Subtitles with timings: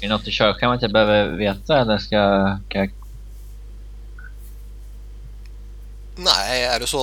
[0.00, 2.16] Är det något i körschemat jag behöver veta eller ska,
[2.68, 2.90] jag...
[6.16, 6.98] Nej, är du så...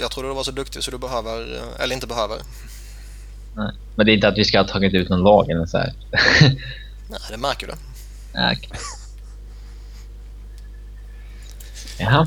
[0.00, 2.38] Jag trodde du var så duktig så du behöver, eller inte behöver.
[3.56, 3.72] Nej.
[3.96, 5.92] Men det är inte att vi ska ha tagit ut någon lag eller så här.
[7.10, 7.72] Nej, det märker du.
[8.32, 8.70] Okej.
[11.98, 12.26] Jaha.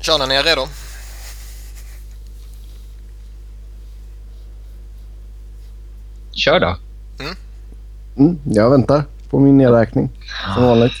[0.00, 0.66] Kör när ni är redo.
[6.32, 6.76] Kör då.
[7.20, 7.36] Mm,
[8.44, 10.10] jag väntar på min nedräkning
[10.54, 10.92] som vanligt.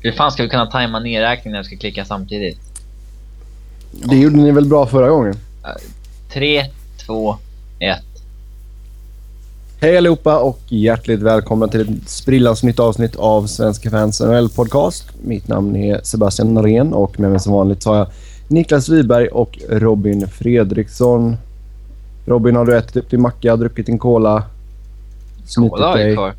[0.00, 2.58] Hur fan ska vi kunna tajma nedräkningen när vi ska klicka samtidigt?
[3.90, 5.34] Det gjorde ni väl bra förra gången?
[6.32, 6.64] Tre,
[7.06, 7.36] två,
[7.78, 8.04] ett.
[9.80, 15.10] Hej allihopa och hjärtligt välkomna till ett sprillans nytt avsnitt av Svenska fans NHL podcast.
[15.22, 18.06] Mitt namn är Sebastian Norén och med mig som vanligt har jag
[18.48, 21.36] Niklas Wiberg och Robin Fredriksson.
[22.26, 24.42] Robin, har du ätit upp din macka, druckit din cola?
[25.54, 26.14] Kolla har dig?
[26.14, 26.34] kvar.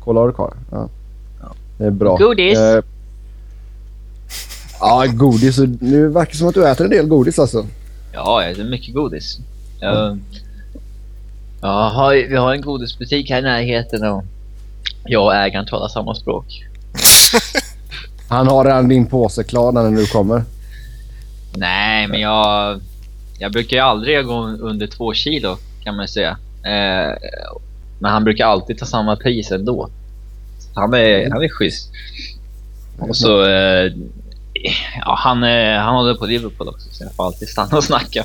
[0.00, 0.54] Cola har du kvar?
[0.70, 0.88] Ja.
[1.40, 1.52] Ja.
[1.78, 2.16] Det är bra.
[2.16, 2.58] Godis.
[2.58, 2.82] Eh,
[4.80, 5.58] ja, godis.
[5.80, 7.66] Nu verkar det som att du äter en del godis alltså.
[8.12, 9.38] Ja, det är mycket godis.
[9.80, 10.18] Jag,
[11.60, 14.24] jag har, vi har en godisbutik här i närheten och
[15.06, 16.46] jag och ägaren talar samma språk.
[18.28, 20.44] Han har redan din påse klar när du kommer.
[21.56, 22.80] Nej, men jag,
[23.38, 26.38] jag brukar ju aldrig gå under två kilo kan man säga.
[26.64, 27.16] Eh,
[27.98, 29.88] men han brukar alltid ta samma pris ändå.
[30.74, 31.90] Han är, han är schysst.
[32.98, 33.44] Och så...
[33.44, 33.92] Eh,
[35.04, 38.24] ja, han, eh, han håller på Liverpool också så jag får alltid stanna och snacka.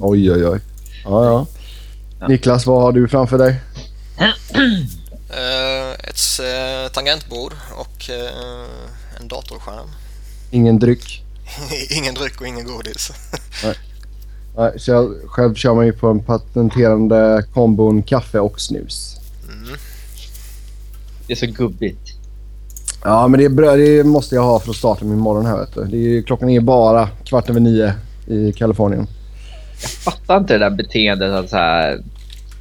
[0.00, 0.60] Oj, oj, oj.
[1.04, 1.46] Ja, ja.
[2.20, 2.28] Ja.
[2.28, 3.60] Niklas, vad har du framför dig?
[5.30, 9.88] Eh, ett eh, tangentbord och eh, en datorskärm.
[10.50, 11.22] Ingen dryck?
[11.90, 13.12] ingen dryck och ingen godis.
[14.58, 19.16] Nej, så jag, själv kör man ju på en patenterande kombon kaffe och snus.
[19.52, 19.78] Mm.
[21.26, 22.18] Det är så gubbigt.
[23.04, 25.58] Ja, men det, är bra, det måste jag ha för att starta min morgon här.
[25.58, 25.84] Vet du.
[25.84, 27.94] Det är, klockan är bara kvart över nio
[28.26, 29.06] i Kalifornien.
[30.04, 32.04] fattar inte det där beteendet att så här,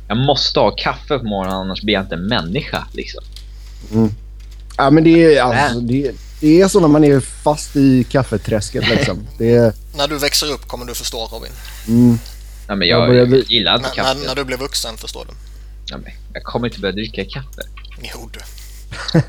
[0.07, 2.87] jag måste ha kaffe på morgonen annars blir jag inte en människa.
[2.93, 3.23] Liksom.
[4.77, 8.89] Ja, men det är, alltså, det, det är så när man är fast i kaffeträsket.
[8.89, 9.27] Liksom.
[9.37, 11.51] Det är, När du växer upp kommer du förstå Robin.
[11.87, 12.17] Mm,
[12.67, 14.19] Ja, men Jag jag, började- gillar inte När, kaffe.
[14.19, 15.33] när, när du blir vuxen förstår du.
[15.85, 17.61] Ja, men jag kommer inte börja dricka kaffe.
[18.01, 18.39] Jo du.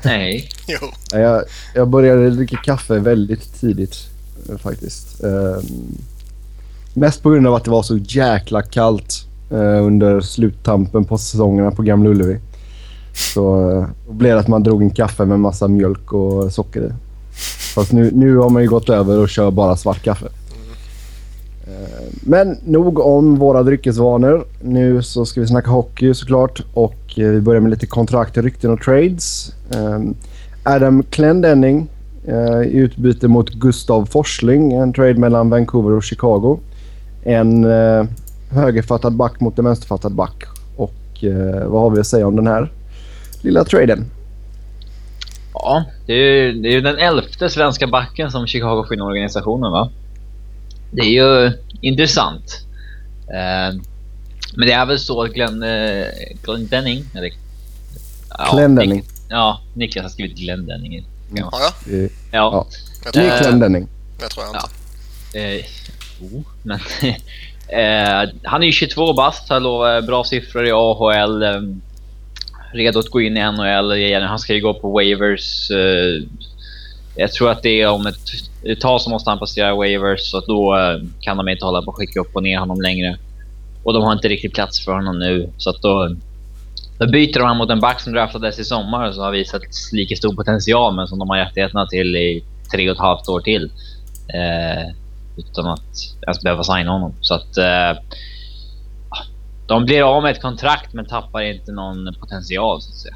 [0.03, 0.49] Nej.
[0.67, 0.77] Jo.
[1.11, 1.43] ja, jag,
[1.75, 3.95] jag började dricka kaffe väldigt tidigt
[4.49, 5.23] eh, faktiskt.
[5.23, 5.97] Ehm,
[6.93, 11.71] mest på grund av att det var så jäkla kallt eh, under sluttampen på säsongerna
[11.71, 12.39] på Gamla Ullevi.
[13.33, 16.81] Så eh, då blev det att man drog en kaffe med massa mjölk och socker
[16.81, 16.91] i.
[17.75, 20.27] Fast nu, nu har man ju gått över och kör bara svart kaffe.
[21.69, 24.45] Eh, men nog om våra dryckesvanor.
[24.61, 28.71] Nu så ska vi snacka hockey såklart och eh, vi börjar med lite kontrakt, rykten
[28.71, 29.53] och trades.
[29.73, 29.99] Eh,
[30.63, 31.87] Adam Clendenning
[32.65, 34.73] i utbyte mot Gustav Forsling.
[34.73, 36.59] En trade mellan Vancouver och Chicago.
[37.23, 37.63] En
[38.49, 40.43] högerfattad back mot en vänsterfattad back.
[40.75, 41.23] Och
[41.65, 42.71] vad har vi att säga om den här
[43.41, 44.05] lilla traden?
[45.53, 48.99] Ja, det är ju det är ju den elfte svenska backen som Chicago får in
[48.99, 49.89] i organisationen va?
[50.91, 51.51] Det är ju
[51.81, 52.59] intressant.
[53.27, 53.75] Eh,
[54.55, 56.05] men det är väl så att Glenn, eh,
[56.43, 57.31] Glenn Denning, eller...
[58.37, 59.01] Ja, Clendenning.
[59.01, 61.07] Nik- ja, Niklas har skrivit Glenn Denning.
[61.35, 61.49] Ja.
[61.51, 61.93] Ja, ja.
[61.93, 62.09] Eh, ja.
[62.31, 62.67] Ja.
[63.03, 63.87] Jag Det tror, är Eh, Clendenning.
[64.21, 64.69] jag tror jag inte.
[65.39, 65.65] Eh,
[66.21, 66.79] jo, men...
[67.67, 71.43] eh, han är ju 22 bast, har lovat bra siffror i AHL.
[71.43, 71.61] Eh,
[72.73, 74.23] redo att gå in i NHL igen.
[74.23, 75.71] Han ska ju gå på waivers.
[77.19, 78.15] Jag tror att det är om ett,
[78.63, 81.91] ett tag så måste han passera waivers så då eh, kan de inte hålla på
[81.91, 83.17] att skicka upp och ner honom längre.
[83.83, 86.15] Och de har inte riktigt plats för honom nu så att då,
[86.99, 89.61] då byter de han mot en back som draftades i sommar och som har visat
[89.91, 93.39] lika stor potential men som de har rättigheterna till i tre och ett halvt år
[93.39, 93.71] till.
[94.33, 94.93] Eh,
[95.37, 97.13] utan att ens behöva signa honom.
[97.21, 98.03] Så att eh,
[99.67, 103.15] de blir av med ett kontrakt men tappar inte någon potential så att säga.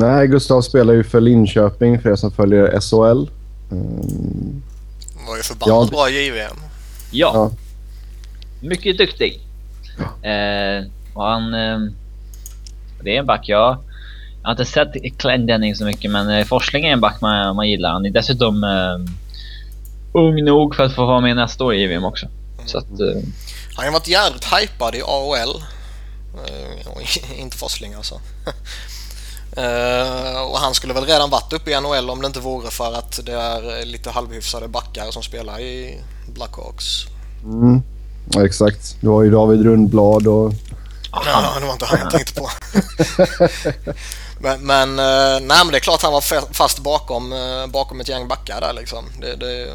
[0.00, 3.30] Nej, Gustav spelar ju för Linköping för er som följer SHL.
[3.70, 4.62] Mm,
[5.28, 5.96] var ju förbannat Ja.
[5.96, 6.56] bra i JVM.
[7.10, 7.50] Ja, Ja.
[8.60, 9.40] mycket duktig.
[10.22, 11.54] Eh, och han...
[11.54, 11.78] Eh,
[13.02, 13.78] det är en back jag...
[14.42, 14.88] Jag har inte sett
[15.18, 17.90] Clendenning så mycket men eh, Forsling är en back man, man gillar.
[17.92, 19.12] Han är dessutom eh,
[20.12, 22.26] ung nog för att få vara med nästa år i JVM också.
[22.66, 22.84] Så att...
[23.00, 23.22] Eh,
[23.76, 25.00] Han har varit jävligt hypad i.
[25.00, 27.02] Eh, och
[27.38, 28.20] inte Forsling alltså.
[29.56, 32.92] Eh, och han skulle väl redan varit uppe i NHL om det inte vore för
[32.92, 36.00] att det är lite halvhyfsade backar som spelar i
[36.34, 36.84] Blackhawks.
[37.44, 37.82] Mm.
[38.30, 38.96] Ja, exakt.
[39.00, 40.52] Du har ju David Rundblad och
[41.12, 42.50] Ja, det var inte han jag tänkte på.
[44.38, 48.08] men, men, eh, nej, men det är klart han var fast bakom, eh, bakom ett
[48.08, 49.04] gäng backar där liksom.
[49.20, 49.68] Det, det,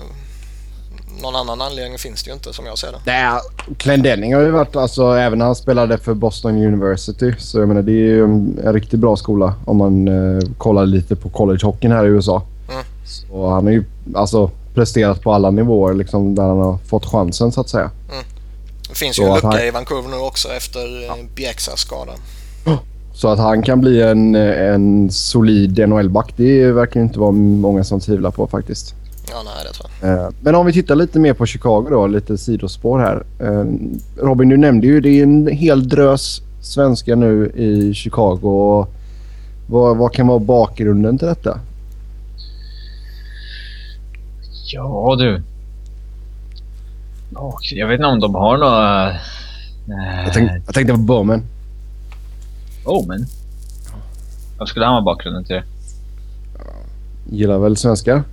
[1.21, 2.97] någon annan anledning finns det ju inte som jag ser det.
[3.05, 3.39] Nej,
[3.77, 7.33] Clendenning har ju varit, alltså även när han spelade för Boston University.
[7.39, 11.15] Så jag menar det är ju en, riktigt bra skola om man eh, kollar lite
[11.15, 12.43] på collegehockeyn här i USA.
[12.71, 12.83] Mm.
[13.05, 13.83] Så han har ju
[14.15, 17.91] alltså presterat på alla nivåer liksom där han har fått chansen så att säga.
[18.11, 18.25] Mm.
[18.89, 19.59] Det finns ju en lucka han...
[19.59, 21.17] i Vancouver nu också efter ja.
[21.17, 22.11] Eh, Bjäxas skada.
[23.15, 27.99] Så att han kan bli en, en solid NHL-back det verkar inte vara många som
[27.99, 28.95] tvivlar på faktiskt.
[29.29, 30.25] Ja, nej, det tror jag.
[30.25, 33.23] Eh, men om vi tittar lite mer på Chicago då, lite sidospår här.
[33.39, 33.65] Eh,
[34.17, 38.87] Robin, du nämnde ju det är en hel drös svenskar nu i Chicago.
[39.67, 41.59] Vad, vad kan vara bakgrunden till detta?
[44.73, 45.41] Ja du.
[47.71, 49.09] jag vet inte om de har några...
[49.09, 49.15] Äh,
[50.25, 51.43] jag, tänkte, jag tänkte på Bowman.
[52.85, 53.25] Bowman?
[54.57, 55.61] Vad skulle han vara bakgrunden till?
[57.29, 58.23] Gillar väl svenskar?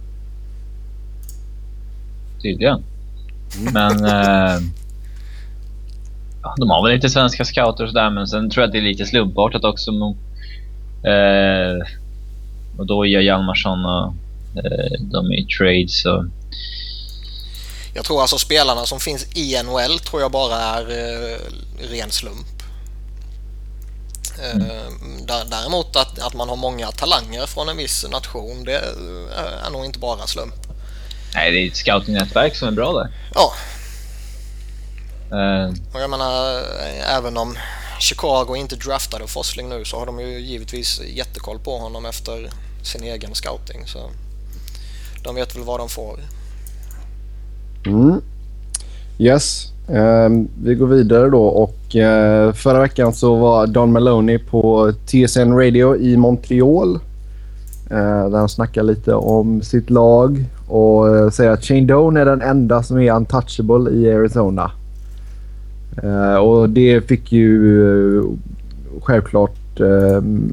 [2.42, 2.82] Tydligen.
[3.72, 4.04] Men...
[6.42, 8.78] Ja, de har väl lite svenska scouter och sådär men sen tror jag att det
[8.78, 9.90] är lite slumpartat också.
[9.90, 11.86] Äh,
[12.78, 14.14] och då gör Hjalmarsson och
[14.56, 16.28] Eh, de är i trade så...
[17.94, 21.38] Jag tror alltså spelarna som finns i NHL tror jag bara är eh,
[21.90, 22.62] ren slump.
[24.38, 25.26] Eh, mm.
[25.26, 28.76] Däremot att, att man har många talanger från en viss nation det
[29.66, 30.61] är nog inte bara slump.
[31.34, 33.10] Nej, det är ett scoutingnätverk som är bra där.
[33.34, 33.52] Ja.
[35.32, 35.74] Uh.
[35.94, 36.62] Och jag menar,
[37.18, 37.56] även om
[38.00, 42.50] Chicago inte draftade Forsling nu så har de ju givetvis jättekoll på honom efter
[42.82, 43.86] sin egen scouting.
[43.86, 43.98] Så
[45.24, 46.18] de vet väl vad de får.
[47.86, 48.20] Mm.
[49.18, 49.72] Yes.
[49.86, 55.52] Um, vi går vidare då och uh, förra veckan så var Don Maloney på TSN
[55.52, 56.94] Radio i Montreal.
[57.90, 62.24] Uh, där han snackar lite om sitt lag och eh, säger att Shane Doan är
[62.24, 64.70] den enda som är untouchable i Arizona.
[66.02, 68.24] Eh, och det fick ju eh,
[69.02, 69.58] självklart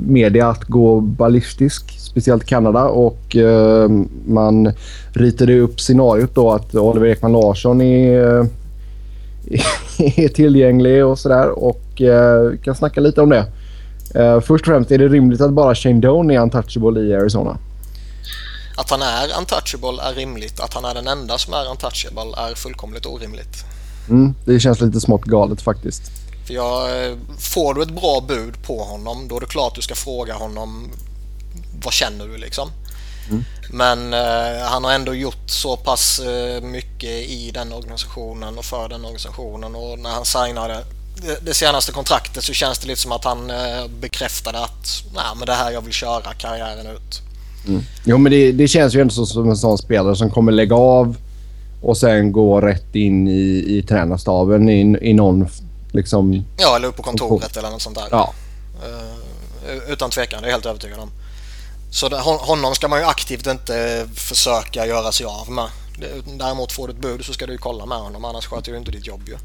[0.08, 2.84] media att gå ballistisk speciellt Kanada.
[2.84, 3.90] Och eh,
[4.26, 4.72] man
[5.12, 8.20] ritade upp scenariot då att Oliver Ekman Larsson är,
[10.00, 11.64] är tillgänglig och sådär.
[11.64, 13.46] Och eh, kan snacka lite om det.
[14.16, 17.58] Eh, först och främst, är det rimligt att bara Shane Doan är untouchable i Arizona?
[18.80, 20.60] Att han är untouchable är rimligt.
[20.60, 23.66] Att han är den enda som är untouchable är fullkomligt orimligt.
[24.10, 26.02] Mm, det känns lite smått galet faktiskt.
[26.48, 29.82] För jag, eh, får du ett bra bud på honom då är det klart du
[29.82, 30.92] ska fråga honom
[31.84, 32.72] vad känner du liksom?
[33.30, 33.44] Mm.
[33.70, 38.90] Men eh, han har ändå gjort så pass eh, mycket i den organisationen och för
[38.90, 40.86] den organisationen och när han signade
[41.16, 45.36] det, det senaste kontraktet så känns det lite som att han eh, bekräftade att Nej,
[45.36, 47.29] men det här jag vill köra karriären ut.
[47.68, 47.82] Mm.
[48.06, 51.16] Jo men det, det känns ju ändå som en sån spelare som kommer lägga av
[51.82, 55.48] och sen gå rätt in i, i tränarstaben i, i någon
[55.92, 56.44] liksom...
[56.58, 58.08] Ja, eller upp på kontoret eller något sånt där.
[58.12, 58.34] Ja.
[58.86, 61.10] Uh, utan tvekan, det är jag helt övertygad om.
[61.92, 65.66] Så honom ska man ju aktivt inte försöka göra sig av med.
[66.38, 68.78] Däremot får du ett bud så ska du ju kolla med honom annars sköter du
[68.78, 69.36] inte ditt jobb ju.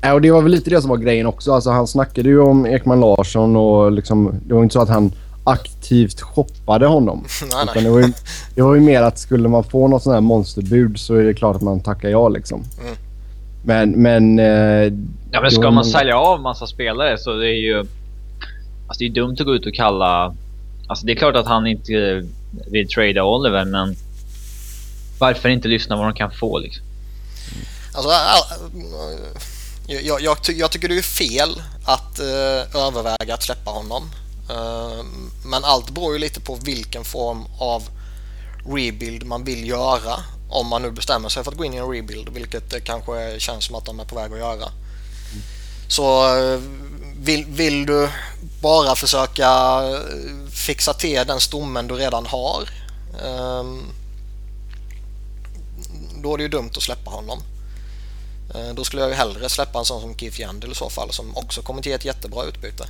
[0.00, 1.52] Ja, och det var väl lite det som var grejen också.
[1.52, 5.12] Alltså, han snackade ju om Ekman Larsson och liksom, det var inte så att han
[5.44, 7.24] aktivt shoppade honom.
[7.52, 7.84] nej, nej.
[7.84, 8.12] Det, var ju,
[8.54, 11.34] det var ju mer att skulle man få något sånt här monsterbud så är det
[11.34, 12.64] klart att man tackar ja liksom.
[12.82, 12.94] Mm.
[13.64, 14.38] Men, men...
[14.38, 14.92] Eh,
[15.30, 17.78] ja, men ska man, man sälja av massa spelare så det är ju...
[18.86, 20.34] Alltså det är dumt att gå ut och kalla
[20.86, 22.26] Alltså det är klart att han inte
[22.66, 23.96] vill trada Oliver, men
[25.18, 26.84] varför inte lyssna vad de kan få liksom?
[27.94, 28.10] Alltså,
[29.86, 31.48] jag, jag, jag tycker det är fel
[31.84, 34.10] att uh, överväga att släppa honom.
[34.50, 35.04] Eh,
[35.44, 37.82] men allt beror ju lite på vilken form av
[38.66, 40.20] rebuild man vill göra.
[40.50, 43.40] Om man nu bestämmer sig för att gå in i en rebuild, vilket det kanske
[43.40, 44.68] känns som att de är på väg att göra.
[45.88, 46.60] Så eh,
[47.16, 48.08] vill, vill du
[48.60, 49.48] bara försöka
[49.82, 52.68] eh, fixa till den stommen du redan har.
[53.24, 53.82] Ehm,
[56.22, 57.42] då är det ju dumt att släppa honom.
[58.74, 61.36] Då skulle jag ju hellre släppa en sån som Keith Yandel i så fall som
[61.36, 62.86] också kommer till ett jättebra utbyte.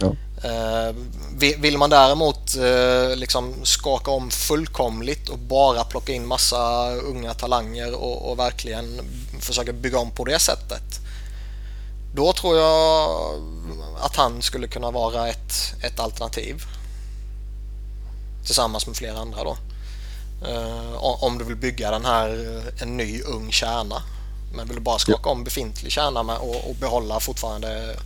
[0.00, 0.14] Ja.
[0.48, 1.12] Ehm,
[1.60, 7.94] vill man däremot eh, liksom skaka om fullkomligt och bara plocka in massa unga talanger
[7.94, 9.00] och, och verkligen
[9.40, 11.00] försöka bygga om på det sättet
[12.14, 13.10] då tror jag
[14.00, 16.64] att han skulle kunna vara ett, ett alternativ.
[18.44, 19.56] Tillsammans med flera andra då.
[20.48, 24.02] Uh, om du vill bygga den här, en ny ung kärna.
[24.54, 27.96] Men vill du bara skaka om befintlig kärna och, och behålla fortfarande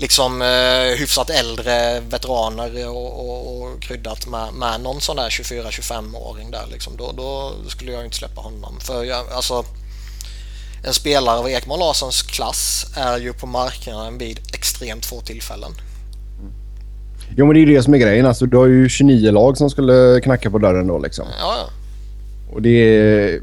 [0.00, 6.50] liksom eh, hyfsat äldre veteraner och, och, och kryddat med, med någon sån där 24-25-åring
[6.50, 8.80] där liksom, då, då skulle jag inte släppa honom.
[8.80, 9.64] För jag, alltså,
[10.84, 15.72] en spelare av Ekman Larssons klass är ju på marknaden vid extremt få tillfällen.
[17.36, 18.26] Jo, men det är ju det som är grejen.
[18.26, 21.24] Alltså, du har ju 29 lag som skulle knacka på dörren då liksom.
[21.40, 21.70] Ja, ja.
[22.54, 23.40] Och det är...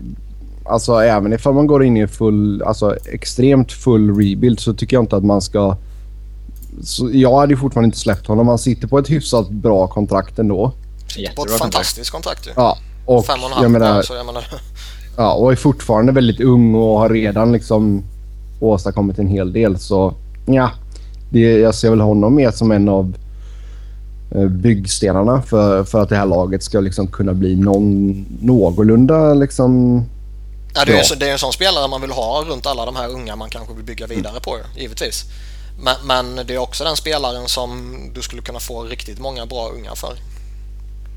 [0.65, 5.03] Alltså även ifall man går in i full, alltså extremt full rebuild så tycker jag
[5.03, 5.77] inte att man ska...
[6.83, 8.47] Så jag hade ju fortfarande inte släppt honom.
[8.47, 10.71] Han sitter på ett hyfsat bra kontrakt ändå.
[11.35, 12.51] På ett fantastiskt kontrakt ju.
[12.55, 14.45] Ja, och Fem och en jag halv menar, menar, så jag menar,
[15.17, 18.03] ja, och är fortfarande väldigt ung och har redan liksom
[18.59, 19.79] åstadkommit en hel del.
[19.79, 20.13] Så
[20.45, 20.71] ja,
[21.29, 23.13] det, jag ser väl honom mer som en av
[24.31, 30.03] eh, byggstenarna för, för att det här laget ska liksom kunna bli någon, någorlunda liksom...
[30.75, 32.95] Ja, det, är så- det är en sån spelare man vill ha runt alla de
[32.95, 35.25] här unga man kanske vill bygga vidare på givetvis.
[35.83, 35.95] Men,
[36.35, 39.95] men det är också den spelaren som du skulle kunna få riktigt många bra unga
[39.95, 40.09] för.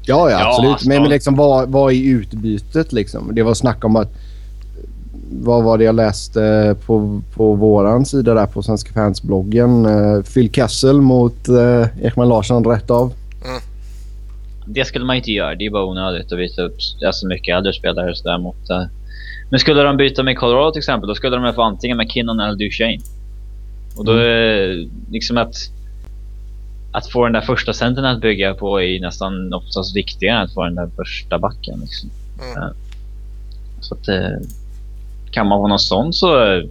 [0.02, 0.72] Ja, ja, Ja, absolut.
[0.72, 3.34] alltså- Men, men liksom, vad, vad är utbytet liksom?
[3.34, 4.08] Det var snack om att...
[5.32, 9.86] Vad var det jag läste på, på våran sida där på Svenska fansbloggen?
[9.86, 13.12] Uh, Phil Kessel mot uh, Ekman Larsson rätt av.
[14.66, 15.54] Det skulle man inte göra.
[15.54, 16.76] Det är bara onödigt att byta upp
[17.06, 18.70] alltså mycket äldre spelare sådär mot...
[18.70, 18.82] eh,
[19.50, 22.56] Men skulle de byta med Colorado till exempel, då skulle de få antingen McKinnon eller
[22.56, 22.98] Duchene.
[24.00, 25.54] Och då är liksom att...
[26.92, 30.54] Att få den där första centern att bygga på är nästan oftast viktigare än att
[30.54, 31.80] få den där första backen.
[31.80, 32.10] Liksom.
[32.56, 32.74] Mm.
[33.80, 34.08] Så att...
[34.08, 34.38] eh,
[35.30, 36.52] Kan man få någon sån så...
[36.54, 36.62] eh,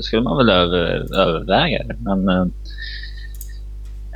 [0.00, 1.96] Skulle man väl över, överväga det.
[2.00, 2.28] Men...
[2.28, 2.46] eh,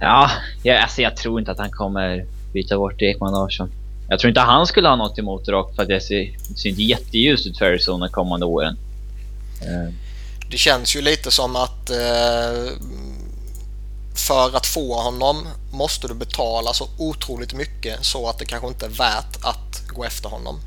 [0.02, 0.30] Ja,
[0.62, 3.70] jag, alltså jag tror inte att han kommer byta bort Ekman Larsson.
[4.08, 6.68] Jag tror inte han skulle ha något emot det för att det ser, det ser
[6.68, 8.76] inte jätteljust ut för Arizona kommande åren.
[10.50, 12.72] Det känns ju lite som att eh,
[14.14, 15.36] för att få honom
[15.72, 20.04] måste du betala så otroligt mycket så att det kanske inte är värt att gå
[20.04, 20.60] efter honom.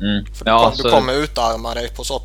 [0.00, 0.24] mm.
[0.34, 2.22] För du, Ja, kom, så, du kommer utarma dig på så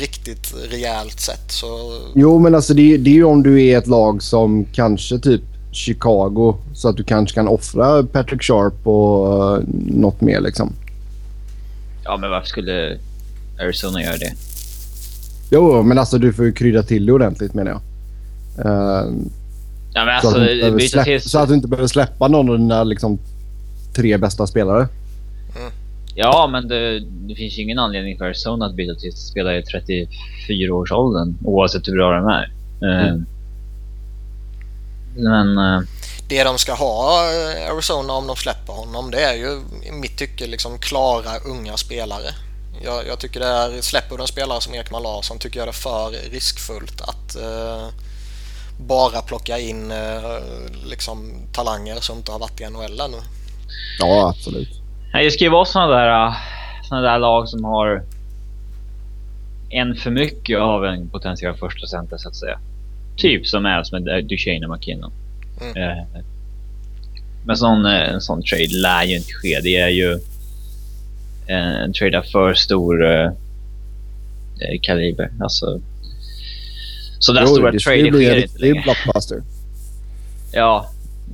[0.00, 1.52] riktigt rejält sätt.
[1.52, 5.18] Så Jo, men alltså det, det är ju om du är ett lag som kanske
[5.18, 5.42] typ
[5.72, 10.72] Chicago så att du kanske kan offra Patrick Sharp och uh, något mer liksom.
[12.04, 12.98] ja, men varför skulle
[13.60, 14.32] Arizona göra det?
[15.50, 17.80] Jo, men alltså du får ju krydda till det ordentligt menar jag.
[18.66, 19.10] Eh,
[19.96, 21.20] Ja, men så, alltså, att du inte behöver byta släppa, till...
[21.30, 23.18] så att du inte behöver släppa någon av dina liksom,
[23.94, 24.88] tre bästa spelare.
[26.14, 29.62] Ja, men det, det finns ju ingen anledning för Arizona att byta till spelare i
[29.62, 32.52] 34-årsåldern oavsett hur bra de är.
[32.82, 33.26] Eh, Mm.
[35.16, 35.58] Men...
[35.58, 35.80] eh,
[36.28, 40.18] det de ska ha eh, Arizona om de släpper honom det är ju i mitt
[40.18, 42.30] tycke liksom klara unga spelare.
[42.84, 45.70] Jag, jag tycker det är, släpper du en spelare som Ekman Larsson tycker jag det
[45.70, 47.88] är för riskfullt att eh,
[48.78, 50.38] bara plocka in eh,
[50.84, 53.16] liksom talanger som inte har varit i NHL ännu.
[53.98, 54.68] Ja, absolut.
[55.32, 56.34] Ska ju vara såna där, äh,
[56.88, 58.02] såna där lag som har
[59.70, 62.58] en för mycket av en potentiell första center så att säga.
[63.16, 65.12] Typ som är som med Duchene och McKinnon.
[65.60, 65.76] Mm.
[65.82, 66.04] Eh,
[67.44, 69.60] Men sån, eh, en sån trade lär ju inte ske.
[69.62, 70.20] Det är ju
[71.46, 73.24] en, en trade av för stor eh,
[74.60, 75.30] eh, kaliber.
[75.40, 75.80] Alltså,
[77.18, 78.82] så där stora det trader sker inte längre.
[78.82, 79.42] blockbuster.
[80.52, 80.90] Ja,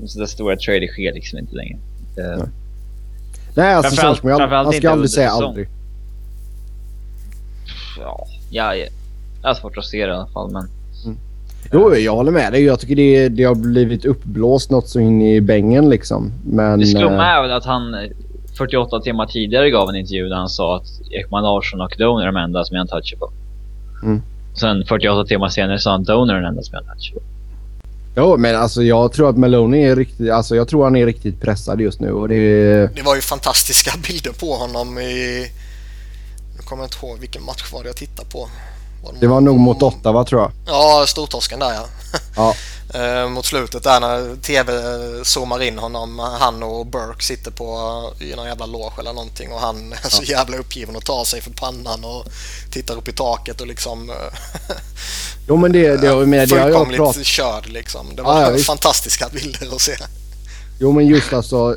[0.06, 1.78] så där stora trader sker liksom inte längre.
[2.18, 2.46] Eh, Nej.
[3.54, 5.48] Nej, alltså Framförallt- aldrig- framförallt man ska aldrig säga säsong.
[5.48, 5.68] aldrig.
[7.98, 8.78] ja, jag,
[9.42, 10.50] jag har svårt att se det i alla fall.
[10.52, 10.68] Men
[11.72, 12.62] Jo, jag håller med dig.
[12.64, 16.32] Jag tycker det, det har blivit uppblåst något så in i bängen liksom.
[16.46, 16.78] Men...
[16.80, 18.10] Det skumma eh, är väl att han eh,
[18.58, 22.26] 48 timmar tidigare gav en intervju där han sa att Ekman Larsson och Donor är
[22.26, 23.28] de enda som är untouchable.
[24.02, 24.22] Mm.
[24.54, 27.22] Sen 48 timmar senare sa han Donor är den enda som är untouchable.
[28.16, 30.30] Jo, men alltså jag tror att Maloney är riktigt...
[30.30, 32.36] Alltså jag tror han är riktigt pressad just nu och det.
[32.94, 35.46] Det var ju fantastiska bilder på honom i...
[36.56, 38.48] Nu kommer jag inte ihåg vilken match var det jag tittade på.
[39.04, 40.50] Var Det var nog mot Ottawa tror jag.
[40.66, 41.86] Ja, stortorsken där ja.
[42.36, 42.54] Ja.
[42.94, 44.72] Eh, mot slutet där när TV
[45.24, 46.18] zoomar in honom.
[46.18, 47.64] Han och Burke sitter på
[48.20, 51.40] i någon jävla loge eller någonting och han är så jävla uppgiven och tar sig
[51.40, 52.24] för pannan och
[52.72, 54.76] tittar upp i taket och liksom eh,
[55.48, 57.24] Jo, men det, det, jag menar, det har jag pratat...
[57.24, 58.06] körd liksom.
[58.16, 59.92] Det var Ja, ja, fantastiska bilder att se.
[60.80, 61.76] Jo, men just alltså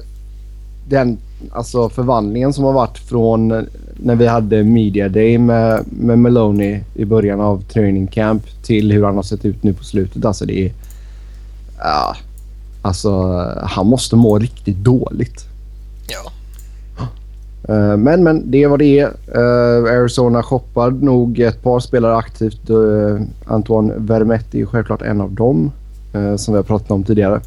[0.87, 1.17] den
[1.51, 3.67] alltså förvandlingen som har varit från
[3.97, 9.03] när vi hade Media Day med, med Maloney i början av training camp till hur
[9.03, 10.25] han har sett ut nu på slutet.
[10.25, 10.71] Alltså det är...
[11.79, 12.15] Ja,
[12.81, 13.11] alltså
[13.63, 15.45] han måste må riktigt dåligt.
[16.07, 16.31] Ja.
[17.69, 19.03] Uh, men, men det var det.
[19.35, 22.69] Uh, Arizona shoppar nog ett par spelare aktivt.
[22.69, 25.71] Uh, Antoine Vermette är självklart en av dem
[26.37, 27.41] som vi har pratat om tidigare.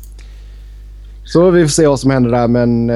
[1.25, 2.87] Så vi får se vad som händer där men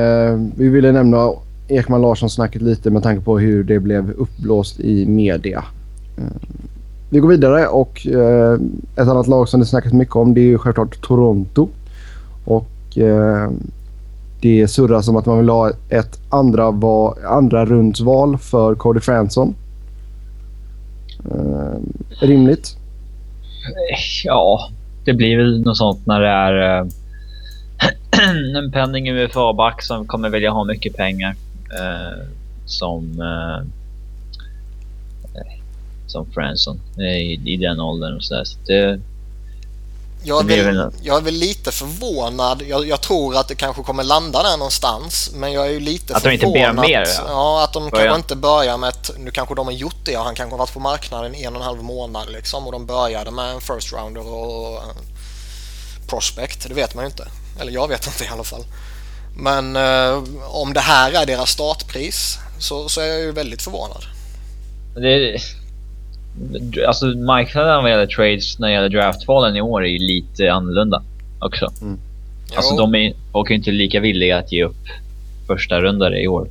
[0.57, 1.31] vi ville nämna
[1.69, 5.65] Ekman Larsson-snacket lite med tanke på hur det blev uppblåst i media.
[7.13, 8.53] Vi går vidare och eh,
[8.97, 11.69] ett annat lag som det snackas mycket om det är självklart Toronto.
[12.45, 13.51] Och eh,
[14.41, 19.55] det surras om att man vill ha ett andra, va, andra rundsval för Cody Fransson.
[21.31, 21.79] Eh,
[22.27, 22.77] rimligt?
[24.25, 24.71] Ja,
[25.05, 26.87] det blir väl något sånt när det är eh,
[28.65, 31.35] en penning UFA-back som kommer vilja ha mycket pengar.
[31.81, 32.27] Eh,
[32.67, 33.82] som eh,
[36.13, 38.45] som Fransson i, i den åldern och sådär.
[38.45, 39.01] Så det,
[40.25, 42.63] jag är, väl, jag är väl lite förvånad.
[42.69, 45.31] Jag, jag, tror att det kanske kommer landa där någonstans.
[45.35, 46.35] Men jag är ju lite att förvånad.
[46.35, 47.07] Att de inte ber mer?
[47.17, 48.07] Ja, ja att de Början.
[48.07, 49.11] kanske inte börjar med ett...
[49.19, 51.61] Nu kanske de har gjort det och han kanske har varit på marknaden en och
[51.61, 52.67] en halv månad liksom.
[52.67, 54.83] Och de började med en first rounder och
[56.07, 56.69] prospect.
[56.69, 57.29] Det vet man ju inte.
[57.61, 58.65] Eller jag vet inte i alla fall.
[59.37, 64.05] Men eh, om det här är deras startpris så, så är jag ju väldigt förvånad.
[64.95, 65.41] Det,
[66.87, 71.03] alltså marknaden vad gäller trades när det gäller draftvalen i år är ju lite annorlunda
[71.41, 71.73] också.
[71.81, 71.99] Mm.
[72.57, 74.87] Alltså de är, är inte lika villiga att ge upp
[75.47, 76.49] första rundare i år.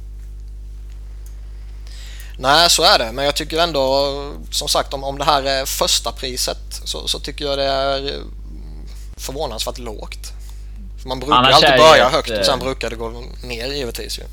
[2.39, 3.11] Nej, så är det.
[3.11, 4.11] Men jag tycker ändå,
[4.51, 8.19] som sagt, om, om det här är första priset så, så tycker jag det är
[9.17, 10.31] förvånansvärt lågt.
[11.01, 14.23] För man brukar Annars alltid börja högt och sen brukar det gå ner givetvis ju.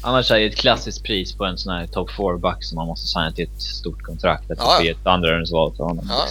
[0.00, 3.06] Annars är det ett klassiskt pris på en sån här top 4-back som man måste
[3.06, 4.50] signa till ett stort kontrakt.
[4.50, 6.10] Att det ett andrarumsval för honom.
[6.10, 6.26] Ja.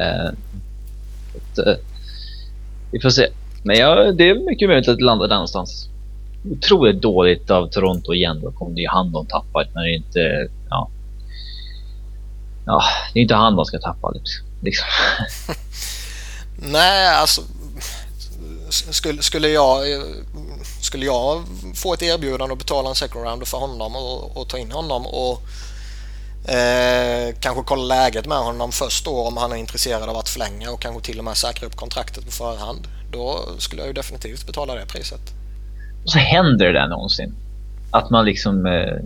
[0.00, 0.32] Uh,
[1.36, 1.74] ett, uh,
[2.90, 3.28] vi får se.
[3.62, 5.88] Men ja, det är mycket möjligt att det landar där någonstans.
[6.50, 8.52] Otroligt dåligt av Toronto igen då.
[8.52, 10.48] Kom det ju hand de tappar när det inte...
[10.70, 10.90] Ja.
[12.66, 12.82] Ja,
[13.12, 14.14] det är inte han de ska tappa
[14.60, 14.86] liksom.
[16.72, 17.42] Nej, alltså
[18.68, 19.78] skulle, skulle, jag,
[20.84, 21.42] skulle jag
[21.74, 25.06] få ett erbjudande att betala en second round för honom och, och ta in honom
[25.06, 25.42] och
[26.50, 30.70] eh, kanske kolla läget med honom först då om han är intresserad av att förlänga
[30.70, 32.88] och kanske till och med säkra upp kontraktet på förhand.
[33.12, 35.20] Då skulle jag ju definitivt betala det priset.
[36.04, 37.34] Och så händer det där någonsin?
[37.90, 39.04] Att man liksom eh,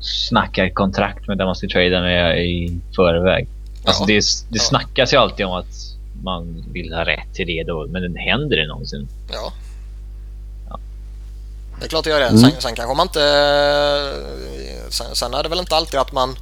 [0.00, 3.48] snackar kontrakt med den man ska trada med i förväg.
[3.84, 4.06] Alltså ja.
[4.06, 5.74] det, det snackas ju alltid om att
[6.22, 7.86] man vill ha rätt till det då.
[7.86, 9.08] Men händer det någonsin?
[9.32, 9.52] Ja.
[11.78, 12.26] Det är klart det gör det.
[12.26, 12.40] Mm.
[12.40, 13.20] Sen, sen kanske man inte...
[14.90, 16.38] Sen, sen, är det väl inte alltid att man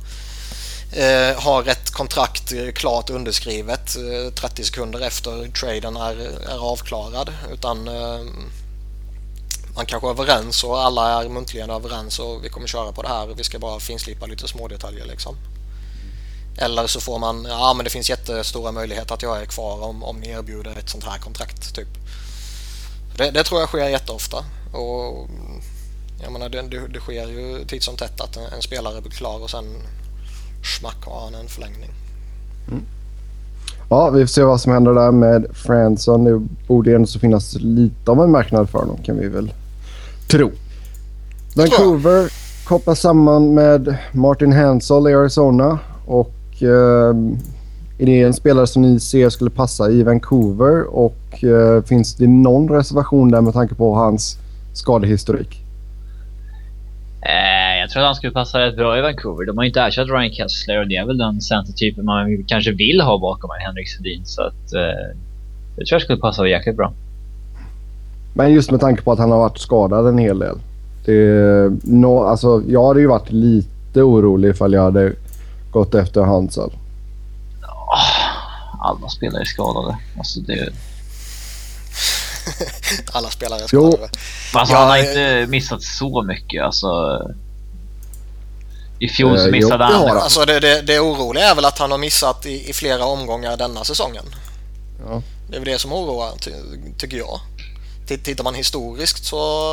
[0.92, 6.16] eh, har rätt kontrakt klart underskrivet eh, 30 sekunder efter traden är,
[6.48, 7.32] är avklarad.
[7.52, 8.20] Utan eh,
[9.76, 13.08] man kanske är överens och alla är muntligen överens och vi kommer köra på det
[13.08, 13.26] här.
[13.36, 15.36] Vi ska bara finslipa lite små detaljer liksom.
[16.58, 20.02] Eller så får man, ja men det finns jättestora möjligheter att jag är kvar om,
[20.02, 21.74] om ni erbjuder ett sånt här kontrakt.
[21.74, 21.88] typ.
[23.16, 24.44] Det, det tror jag sker jätteofta.
[24.76, 25.60] Och mm,
[26.22, 29.10] jag menar, det, det, det sker ju titt som tätt att en, en, spelare blir
[29.10, 29.64] klar och sen
[30.78, 31.90] smack har han en förlängning.
[32.68, 32.82] Mm.
[33.88, 36.24] Ja, vi får se vad som händer där med Fransson.
[36.24, 39.52] Det borde ändå så finnas lite av en marknad för honom kan vi väl
[40.28, 40.50] tro.
[41.56, 42.32] Vancouver
[42.64, 47.16] kopplas samman med Martin Hansel i Arizona och eh,
[47.98, 52.26] är det en spelare som ni ser skulle passa i Vancouver och eh, finns det
[52.26, 54.38] någon reservation där med tanke på hans
[54.76, 55.62] skadehistorik?
[57.22, 59.46] Eh, jag tror att han skulle passa rätt bra i Vancouver.
[59.46, 63.00] De har inte ersatt Ryan Kessler och det är väl den centertypen man kanske vill
[63.00, 64.22] ha bakom Henrik Sedin.
[64.24, 65.16] Så att, eh,
[65.76, 66.92] jag tror jag skulle passa jäkligt bra.
[68.34, 70.58] Men just med tanke på att han har varit skadad en hel del.
[71.04, 75.12] Det, no, alltså, jag hade ju varit lite orolig ifall jag hade
[75.70, 76.70] gått efter Hansel?
[78.86, 79.98] alla spelare är skadade.
[80.18, 80.68] Alltså det...
[83.12, 84.08] alla spelare är skadade.
[84.52, 86.62] Alltså, ja, han har inte missat så mycket.
[86.62, 86.88] Alltså...
[88.98, 90.18] I fjol så eh, missade jo, han...
[90.18, 93.56] Alltså det, det, det oroliga är väl att han har missat i, i flera omgångar
[93.56, 94.24] denna säsongen.
[95.06, 95.22] Ja.
[95.48, 96.50] Det är väl det som oroar, ty,
[96.98, 97.40] tycker jag.
[98.06, 99.72] Tittar man historiskt så...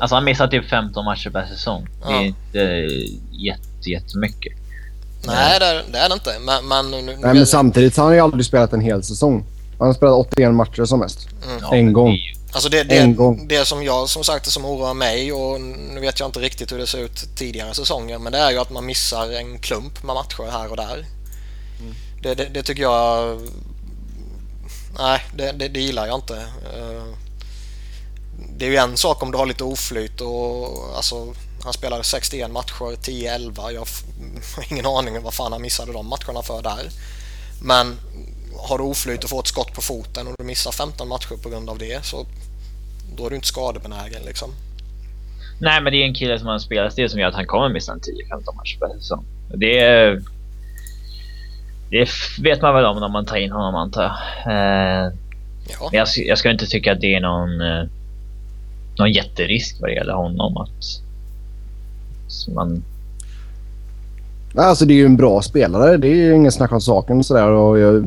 [0.00, 1.88] Alltså han missar typ 15 matcher per säsong.
[2.02, 2.08] Ja.
[2.08, 2.58] Det är inte
[3.30, 4.52] jätte, jättemycket.
[5.26, 6.38] Nej, det är det, är det inte.
[6.40, 9.44] Men, men, nu, Nej, men samtidigt så har han ju aldrig spelat en hel säsong.
[9.84, 11.28] Han har spelat 81 matcher som mest.
[11.46, 11.72] Mm.
[11.72, 12.16] En gång.
[12.52, 13.48] Alltså det, det, en gång.
[13.48, 16.78] det som jag som sagt som oroar mig och nu vet jag inte riktigt hur
[16.78, 20.14] det ser ut tidigare säsonger men det är ju att man missar en klump med
[20.14, 21.06] matcher här och där.
[21.80, 21.94] Mm.
[22.22, 23.40] Det, det, det, tycker jag...
[24.98, 26.36] Nej, det, det, gillar jag inte.
[26.76, 27.04] Eh,
[28.56, 32.50] det är ju en sak om du har lite oflyt och alltså Han spelade 61
[32.50, 33.70] matcher, 10-11.
[33.70, 33.88] Jag har
[34.72, 36.90] ingen aning om vad fan han missade de matcherna för där.
[37.62, 37.98] Men
[38.58, 41.48] har du oflyt och får ett skott på foten och du missar 15 matcher på
[41.48, 42.26] grund av det så
[43.16, 44.50] då är du inte skadebenägen liksom.
[45.60, 47.68] Nej, men det är en kille som har en spelarstil som gör att han kommer
[47.68, 49.24] missa en 10-15 matcher per säsong.
[49.54, 50.08] Det,
[51.90, 52.08] det
[52.42, 54.12] vet man väl om när man tar in honom antar jag.
[54.52, 55.12] Eh,
[55.80, 55.90] ja.
[55.92, 57.84] jag, jag ska inte tycka att det är någon, eh,
[58.98, 60.56] någon jätterisk vad det gäller honom.
[60.56, 61.02] Att
[62.54, 62.84] man...
[64.56, 65.96] Alltså det är ju en bra spelare.
[65.96, 67.24] Det är ju ingen snack om saken.
[67.24, 67.48] Sådär.
[67.48, 68.06] Och jag,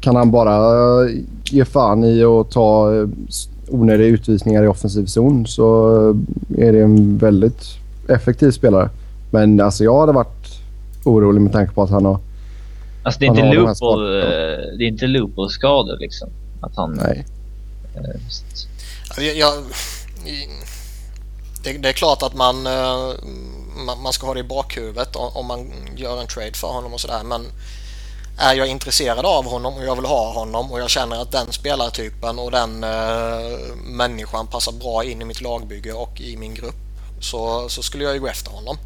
[0.00, 1.08] kan han bara
[1.44, 2.90] ge fan i att ta
[3.68, 5.90] onödiga utvisningar i offensiv zon så
[6.58, 7.64] är det en väldigt
[8.08, 8.90] effektiv spelare.
[9.30, 10.60] Men alltså jag hade varit
[11.04, 12.18] orolig med tanke på att han har...
[13.02, 14.26] Alltså det är inte Loophole,
[14.78, 16.28] det är inte Loophole-skador liksom?
[16.60, 17.00] Att han...
[17.04, 17.26] Nej.
[17.94, 19.52] Äh, jag, jag,
[21.64, 23.14] det, det, är klart att man, eh,
[23.78, 27.00] man, man ska ha det i bakhuvudet om man gör en trade för honom och
[27.00, 27.22] sådär.
[27.22, 27.46] Men
[28.38, 31.52] är jag intresserad av honom och jag vill ha honom och jag känner att den
[31.52, 36.74] spelartypen och den uh, människan passar bra in i mitt lagbygge och i min grupp
[37.20, 38.78] så, så skulle jag ju gå efter honom.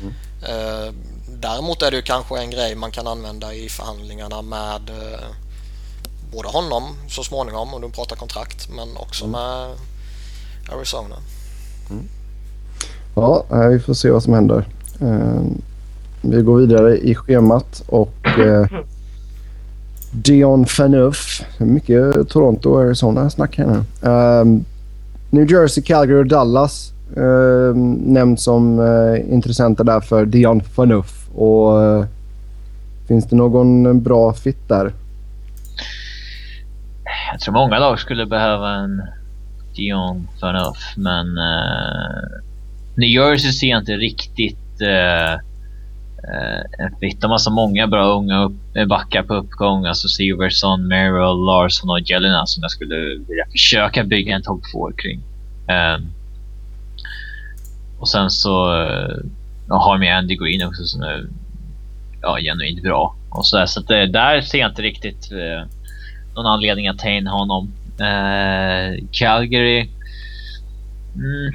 [0.00, 0.14] Mm.
[0.54, 0.92] Uh,
[1.28, 5.26] däremot är det ju kanske en grej man kan använda i förhandlingarna med uh,
[6.32, 9.32] både honom så småningom om du pratar kontrakt men också mm.
[9.40, 9.76] med
[10.72, 11.16] Arizona.
[11.90, 12.08] Mm.
[13.18, 14.64] Ja, eh, vi får se vad som händer.
[15.00, 15.62] Ehm,
[16.20, 18.66] vi går vidare i schemat och eh,
[20.12, 21.42] Dion Phaneuf.
[21.58, 24.08] Mycket Toronto och Arizona-snack här nu.
[24.10, 24.64] Ehm,
[25.30, 31.28] New Jersey, Calgary och Dallas ehm, nämns som eh, intressenter där för Dion Phaneuf.
[31.34, 32.04] Och,
[33.08, 34.92] finns det någon bra fit där?
[37.32, 39.02] Jag tror många lag skulle behöva en
[39.76, 42.45] Dion Phaneuf, men uh,
[42.96, 47.20] New Jersey ser jag inte riktigt uh, eh, eh fit.
[47.20, 49.86] De har så många bra unga upp, eh, backar på uppgång.
[49.86, 52.96] Alltså Severson, Merrill, Larsson och Jelena som jag skulle
[53.28, 55.20] vilja försöka bygga en topp 4 kring.
[55.68, 56.12] Um,
[57.98, 59.16] och sen så uh,
[59.68, 61.26] har de Andy Green också som är
[62.22, 63.16] ja, genuint bra.
[63.30, 65.66] Och så där, så att, där ser jag inte riktigt uh,
[66.34, 67.72] någon anledning att ta in honom.
[68.00, 69.88] Uh, Calgary.
[71.14, 71.52] Mm,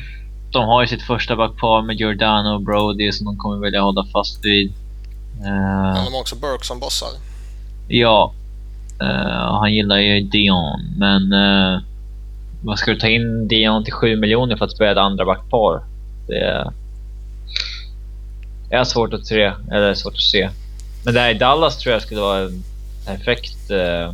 [0.51, 4.05] de har ju sitt första backpar med Giordano och Brody som de kommer vilja hålla
[4.05, 4.67] fast vid.
[4.67, 7.09] Uh, Men de har också Burke som bossar.
[7.87, 8.33] Ja.
[9.01, 11.79] Uh, han gillar ju Dion, men uh,
[12.63, 15.83] man ska ta in Dion till 7 miljoner för att spela ett andra backpar.
[16.27, 16.71] Det
[18.69, 19.53] är, svårt att se.
[19.71, 20.49] Eller svårt att se.
[21.05, 22.63] Men där i Dallas tror jag skulle vara en
[23.05, 24.13] perfekt uh,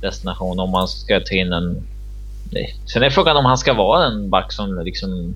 [0.00, 1.86] destination om man ska ta in en
[2.86, 5.34] Sen är frågan om han ska vara en back som liksom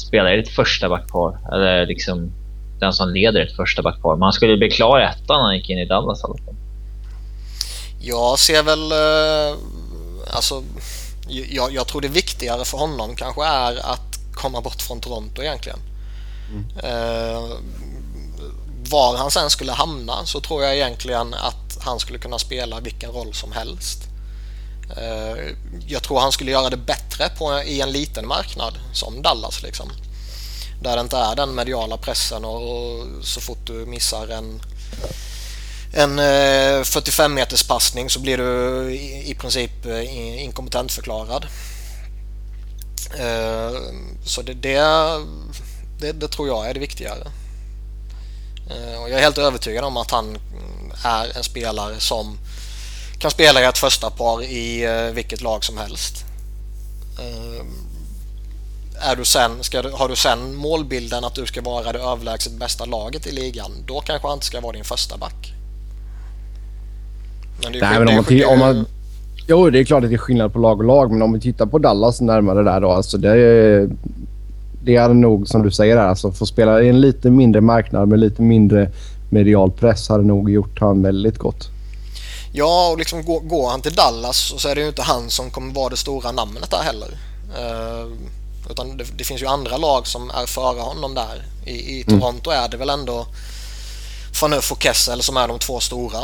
[0.00, 1.38] spelar i ett första backpar.
[1.52, 2.32] Eller liksom
[2.80, 4.16] den som leder ett första backpar.
[4.16, 6.44] Men han skulle bli klar i ettan när han gick in i Dallas i alla
[6.44, 6.54] fall.
[8.00, 8.92] Jag ser väl...
[8.92, 9.58] Eh,
[10.36, 10.62] alltså,
[11.28, 15.78] jag, jag, tror det viktigare för honom kanske är att komma bort från Toronto egentligen.
[16.50, 16.64] Mm.
[16.84, 17.50] Eh,
[18.90, 23.10] var han sen skulle hamna så tror jag egentligen att han skulle kunna spela vilken
[23.10, 24.09] roll som helst.
[24.96, 25.54] Eh,
[25.86, 29.62] jag tror han skulle göra det bättre på, i en liten marknad som Dallas.
[29.62, 29.92] Liksom.
[30.82, 34.62] Där det inte är den mediala pressen och, så fort du missar en,
[35.94, 38.90] en eh, 45 meters passning så blir du
[39.24, 41.46] i, princip eh, inkompetentförklarad.
[44.24, 44.80] Så det, det,
[46.00, 47.30] det, det, tror jag är det viktigare.
[49.00, 50.38] Och jag är helt övertygad om att han
[51.04, 52.38] är en spelare som
[53.20, 56.24] kan spela i ett första par i uh, vilket lag som helst.
[57.18, 57.66] Uh,
[59.10, 62.52] är du sen, ska du, har du sen målbilden att du ska vara det överlägset
[62.52, 65.52] bästa laget i ligan, då kanske han inte ska vara din första back.
[67.62, 68.86] Men det är, Nej, men om man, om man,
[69.48, 71.40] Jo, det är klart att det är skillnad på lag och lag, men om vi
[71.40, 72.90] tittar på Dallas närmare där då.
[72.90, 73.88] Alltså det, är,
[74.84, 78.18] det är nog som du säger, alltså få spela i en lite mindre marknad med
[78.18, 78.90] lite mindre
[79.30, 81.70] medial press hade nog gjort han väldigt gott.
[82.52, 85.50] Ja, och liksom går, går, han till Dallas så är det ju inte han som
[85.50, 87.18] kommer vara det stora namnet där heller.
[87.58, 88.12] Uh,
[88.70, 91.44] utan det, det, finns ju andra lag som är före honom där.
[91.64, 92.20] I, i mm.
[92.20, 92.64] Toronto mm.
[92.64, 93.26] är det väl ändå
[94.40, 96.18] Faneuf och Kessel som är de två stora.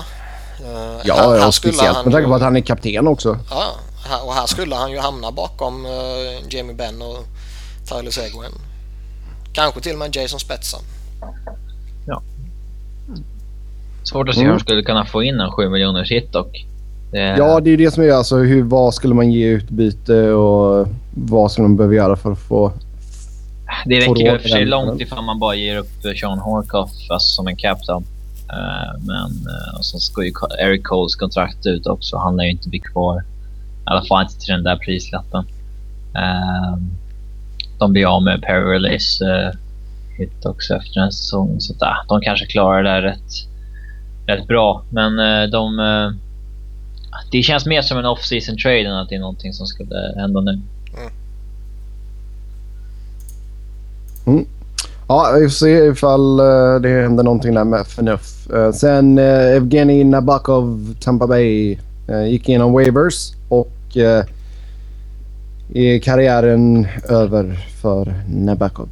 [0.60, 3.38] Uh, ja, här, här speciellt med tanke på att han är kapten också.
[3.50, 3.74] Ja,
[4.06, 5.92] här, och här skulle han ju hamna bakom uh,
[6.50, 7.24] Jamie Benn och
[7.88, 8.52] Tyler Seguin.
[9.52, 10.78] Kanske till och med Jason Spetsa.
[14.06, 14.52] Svårt att se mm.
[14.52, 16.66] hur de skulle kunna få in en 7 miljoners hit dock.
[17.12, 17.18] Det...
[17.18, 21.52] Ja, det är det som är alltså hur, vad skulle man ge utbyte och vad
[21.52, 22.72] skulle man behöva göra för att få
[23.86, 27.46] Det räcker ju för sig långt ifall man bara ger upp Sean Horkoff alltså som
[27.46, 28.04] en captain.
[28.52, 32.16] Uh, men uh, så ska ju Eric Coles kontrakt ut också.
[32.16, 33.20] Han lär ju inte bli kvar.
[33.20, 33.22] I
[33.84, 35.44] alla fall inte till den där prislappen.
[36.16, 36.76] Uh,
[37.78, 39.50] de blir av med Perry Release uh,
[40.18, 41.60] hit också efter den här säsongen.
[41.60, 43.32] Så att, de kanske klarar det där rätt,
[44.26, 44.84] rätt bra.
[44.90, 45.16] Men
[45.50, 45.76] de...
[47.32, 50.40] det känns mer som en off-season trade än att det är någonting som skulle hända
[50.40, 50.60] nu.
[50.96, 51.12] Mm.
[54.26, 54.46] Mm.
[55.08, 58.50] Ja, vi får se ifall uh, det händer någonting där med FNF.
[58.54, 61.78] Uh, sen uh, Evgeni Nabokov, Tampa Bay,
[62.10, 64.24] uh, gick igenom waivers och uh,
[65.74, 68.88] är karriären över för Nabokov?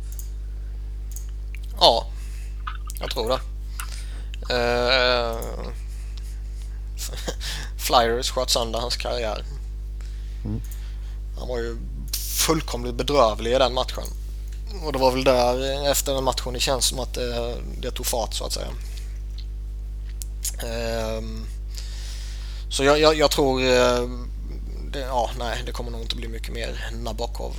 [1.80, 2.06] Ja,
[3.00, 3.53] jag tror det.
[4.50, 5.70] Uh,
[7.78, 9.44] Flyers sköt sönder hans karriär.
[10.44, 10.60] Mm.
[11.38, 11.76] Han var ju
[12.46, 14.04] fullkomligt bedrövlig i den matchen.
[14.84, 18.06] Och det var väl där efter den matchen det känns som att det, det tog
[18.06, 18.68] fart så att säga.
[21.18, 21.46] Um,
[22.70, 23.60] så jag, jag, jag tror...
[23.60, 24.08] Uh,
[24.92, 27.52] det, ja, nej, det kommer nog inte bli mycket mer Nabokov.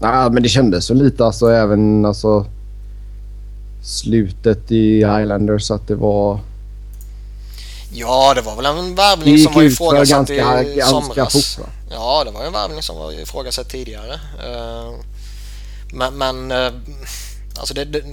[0.00, 2.46] Nej, men det kändes så lite alltså även alltså
[3.82, 6.40] slutet i Islanders att det var...
[7.92, 11.56] Ja, det var väl en värvning som var ifrågasatt i ganska, somras.
[11.56, 14.14] Fort, Ja, det var en värvning som var ifrågasatt tidigare.
[14.14, 14.92] Eh,
[15.92, 16.72] men, men eh,
[17.58, 18.04] alltså det, det,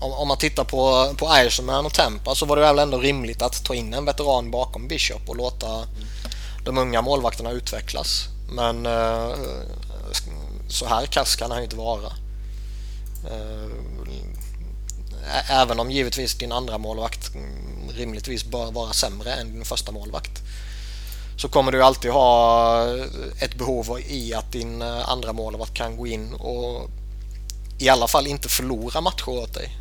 [0.00, 3.64] om, man tittar på, på Irishman och Tempa så var det väl ändå rimligt att
[3.64, 5.66] ta in en veteran bakom Bishop och låta
[6.64, 8.28] de unga målvakterna utvecklas.
[8.52, 9.30] Men eh,
[10.68, 12.12] så här kass kan han ju inte vara.
[15.48, 17.30] Även om givetvis din andra målvakt
[17.96, 20.42] rimligtvis bör vara sämre än din första målvakt
[21.36, 22.84] så kommer du alltid ha
[23.40, 26.90] ett behov i att din eh, andra målvakt kan gå in och
[27.78, 29.76] i alla fall inte förlora matcher åt dig.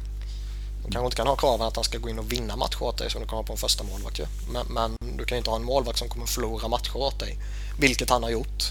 [0.86, 2.98] Du kanske inte kan ha kraven att han ska gå in och vinna matcher åt
[2.98, 4.22] dig som du kan ha på en första målvakt.
[4.54, 7.38] Men, men du kan inte ha en målvakt som kommer förlora matcher åt dig.
[7.80, 8.64] Vilket han har gjort.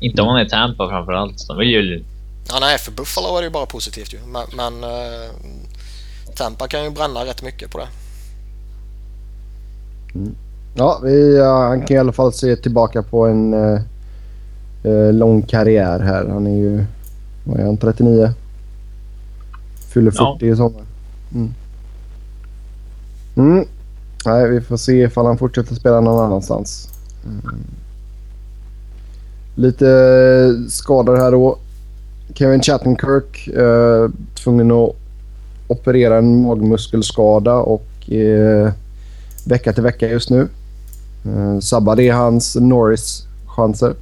[0.00, 1.48] Inte om han är Tampa framförallt.
[1.48, 2.04] De vill ju...
[2.48, 4.18] Ja, nej, för Buffalo är det ju bara positivt ju.
[4.26, 5.30] Men, men uh,
[6.36, 7.88] Tampa kan ju bränna rätt mycket på det.
[10.14, 10.34] Mm.
[10.74, 13.80] Ja, vi, han kan i alla fall se tillbaka på en uh,
[14.84, 16.28] uh, lång karriär här.
[16.28, 16.84] Han är ju...
[17.44, 17.76] Vad är han?
[17.76, 18.32] 39?
[19.92, 20.52] Fyller 40 ja.
[20.52, 20.82] i sommar.
[21.34, 21.54] Mm.
[23.36, 23.66] Mm.
[24.26, 26.88] Nej, vi får se ifall han fortsätter spela någon annanstans.
[27.24, 27.64] Mm.
[29.54, 29.86] Lite
[30.68, 31.58] skador här då.
[32.34, 34.96] Kevin Chattenkirk eh, tvungen att
[35.68, 38.72] operera en magmuskelskada och eh,
[39.44, 40.48] vecka till vecka just nu.
[41.26, 43.94] Eh, sabbar det hans Norris-chanser?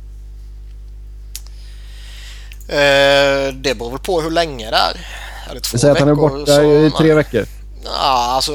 [2.69, 5.07] Eh, det beror väl på hur länge det är.
[5.51, 7.45] Är det två Säg att han är borta så, i tre veckor.
[7.85, 8.53] Ja, alltså,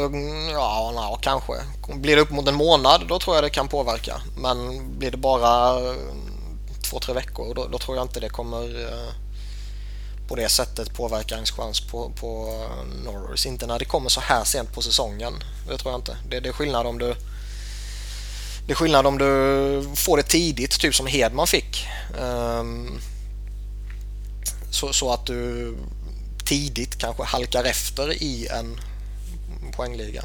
[0.54, 1.54] ja, ja, kanske.
[1.96, 4.22] Blir det upp mot en månad då tror jag det kan påverka.
[4.38, 4.58] Men
[5.00, 5.96] blir det bara eh,
[6.90, 9.14] två, tre veckor då, då tror jag inte det kommer eh,
[10.28, 12.54] på det sättet påverka ens chans på, på
[13.06, 13.46] Norris.
[13.46, 15.34] Inte när det kommer så här sent på säsongen.
[15.68, 16.18] Det tror jag inte.
[16.30, 17.16] Det, det är skillnad om du
[18.68, 21.88] det är skillnad om du får det tidigt, typ som Hedman fick.
[22.22, 23.00] Um,
[24.72, 25.74] så, så, att du
[26.46, 28.80] tidigt kanske halkar efter i en
[29.76, 30.24] poängliga.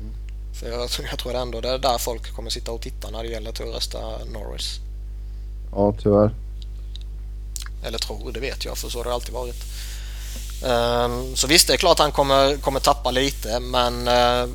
[0.00, 0.14] Mm.
[0.54, 3.28] För jag, jag tror ändå det är där folk kommer sitta och titta när det
[3.28, 3.98] gäller att rösta
[4.32, 4.78] Norris.
[5.72, 6.30] Ja, tyvärr.
[7.84, 9.64] Eller tror, det vet jag för så har det alltid varit.
[10.64, 14.48] Um, så visst, det är klart han kommer, kommer tappa lite men uh,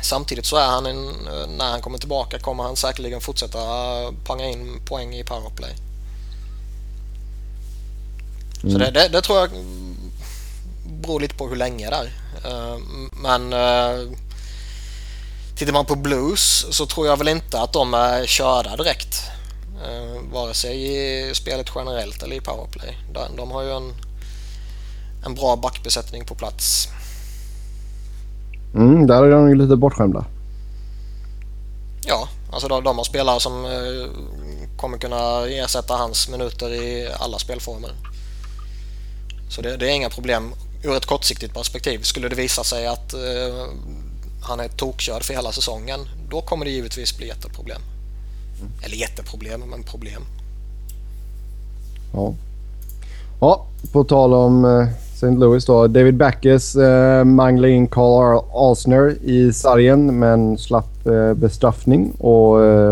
[0.00, 1.06] samtidigt så är han en,
[1.56, 3.58] när han kommer tillbaka kommer han säkerligen fortsätta
[4.24, 5.74] panga in poäng i powerplay.
[8.62, 8.72] Mm.
[8.72, 9.50] Så det, det, det, tror jag
[10.84, 12.12] beror lite på hur länge det är.
[12.50, 12.78] Uh,
[13.12, 13.54] men
[15.56, 19.33] tittar man på Blues så tror jag väl inte att de är körda direkt.
[19.84, 20.96] Eh, vare sig
[21.30, 22.98] i spelet generellt eller i powerplay.
[23.36, 23.92] De, har ju en,
[25.26, 26.88] en bra backbesättning på plats.
[28.74, 30.24] Mm, där är de ju lite bortskämda.
[32.06, 34.10] Ja, alltså de, de har spelare som eh,
[34.76, 37.90] kommer kunna ersätta hans minuter i alla spelformer.
[39.50, 42.02] Så det, det, är inga problem ur ett kortsiktigt perspektiv.
[42.02, 43.66] Skulle det visa sig att eh,
[44.42, 47.80] han är tokkörd för hela säsongen, då kommer det givetvis bli ett problem.
[48.84, 50.22] Eller jätteproblem, men problem.
[52.14, 52.34] Ja.
[53.40, 55.26] Ja, på tal om eh, St.
[55.26, 55.86] Louis då.
[55.86, 62.10] David Backes eh, manglade in Carl Alsner i sargen men slapp eh, bestraffning.
[62.10, 62.50] Och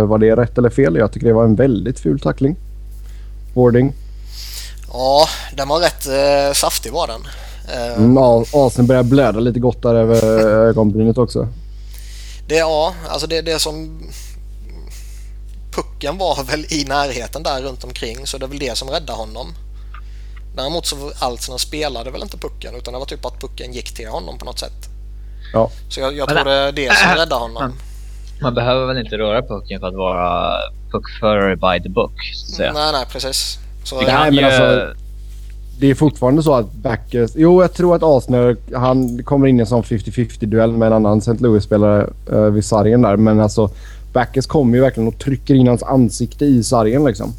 [0.08, 0.96] var det rätt eller fel?
[0.96, 2.56] Jag tycker det var en väldigt ful tackling.
[3.54, 3.92] Boarding.
[4.92, 7.20] Ja, den var rätt eh, saftig var den.
[7.74, 10.24] Eh, Mm, Al- Alsner börjar blöda lite gott där över
[10.68, 11.48] ögonbrynet också.
[12.48, 14.00] Det, ja, alltså det, det som...
[15.72, 19.12] Pucken var väl i närheten där runt omkring så det är väl det som räddade
[19.18, 19.54] honom.
[20.56, 24.08] Däremot så Altsner spelade väl inte pucken utan det var typ att pucken gick till
[24.08, 24.88] honom på något sätt.
[25.52, 25.70] Ja.
[25.88, 27.72] Så jag, jag tror det är det som räddade honom.
[28.42, 30.52] Man, behöver väl inte röra pucken för att vara
[30.92, 32.72] puckförare by the book, så att säga.
[32.72, 33.58] Nej, nej, precis.
[33.84, 34.44] Så, Nej, kan men ju...
[34.44, 34.94] alltså-
[35.78, 37.32] Det är fortfarande så att Backes...
[37.36, 40.92] Jo, jag tror att Alsner han kommer in i en sån 50-50 duell med en
[40.92, 41.32] annan St.
[41.40, 43.16] Louis-spelare eh, vid sargen där.
[43.16, 43.70] Men alltså
[44.12, 47.34] Backes kommer ju verkligen och trycker in hans ansikte i sargen liksom.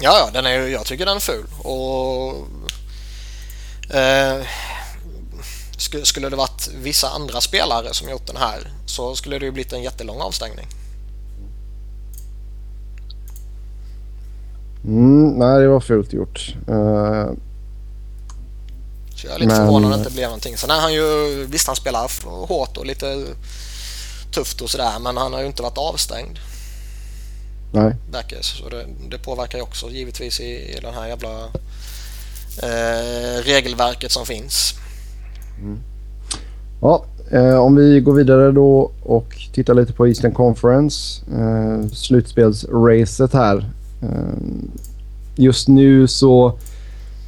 [0.00, 1.44] Ja, ja, den är, jag tycker den är ful.
[1.58, 2.34] Och,
[3.96, 4.42] eh,
[5.76, 9.50] skulle, skulle det varit vissa andra spelare som gjort den här så skulle det ju
[9.52, 10.66] blivit en jättelång avstängning.
[14.84, 16.54] Mm, nej, det var fult gjort.
[16.68, 17.26] Eh,
[19.16, 20.56] Så jag är lite Men- förvånad att det blev någonting.
[20.56, 22.10] Sen är han ju, visst han spelar
[22.46, 23.24] hårt och lite
[24.32, 26.38] tufft och sådär men han har ju inte varit avstängd.
[27.72, 27.94] nej.
[28.12, 28.46] Backes.
[28.46, 31.44] Så det, det påverkar ju också givetvis i, i den här jävla
[32.62, 34.74] eh, regelverket som finns.
[36.80, 41.22] Ja, eh, om vi går vidare då och tittar lite på Eastern Conference.
[41.34, 43.70] Eh, slutspelsracet här.
[44.02, 44.38] Eh,
[45.36, 46.58] just nu så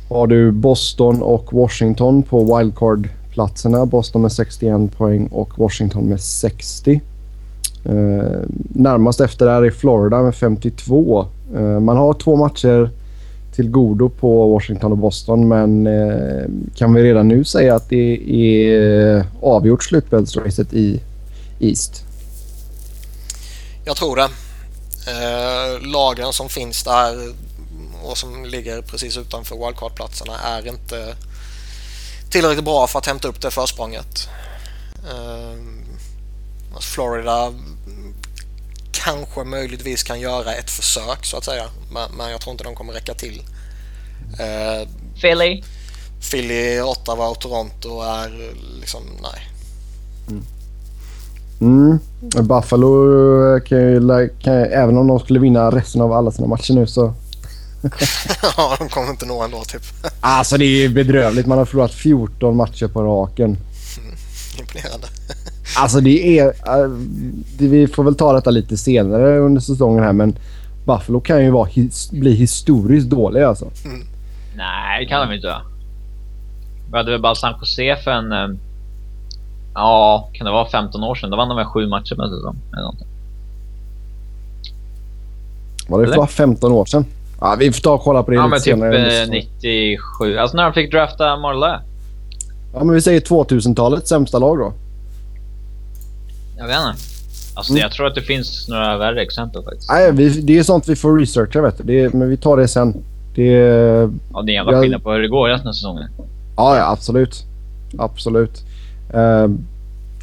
[0.08, 2.44] har du Boston och Washington på
[3.30, 3.86] platserna.
[3.86, 7.00] Boston med 61 poäng och Washington med 60.
[7.84, 7.92] Eh,
[8.68, 11.26] närmast efter där är Florida med 52.
[11.54, 12.90] Eh, man har två matcher
[13.54, 18.20] till godo på Washington och Boston men eh, kan vi redan nu säga att det
[18.30, 21.00] är avgjort slutspelsracet i
[21.60, 22.04] East?
[23.84, 24.28] Jag tror det.
[25.06, 27.32] Eh, lagen som finns där
[28.02, 31.14] och som ligger precis utanför wildcard-platserna är inte
[32.30, 34.28] tillräckligt bra för att hämta upp det försprånget.
[35.10, 35.58] Eh,
[36.74, 37.52] alltså Florida
[38.92, 41.64] kanske möjligtvis kan göra ett försök så att säga.
[41.92, 43.42] Men, jag tror inte de kommer räcka till.
[44.38, 44.88] Eh,
[45.20, 45.62] Philly.
[46.30, 49.48] Philly, Ottawa och Toronto är liksom nej.
[51.60, 51.98] Mm.
[52.48, 56.86] Buffalo kan ju, kan även om de skulle vinna resten av alla sina matcher nu
[56.86, 57.14] så...
[58.56, 59.82] Ja, de kommer inte nå ändå typ.
[60.20, 61.46] Alltså det är bedrövligt.
[61.46, 63.56] Man har förlorat 14 matcher på raken.
[64.58, 65.06] Imponerande.
[65.76, 66.52] Alltså det är...
[67.58, 70.36] det, vi får väl ta detta lite senare under säsongen här men
[70.84, 71.68] Buffalo kan ju vara
[72.12, 73.70] bli historiskt dåliga alltså.
[74.56, 75.56] Nej, det kan de inte.
[76.90, 78.32] Vi hade väl bara San Jose för en...
[78.32, 78.48] eh,
[79.74, 81.30] Ja, kan det vara 15 år sedan?
[81.30, 82.56] Då vann de väl sju matcher per säsong.
[82.72, 83.06] Eller någonting.
[85.88, 87.04] Var det för 15 år sedan?
[87.40, 89.04] Ja, vi får ta och kolla på det Ja, lite men typ senare.
[89.06, 89.30] eh, säsongen.
[89.60, 90.36] 97.
[90.38, 91.78] Alltså när de fick drafta Marley.
[92.74, 94.72] Ja, men vi säger 2000-talets sämsta lag då.
[96.58, 96.94] Jag vet inte.
[97.54, 97.80] Alltså Mm.
[97.82, 99.90] jag tror att det finns några värre exempel faktiskt.
[99.90, 101.84] Nej, vi, det är sånt vi får researcha vet du.
[101.84, 102.96] Det men vi tar det sen.
[103.34, 104.10] Det är...
[104.32, 106.08] Ja, det är en jävla Jag- skillnad på hur det går resten av säsongen.
[106.56, 107.44] Ja, ja absolut.
[107.98, 108.62] Absolut.
[109.14, 109.48] Eh,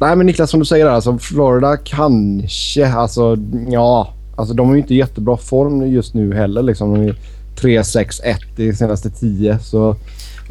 [0.00, 3.36] nej, men Niklas som du säger där, alltså Florida kanske, alltså
[3.68, 4.12] ja.
[4.38, 6.94] Alltså de är ju inte jättebra form just nu heller liksom.
[6.94, 7.16] De är
[7.56, 9.96] 3-6-1 i senaste 10 så...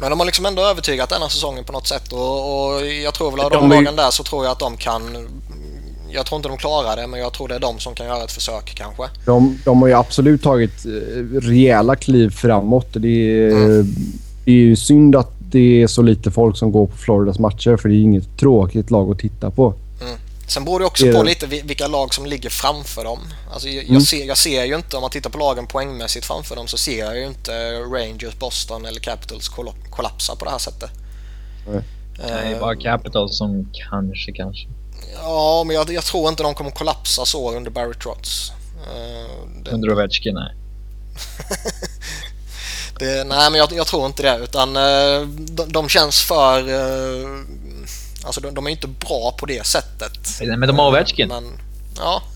[0.00, 3.30] Men de har liksom ändå övertygat denna säsongen på något sätt och, och jag tror
[3.30, 5.02] väl av de, De lagen där så tror jag att de kan...
[6.10, 8.24] Jag tror inte de klarar det men jag tror det är de som kan göra
[8.24, 9.02] ett försök kanske.
[9.24, 12.88] De, de har ju absolut tagit eh, rejäla kliv framåt.
[12.92, 13.84] Det är,
[14.44, 17.76] det är ju synd att det är så lite folk som går på Floridas matcher
[17.76, 19.74] för det är inget tråkigt lag att titta på.
[20.48, 23.18] Sen beror det också på lite vi- vilka lag som ligger framför dem.
[23.52, 24.00] Alltså jag, Mm.
[24.00, 26.98] ser, jag ser ju inte, om man tittar på lagen poängmässigt framför dem så ser
[26.98, 30.90] jag ju inte Rangers, Boston eller Capitals kolla- kollapsa på det här sättet.
[31.68, 31.82] Nej.
[32.16, 34.66] Det är Eh, bara Capital som kanske, kanske.
[35.22, 38.50] Ja, men jag, jag tror inte de kommer kollapsa så under Barry Trotz.
[38.86, 40.54] Eh, det- Under Ovechkin, nej.
[42.98, 44.44] Det, nej, men jag, jag tror inte det.
[44.44, 46.58] Utan eh, de, de känns för...
[48.24, 50.40] Alltså de, de är inte bra på det sättet.
[50.40, 51.28] Men de har Ovechkin.
[51.28, 51.44] Men,
[51.96, 52.22] ja.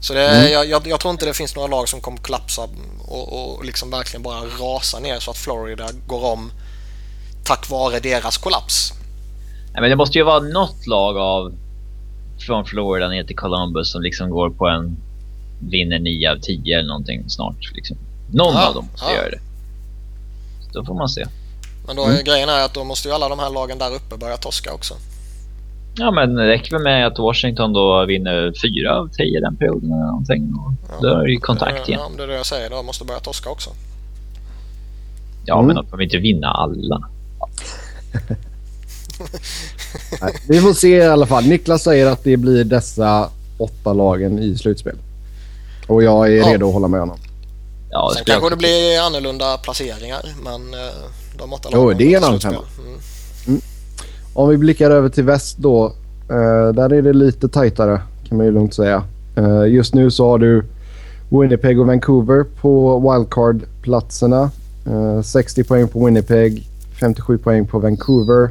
[0.00, 0.52] Så det, Mm.
[0.52, 2.68] jag, jag, jag tror inte det finns några lag som kommer kollapsa
[3.08, 6.52] och, och liksom verkligen bara rasa ner så att Florida går om
[7.44, 8.92] tack vare deras kollaps.
[9.72, 11.52] Nej, men det måste ju vara något lag av
[12.46, 14.96] från Florida ner till Columbus som liksom går på en
[15.60, 17.72] vinner 9 av 10 eller någonting snart.
[17.74, 17.96] Liksom.
[18.32, 19.14] Någon Ja, av dem måste ja.
[19.16, 19.40] göra det.
[20.66, 21.26] Så då får man se.
[21.92, 22.24] Men då är mm.
[22.24, 24.94] grejen är att då måste ju alla de här lagen där uppe börja torska också.
[25.94, 29.92] Ja, men det räcker väl med att Washington då vinner fyra av tio den perioden
[29.92, 30.54] eller någonting.
[30.54, 32.00] Och ja, då är det ju kontakt igen.
[32.02, 32.70] Ja, det är det jag säger.
[32.70, 33.70] De måste börja torska också.
[35.44, 35.66] Ja, mm.
[35.66, 37.08] men de kommer inte vinna alla.
[40.20, 41.44] Nej, vi får se i alla fall.
[41.44, 44.96] Niklas säger att det blir dessa åtta lagen i slutspel.
[45.86, 46.46] Och jag är ja.
[46.46, 47.18] redo att hålla med honom.
[47.90, 50.90] Ja, Sen kanske det blir annorlunda placeringar, men eh,
[51.42, 51.88] de åtta lagen...
[51.88, 52.58] Jo, det är en annan femma.
[52.78, 52.98] Mm.
[53.46, 53.60] Mm.
[54.34, 55.86] Om vi blickar över till väst då.
[56.28, 59.04] Eh, där är det lite tajtare kan man ju lugnt säga.
[59.36, 60.64] Eh, just nu så har du
[61.30, 64.50] Winnipeg och Vancouver på wildcard-platserna.
[65.24, 66.68] 60 poäng på Winnipeg,
[67.00, 68.50] 57 poäng på Vancouver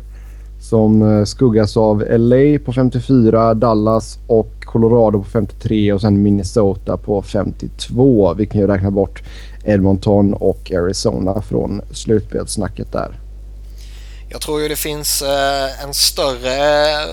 [0.61, 6.97] som eh, skuggas av LA på 54, Dallas och Colorado på 53 och sen Minnesota
[6.97, 8.33] på 52.
[8.33, 9.23] Vi kan ju räkna bort
[9.65, 13.19] Edmonton och Arizona från slutspelssnacket där.
[14.29, 17.07] Jag tror ju det finns eh, en större eh,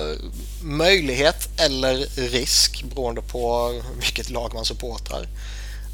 [0.63, 1.97] möjlighet eller
[2.31, 5.27] risk beroende på vilket lag man supportrar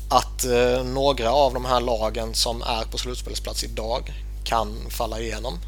[0.09, 4.13] att eh, några av de här lagen som är på slutspelsplats idag
[4.45, 5.59] kan falla igenom.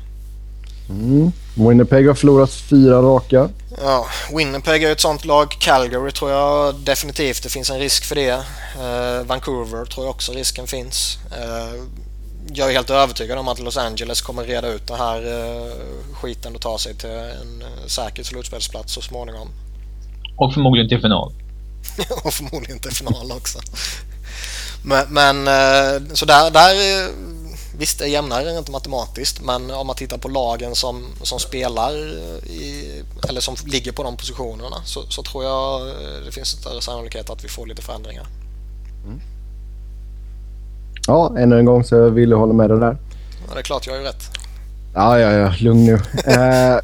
[0.88, 1.32] Mm.
[1.54, 3.48] Winnipeg har förlorat fyra raka.
[3.82, 4.06] Ja,
[4.36, 5.56] Winnipeg är ett sånt lag.
[5.60, 8.34] Calgary tror jag definitivt det finns en risk för det.
[8.34, 11.18] Uh, Vancouver tror jag också risken finns.
[11.32, 11.82] Uh,
[12.48, 15.72] jag är helt övertygad om att Los Angeles kommer reda ut det här uh,
[16.12, 19.48] skiten och ta sig till en säker slutspelsplats så småningom.
[20.36, 21.32] Och förmodligen till final.
[22.24, 23.58] och förmodligen till final också.
[24.82, 25.46] men, men
[26.16, 27.08] så där, där
[27.78, 31.92] Visst, det är jämnare rent matematiskt, men om man tittar på lagen som, som spelar
[32.46, 35.94] i, eller som ligger på de positionerna så, så tror jag eh,
[36.26, 38.26] det finns större sannolikhet att vi får lite förändringar.
[39.06, 39.20] Mm.
[41.06, 42.96] Ja, ännu en gång så vill jag hålla med dig där.
[43.48, 44.22] Ja, det är klart, jag har ju rätt.
[44.94, 45.52] Ja, ja, ja.
[45.58, 45.92] Lugn nu.
[46.32, 46.80] eh,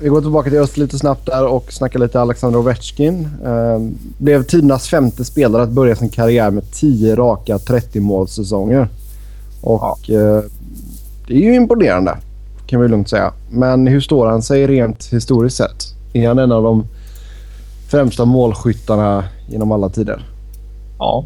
[0.00, 3.28] vi går tillbaka till oss lite snabbt där och snackar lite Alexander Ovechkin.
[3.44, 3.78] Eh,
[4.18, 8.88] blev tidernas femte spelare att börja sin karriär med tio raka 30-målssäsonger.
[9.66, 10.14] Och ja.
[10.14, 10.42] eh,
[11.26, 12.18] det är ju imponerande
[12.66, 13.32] kan vi lugnt säga.
[13.50, 15.94] Men hur står han sig rent historiskt sett?
[16.12, 16.86] Är han en av de
[17.88, 20.26] främsta målskyttarna genom alla tider?
[20.98, 21.24] Ja.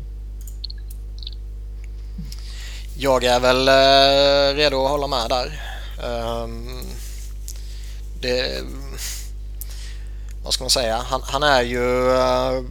[2.99, 5.63] Jag är väl eh, redo att hålla med där.
[6.45, 6.83] Um,
[8.23, 8.63] det,
[10.45, 10.97] vad ska man säga?
[10.97, 12.11] Han, han är ju...
[12.11, 12.63] Uh,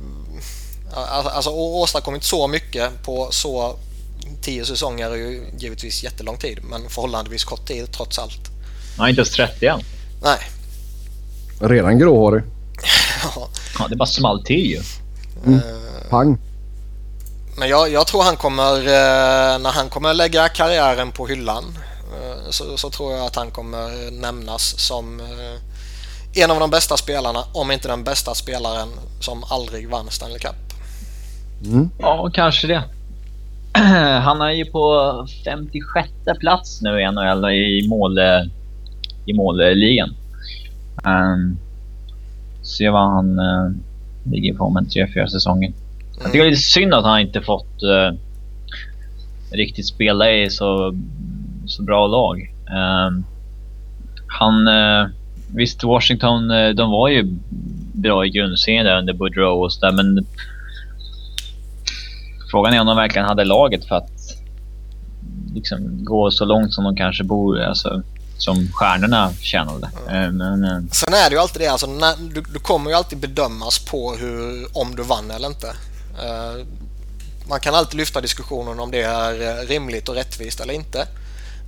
[1.36, 3.76] alltså åstadkommit så mycket på så
[4.50, 8.52] tio säsonger är ju givetvis jättelång tid, men förhållandevis kort tid trots allt.
[9.00, 9.80] Är inte ens 30 än.
[10.24, 10.40] Nej.
[11.60, 12.44] Redan gråhårig.
[13.36, 13.50] ja.
[13.80, 14.82] ja, det bara small till ju.
[15.46, 15.60] Mm.
[15.60, 15.62] Uh,
[16.10, 16.38] Pang.
[17.58, 22.50] Men jag, jag, tror han kommer, uh, när han kommer lägga karriären på hyllan uh,
[22.50, 25.22] så, så, tror jag att han kommer nämnas som
[26.34, 28.90] en av de bästa spelarna, om inte den bästa spelaren
[29.20, 30.56] som aldrig vann Stanley Cup.
[31.66, 31.90] Mm.
[32.00, 32.84] Ja, kanske det.
[34.22, 36.10] han är ju på 56
[36.40, 38.20] plats nu i NHL i, mål,
[39.26, 40.10] i målligan.
[41.06, 41.58] Um,
[42.62, 43.72] se vad han uh,
[44.32, 45.72] ligger på med tre, fyra säsonger.
[46.18, 48.18] Jag tycker det är lite synd att han inte fått uh,
[49.52, 50.96] riktigt spela i så,
[51.66, 52.54] så bra lag.
[52.70, 53.26] Um,
[54.28, 54.68] han...
[54.68, 55.08] Uh,
[55.56, 57.38] visst, Washington, de var ju
[57.94, 60.26] bra i grundserien där under Boudreau och sådär, men
[62.52, 64.12] Frågan är om de verkligen hade laget för att
[65.54, 67.68] liksom, gå så långt som de kanske borde.
[67.68, 68.02] Alltså,
[68.38, 69.90] som stjärnorna tjänade.
[70.10, 70.38] Mm.
[70.38, 73.18] Men, eh, Sen är det ju alltid det, alltså, när, du, du, kommer ju alltid
[73.18, 75.68] bedömas på hur, om du vann eller inte.
[75.68, 76.66] Uh,
[77.50, 81.08] man kan alltid lyfta diskussionen om det är rimligt och rättvist eller inte.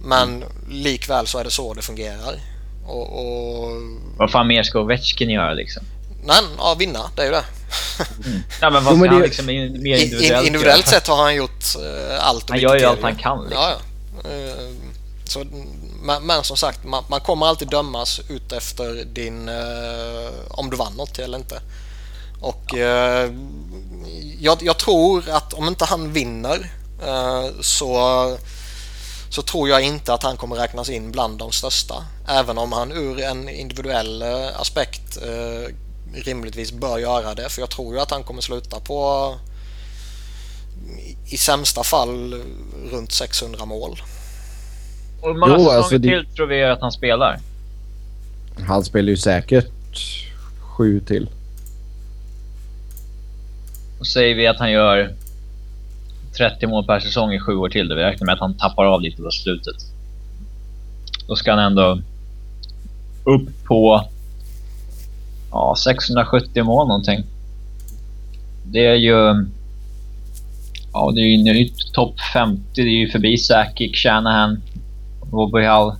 [0.04, 0.48] Men mm.
[0.70, 2.36] likväl så är det så det fungerar.
[2.86, 3.82] Och, och...
[4.18, 5.84] Vad fan mer ska Ovechkin göra liksom?
[6.24, 7.44] Nej, ja, vinna, det är ju det.
[8.26, 8.44] Mm.
[8.62, 12.50] Ja, men vad ska han liksom mer individuellt Individuellt sett har han gjort uh, allt.
[12.50, 13.44] Han gör ju allt han kan.
[13.44, 13.64] Liksom.
[13.64, 13.74] Ja,
[14.24, 14.30] ja.
[14.30, 14.72] Uh,
[15.26, 15.46] så,
[16.02, 19.50] men, men, som sagt, man, man, kommer alltid dömas ut efter din...
[19.50, 21.62] Uh, om du vann något eller inte.
[22.42, 23.28] Och ja.
[24.40, 26.72] jag, jag, tror att om inte han vinner
[27.62, 28.38] så
[29.30, 32.06] så tror jag inte att han kommer räknas in bland de största.
[32.28, 34.24] Även om han ur en individuell
[34.56, 35.18] aspekt
[36.16, 37.50] rimligtvis bör göra det.
[37.50, 39.34] För jag tror ju att han kommer sluta på
[41.26, 42.42] i sämsta fall
[42.92, 44.02] runt 600 mål.
[45.22, 46.08] Och hur många säsonger alltså det...
[46.08, 47.40] till tror vi att han spelar?
[48.68, 49.72] Han spelar ju säkert
[50.60, 51.30] sju till.
[54.00, 55.16] Och säger vi att han gör
[56.38, 57.88] 30 mål per säsong i sju år till.
[57.88, 59.76] Då vi räknar med att han tappar av lite på slutet.
[61.28, 62.02] då ska han ändå
[63.24, 64.10] upp på
[65.52, 67.24] ja, 670 mål någonting.
[68.66, 69.46] Det är ju...
[70.94, 72.62] Ja, det är ju nu topp 50.
[72.76, 74.62] Det är ju förbi Sakic, Shanahan,
[75.32, 75.94] Bobby Hull.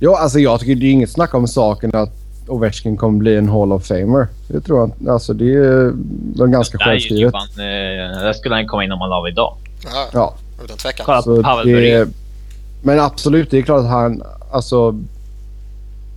[0.00, 2.10] Ja, alltså jag tycker det är inget snack om saken att
[2.48, 4.26] Ovechkin kommer bli en Hall of Famer.
[4.48, 5.92] Det tror jag Alltså det är
[6.38, 7.32] väl ganska Det självskrivet.
[7.34, 9.54] typ han, eh, där skulle han komma in om han la idag.
[9.84, 10.34] Ja, Ja.
[10.64, 11.06] utan tvekan.
[11.06, 12.08] Kolla det,
[12.82, 14.22] men absolut, det är klart att han...
[14.52, 14.94] Alltså,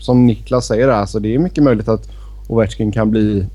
[0.04, 2.10] som Niklas säger, alltså, det är mycket möjligt att
[2.48, 3.46] Ovechkin kan bli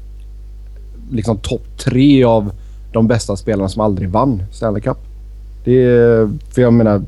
[1.10, 2.52] liksom topp tre av
[2.92, 4.98] de bästa spelarna som aldrig vann Stanley Cup.
[5.64, 6.30] Det är...
[6.50, 7.02] För jag menar...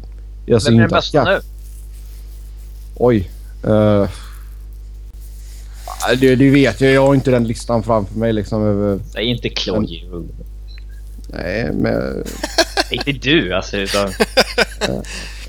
[0.47, 1.41] Jag Vem är den bästa nu?
[2.97, 3.31] Oj.
[3.65, 4.09] Uh,
[6.21, 6.93] det, det vet jag.
[6.93, 8.33] Jag har inte den listan framför mig.
[8.33, 10.29] Liksom, över, Säg inte Claude Giroux.
[11.29, 12.25] nej, men,
[12.91, 14.09] Inte du alltså, utan...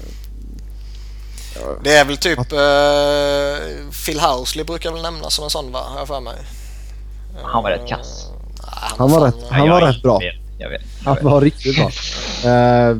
[1.84, 5.80] Det är väl typ eh, Phil Housley brukar väl nämnas som en sån va?
[5.80, 6.34] Har jag för mig.
[7.44, 8.28] Han var rätt kass.
[8.30, 10.20] Eh, nej, Han var fan- rätt- han var jag rätt bra.
[10.20, 10.82] Vet, jag vet.
[11.04, 11.86] Han var riktigt bra.
[11.86, 12.98] Uh,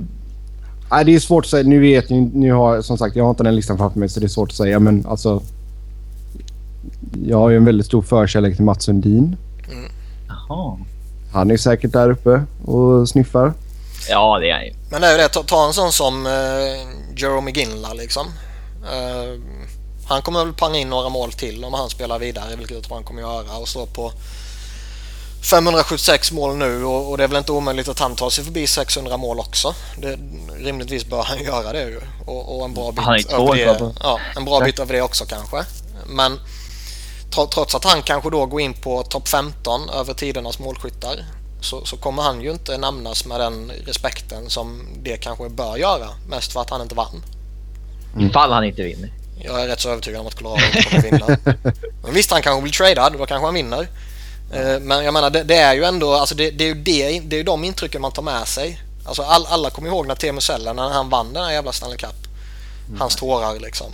[0.92, 1.64] nej, det är svårt att säga.
[1.64, 4.20] Nu vet ni, nu har, som sagt, jag har inte den listan framför mig så
[4.20, 4.80] det är svårt att säga.
[4.80, 5.42] Men alltså...
[7.26, 9.38] Jag har ju en väldigt stor förkärlek till Mats Sundin.
[10.28, 10.78] Jaha.
[11.34, 13.54] Han är säkert där uppe och sniffar.
[14.10, 14.74] Ja, det är han ju.
[14.92, 16.32] Men det är ju det, ta, ta en sån som uh,
[17.16, 18.28] Jerome Ginla liksom.
[18.94, 19.42] Eh,
[20.08, 23.22] han kommer väl panga in några mål till om han spelar vidare, vilket han kommer
[23.22, 24.12] göra och stå på
[25.50, 28.68] 576 mål nu och, och det är väl inte omöjligt att han tar sig förbi
[28.68, 29.76] 600 mål också.
[29.98, 30.18] Det,
[30.60, 32.02] rimligtvis bör han göra det ju.
[32.26, 35.64] Och, och en bra bit över det, ja, en bra bit över det också kanske.
[36.08, 36.40] Men
[37.32, 41.26] tro- trots att han kanske då går in på topp 15 över tidernas målskyttar
[41.62, 46.08] så, så kommer han ju inte nämnas med den respekten som det kanske bör göra.
[46.30, 47.24] Mest för att han inte vann.
[48.20, 49.12] Ifall han inte vinner.
[49.44, 51.38] Jag är rätt så övertygad om att Colorado inte kommer vinna.
[52.04, 53.14] Men visst, han kanske blir tradad.
[53.18, 53.88] Då kanske han vinner.
[54.54, 57.20] Eh, Men jag menar, det, det är ju ändå alltså det, det är ju det,
[57.20, 58.82] det är ju de intrycken man tar med sig.
[59.06, 61.98] Alltså all, alla kommer ihåg när Teemu Selänne, när han vann den här jävla Stanley
[61.98, 62.16] Cup.
[63.00, 63.88] Hans tårar liksom.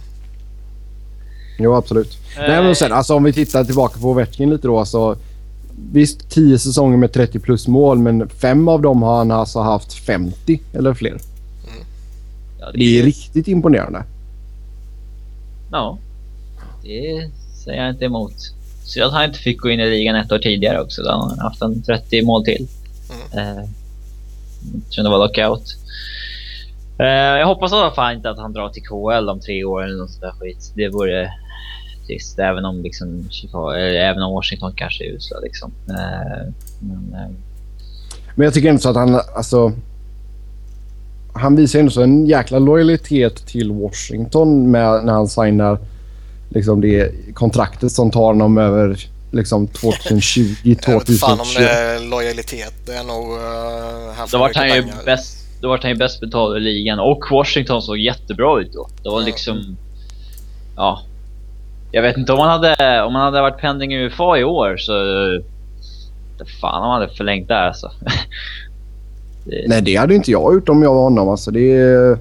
[1.59, 2.17] Jo, absolut.
[2.37, 4.79] Nej, men sen, alltså, om vi tittar tillbaka på Ovechkin lite då.
[4.79, 5.17] Alltså,
[5.77, 9.93] visst, 10 säsonger med 30 plus mål, men fem av dem har han alltså haft
[9.93, 11.17] 50 eller fler.
[12.59, 14.03] Ja, Det är riktigt imponerande.
[15.71, 15.97] Ja.
[16.83, 17.29] Det
[17.63, 18.33] säger jag inte emot.
[18.83, 21.01] Så att han inte fick gå in i ligan ett år tidigare också.
[21.03, 22.67] Då han haft en 30 mål till.
[23.33, 23.57] Mm.
[23.57, 23.63] Eh,
[24.77, 25.63] eftersom det var lockout.
[26.99, 27.05] Eh,
[27.39, 29.97] jag hoppas i alla fall inte att han drar till KL om tre år eller
[29.97, 30.71] något sånt där skit.
[30.75, 31.31] Det vore
[32.07, 32.39] trist.
[32.39, 35.39] Även om, liksom, Chicago, även om Washington kanske är usla.
[35.39, 35.71] Liksom.
[35.89, 37.31] Eh, men, eh,
[38.35, 39.73] Men jag tycker ändå så att han, alltså...
[41.33, 45.79] Han visar ändå så en jäkla lojalitet till Washington med, när han signar
[46.49, 51.67] liksom det kontraktet som tar honom över liksom 2020, Jag vet inte fan om 2021.
[51.67, 52.73] det är lojalitet.
[52.85, 56.19] Det är nog uh, här Då vart han ju bäst, då vart han ju bäst
[56.19, 58.89] betald i ligan och Washington såg jättebra ut då.
[59.03, 59.77] Det var liksom...
[60.75, 61.01] Ja.
[61.91, 64.77] Jag vet inte om han hade, om han hade varit pending i UFA i år
[64.77, 64.93] så...
[66.37, 67.91] Det fan om han hade förlängt där alltså.
[69.45, 71.29] det, Nej, det hade inte jag gjort om jag var honom.
[71.29, 72.19] Alltså, det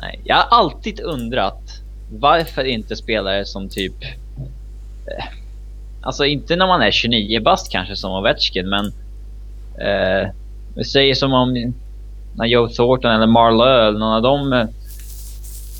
[0.00, 0.20] nej.
[0.24, 4.02] Jag har alltid undrat varför inte spelare som typ...
[5.06, 5.24] Eh,
[6.02, 8.86] alltså inte när man är 29 bast kanske som Ovechkin men...
[9.86, 10.28] Eh,
[10.74, 11.74] vi säger som om
[12.34, 14.52] när Joe Thornton eller Marlowe eller någon av dem...
[14.52, 14.66] Eh,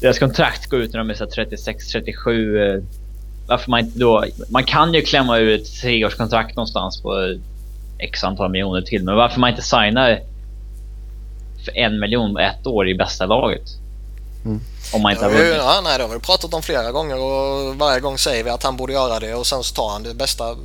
[0.00, 2.82] deras kontrakt går ut när de är 36-37.
[3.46, 4.24] Varför man inte då...
[4.48, 7.38] Man kan ju klämma ur ett treårskontrakt någonstans på
[7.98, 9.04] x antal miljoner till.
[9.04, 10.20] Men varför man inte signar
[11.64, 13.62] för en miljon på ett år i bästa laget?
[14.44, 14.60] Mm.
[14.94, 15.54] Om man inte har vunnit.
[15.56, 18.62] ja, nej, det har vi pratat om flera gånger och varje gång säger vi att
[18.62, 20.56] han borde göra det och sen så tar han det bästa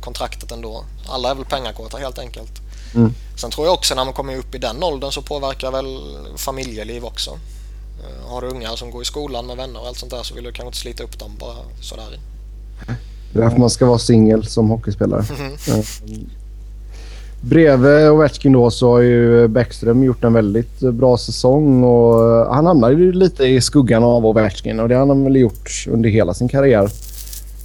[0.00, 0.84] kontraktet ändå.
[1.08, 2.52] Alla är väl pengakåta helt enkelt.
[2.94, 3.14] Mm.
[3.36, 6.00] Sen tror jag också när man kommer upp i den åldern så påverkar väl
[6.36, 7.38] familjeliv också.
[8.00, 10.34] Eh, Har du ungar som går i skolan med vänner och allt sånt där så
[10.34, 12.04] vill du kanske inte slita upp dem bara sådär.
[13.32, 15.22] Det är därför man ska vara singel som hockeyspelare.
[15.38, 15.52] Mhm.
[15.68, 15.82] Ja.
[17.42, 22.94] Bredvid Ovechkin då så har ju Bäckström gjort en väldigt bra säsong och han hamnade
[22.94, 26.48] ju lite i skuggan av Ovechkin och det har han väl gjort under hela sin
[26.48, 26.88] karriär.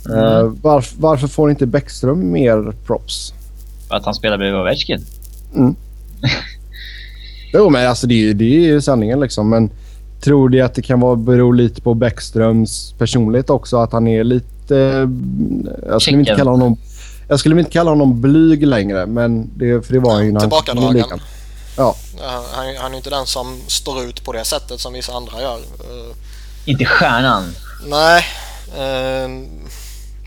[0.10, 0.20] Mm.
[0.24, 3.34] Eh, varf, varför får inte Bäckström mer props?
[3.88, 5.06] För att han spelar bredvid Ovechkin.
[7.54, 9.50] Jo, men alltså det, är ju- det är ju sanningen liksom.
[9.50, 9.70] Men
[10.22, 13.78] tror du att det kan vara, bero lite på Bäckströms personlighet också?
[13.78, 14.78] Att han är lite...
[14.78, 16.78] eh, Jag skulle inte kalla honom...
[17.28, 20.39] Jag skulle inte kalla honom blyg längre, men det, för det var han ju när
[20.39, 21.20] han Tillbakadragen.
[21.78, 21.95] Ja.
[22.18, 25.41] Ja, Han, han är inte den som står ut på det sättet som vissa andra
[25.41, 25.57] gör.
[25.57, 26.16] Eh,
[26.66, 27.43] inte stjärnan.
[27.86, 28.24] Nej.
[28.78, 29.30] Eh,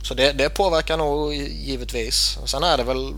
[0.03, 2.39] så det, det påverkar nog givetvis.
[2.45, 3.12] Sen är det väl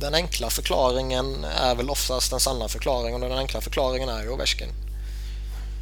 [0.00, 4.30] den enkla förklaringen är väl oftast den sanna förklaringen och den enkla förklaringen är ju
[4.30, 4.68] Ovechkin.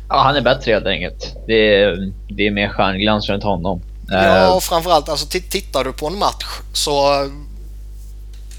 [0.08, 1.34] Ja, han är bättre helt enkelt.
[1.46, 3.82] Det är, det är mer stjärnglans runt honom.
[4.08, 7.26] Ja, Eh, och framförallt alltså tittar du på en match så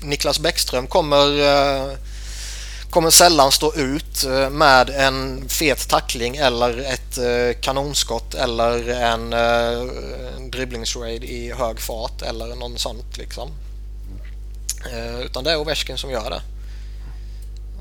[0.03, 1.91] Niklas Bäckström kommer, eh,
[2.89, 9.33] kommer sällan stå ut eh, med en fet tackling eller ett eh, kanonskott eller en
[9.33, 9.83] eh,
[10.51, 13.49] dribblingsraid i hög fart eller något sånt liksom.
[14.86, 16.41] Eh, Utan det är Ovechkin som gör det.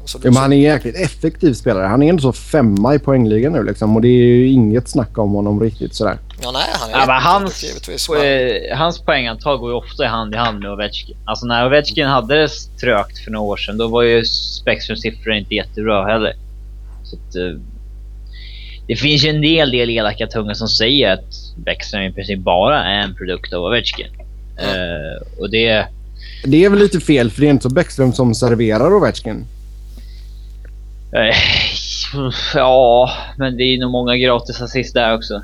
[0.05, 1.86] Så Ja, men han är en jäkligt effektiv spelare.
[1.86, 3.97] Han är ändå så femma i poängligan nu liksom.
[3.97, 6.18] Och det är ju inget snack om honom riktigt sådär.
[6.42, 8.09] Ja, nej, han är Ja, men hans, givetvis.
[8.09, 11.16] eh, hans poängantag går ju ofta i hand i hand med Ovechkin.
[11.24, 12.49] Alltså när Ovechkin hade det
[12.80, 16.34] trögt för några år sedan, då var ju Spectrums siffror inte jättebra heller.
[17.05, 17.61] Så att, eh,
[18.86, 22.84] det finns ju en del, del elaka tunga som säger att Bäckström i princip bara
[22.84, 24.07] är en produkt av Ovechkin.
[24.59, 25.86] Eh, och det...
[26.47, 29.47] Det är väl lite fel för det är inte så Bäckström som serverar Ovechkin.
[31.12, 31.36] Eh,
[32.55, 35.42] ja, men det är nog många gratis assist där också.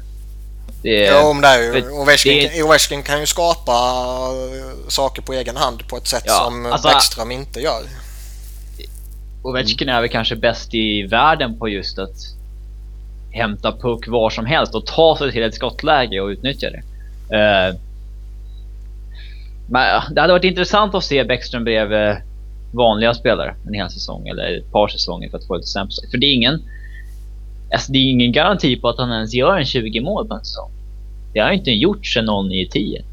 [0.83, 1.91] Det, Jo, men det är ju.
[1.91, 6.33] Ovechkin, det- Ovechkin kan ju skapa eh, saker på egen hand på ett sätt Ja,
[6.45, 7.83] som alltså- Bäckström inte gör.
[9.43, 12.17] Ovechkin är väl kanske bäst i världen på just att
[13.31, 16.83] hämta puck var som helst och ta sig till ett skottläge och utnyttja det.
[17.37, 17.75] Eh,
[19.73, 22.17] men det hade varit intressant att se Bäckström bredvid
[22.73, 26.11] vanliga spelare en hel säsong eller ett par säsonger för att få lite sample.
[26.11, 26.63] För det är ingen
[27.73, 30.45] alltså det är ingen garanti på att han ens gör en 20 mål på en
[30.45, 30.71] säsong.
[31.33, 32.99] Det har inte gjort sedan någon i 10.
[32.99, 33.05] Eh,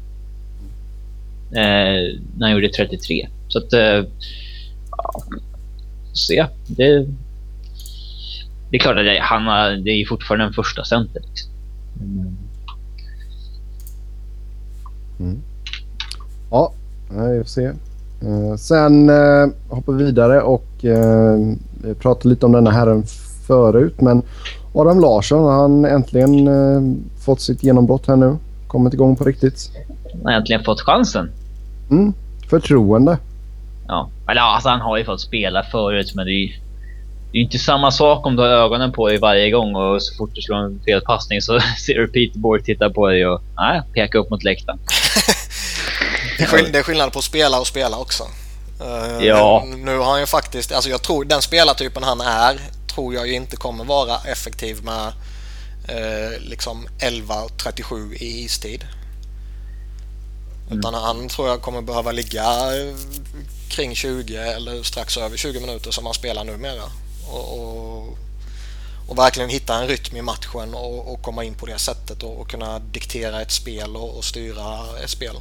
[2.36, 3.28] när han gjorde 33.
[3.48, 3.72] Så att...
[3.72, 4.04] Eh,
[6.12, 6.46] se.
[6.66, 7.06] Det,
[8.70, 11.22] det är klart att det, han har, det är fortfarande en första center.
[11.28, 11.50] Liksom.
[15.20, 15.42] Mm.
[16.50, 16.72] Ja,
[17.10, 17.64] vi får se.
[18.22, 21.38] Eh, sen eh, hoppar vi vidare och eh,
[21.82, 23.04] vi pratade lite om denna herren
[23.46, 24.00] förut.
[24.00, 24.22] Men
[24.74, 26.48] Adam Larsson har han äntligen
[27.24, 28.36] fått sitt genombrott här nu.
[28.66, 29.70] Kommit igång på riktigt.
[30.12, 31.30] Han har äntligen fått chansen.
[31.90, 32.12] Mm.
[32.50, 33.18] Förtroende.
[33.88, 34.10] Ja.
[34.28, 36.52] Eller ja, alltså han har ju fått spela förut men det är ju
[37.32, 40.16] det är inte samma sak om du har ögonen på dig varje gång och så
[40.16, 43.82] fort du slår en felpassning så ser du Peter Board titta på dig och nej,
[43.94, 44.78] peka upp mot läktaren.
[46.40, 48.24] Det är, skill- det är skillnad på att spela och spela också.
[48.80, 49.64] Eh, Ja.
[49.66, 52.60] Nu har han ju faktiskt, alltså jag tror den spelartypen han är
[52.94, 55.06] tror jag ju inte kommer vara effektiv med
[55.88, 58.86] eh, liksom 11.37 i istid.
[60.70, 62.94] Utan han tror jag kommer behöva ligga eh,
[63.68, 66.82] kring 20 eller strax över 20 minuter som han spelar numera.
[67.30, 68.18] Och, och,
[69.08, 72.40] och verkligen hitta en rytm i matchen och, och komma in på det sättet och,
[72.40, 75.36] och kunna diktera ett spel och, och styra ett spel.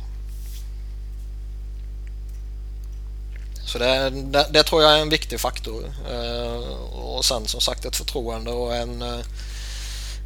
[3.72, 5.84] Så det, det, det tror jag är en viktig faktor.
[6.11, 9.20] Eh, och sen som sagt ett förtroende och en eh,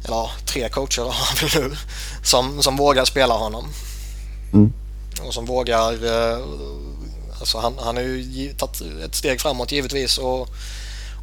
[0.08, 1.76] ja, tre coacher har väl nu
[2.22, 3.68] som, som vågar spela honom.
[4.52, 4.72] Mm.
[5.26, 6.38] Och som vågar eh,
[7.40, 10.48] alltså han, han har ju gi- tagit ett steg framåt givetvis och,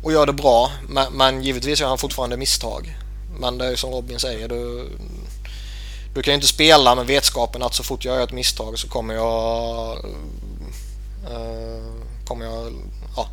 [0.04, 0.72] och gör det bra.
[0.90, 2.98] Men, men givetvis gör han fortfarande misstag.
[3.40, 4.48] Men det är som Robin säger.
[4.48, 4.90] Du,
[6.14, 8.88] du kan ju inte spela med vetskapen att så fort jag gör ett misstag så
[8.88, 9.98] kommer jag
[11.32, 12.01] eh,
[12.32, 12.74] kommer jag
[13.16, 13.28] ja,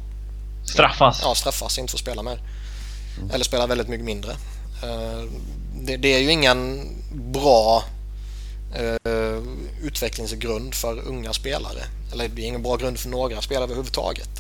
[0.65, 1.21] Straffas.
[1.23, 2.39] ja, straffas, inte få spela mer.
[3.33, 4.31] Eller spela väldigt mycket mindre.
[4.83, 5.23] Eh,
[5.81, 6.81] Det, det är ju ingen
[7.33, 7.83] bra
[8.75, 9.43] eh,
[9.83, 11.83] utvecklingsgrund för unga spelare.
[12.13, 14.31] Eller det är ingen bra grund för några spelare överhuvudtaget.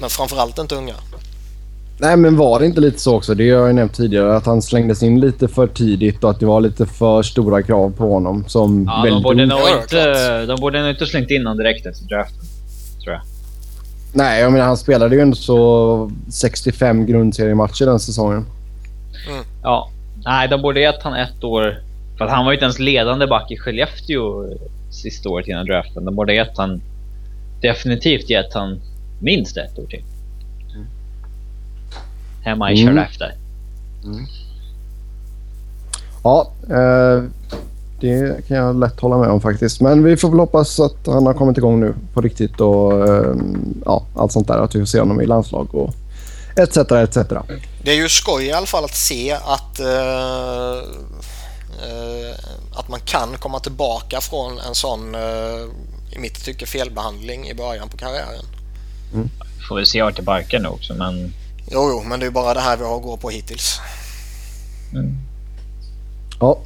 [0.00, 0.94] Men framförallt inte unga.
[1.98, 3.34] Nej, men var det inte lite så också?
[3.34, 4.36] Det har jag ju nämnt tidigare.
[4.36, 7.90] Att han slängdes in lite för tidigt och att det var lite för stora krav
[7.96, 8.44] på honom.
[8.48, 12.04] Som Ja, de borde nog inte, de borde nog inte slängt in honom direkt efter
[12.06, 12.40] draften.
[13.04, 13.22] Tror jag.
[14.16, 18.46] Nej, jag menar han spelade ju ändå så 65 grundseriematcher den säsongen.
[19.62, 19.90] Ja.
[20.24, 21.78] Nej, de borde gett han ett år.
[22.18, 24.50] För att han var ju inte ens ledande back i Skellefteå
[24.90, 26.04] sista året innan draften.
[26.04, 26.80] De borde gett han
[27.60, 28.80] definitivt gett han
[29.20, 30.02] minst ett år till.
[32.42, 32.94] Hemma i Mm.
[32.96, 33.28] Skellefteå.
[36.24, 37.22] Ja, eh,
[38.00, 39.80] det kan jag lätt hålla med om faktiskt.
[39.80, 43.34] Men vi får väl hoppas att han har kommit igång nu på riktigt och eh,
[43.84, 44.58] ja, allt sånt där.
[44.58, 45.94] Att vi får se honom i landslag och
[46.56, 46.76] etc.
[46.76, 47.16] etc.
[47.82, 50.76] Det är ju skoj i alla fall att se att, eh,
[51.88, 52.34] eh,
[52.72, 55.64] att man kan komma tillbaka från en sån, eh,
[56.10, 58.44] i mitt tycke, felbehandling i början på karriären.
[59.68, 61.32] Får väl se vart det barkar nu också men...
[61.70, 63.80] Jo, jo, men det är ju bara det här vi har att gå på hittills.
[64.92, 65.16] Mm.
[66.40, 66.58] Ja,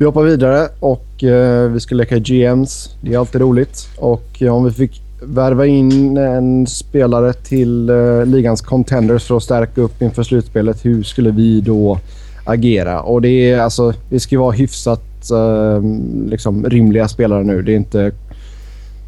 [0.00, 2.96] vi hoppar vidare och eh, vi ska leka GMs.
[3.00, 3.88] Det är alltid roligt.
[3.98, 9.42] Och eh, om vi fick värva in en spelare till eh, ligans contenders för att
[9.42, 11.98] stärka upp inför slutspelet, hur skulle vi då
[12.44, 13.02] agera?
[13.02, 15.82] Och det är alltså, det ska ju vara hyfsat eh,
[16.26, 17.62] liksom, rimliga spelare nu.
[17.62, 18.12] Det är inte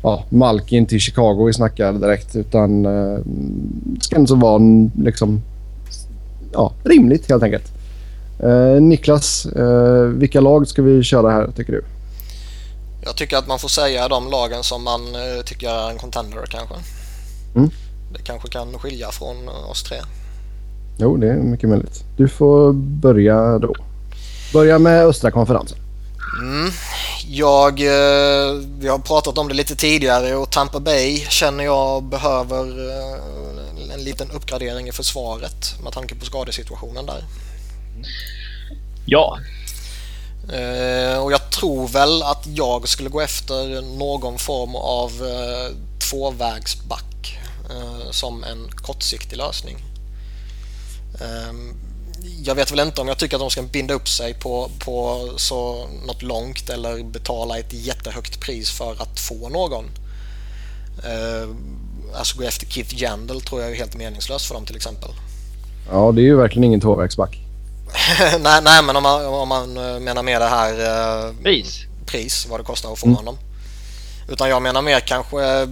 [0.03, 3.19] ja, Malkin till Chicago vi snackar direkt, utan eh,
[3.83, 4.63] det ska ändå vara
[4.99, 5.41] liksom,
[6.53, 7.82] ja, rimligt helt enkelt.
[8.43, 11.85] Eh, Niklas, eh, vilka lag ska vi köra här tycker du?
[13.05, 16.45] Jag tycker att man får säga de lagen som man eh, tycker är en contender
[16.49, 16.75] kanske.
[17.55, 17.71] Mm.
[18.13, 19.97] Det kanske kan skilja från eh, oss tre.
[20.99, 22.05] Jo, det är mycket möjligt.
[22.17, 23.75] Du får börja då.
[24.53, 25.79] Börja med östra konferensen.
[26.43, 26.71] Mm.
[27.27, 32.91] Jag, eh, vi har pratat om det lite tidigare och Tampa Bay känner jag behöver
[32.91, 37.25] eh, en liten uppgradering i försvaret med tanke på skadesituationen där.
[39.07, 39.39] Ja.
[40.49, 45.77] Eh, och jag tror väl att jag skulle gå efter någon form av eh,
[46.11, 47.39] tvåvägsback
[47.71, 49.77] eh, som en kortsiktig lösning.
[51.21, 51.75] Ehm,
[52.45, 55.29] jag vet väl inte om jag tycker att de ska binda upp sig på, på
[55.37, 59.85] så något långt eller betala ett jättehögt pris för att få någon.
[61.05, 61.57] Ehm,
[62.15, 65.11] alltså gå efter Keith Jandel tror jag är helt meningslöst för dem till exempel.
[65.91, 67.39] Ja, det är ju verkligen ingen tvåvägsback.
[68.41, 69.73] nej, nej, men om man, om man
[70.05, 70.73] menar med det här
[71.27, 71.81] eh, Pris.
[72.07, 73.17] pris, vad det kostar att få Mm.
[73.17, 73.39] honom.
[74.29, 75.69] Utan jag menar mer kanske...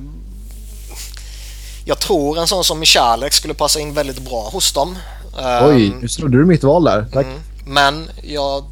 [1.84, 4.98] Jag tror en sån som Michalek skulle passa in väldigt bra hos dem.
[5.62, 7.06] Oj, Ehm, nu snodde du mitt val där.
[7.12, 7.26] Tack.
[7.26, 7.38] Mm.
[7.64, 8.64] Men jag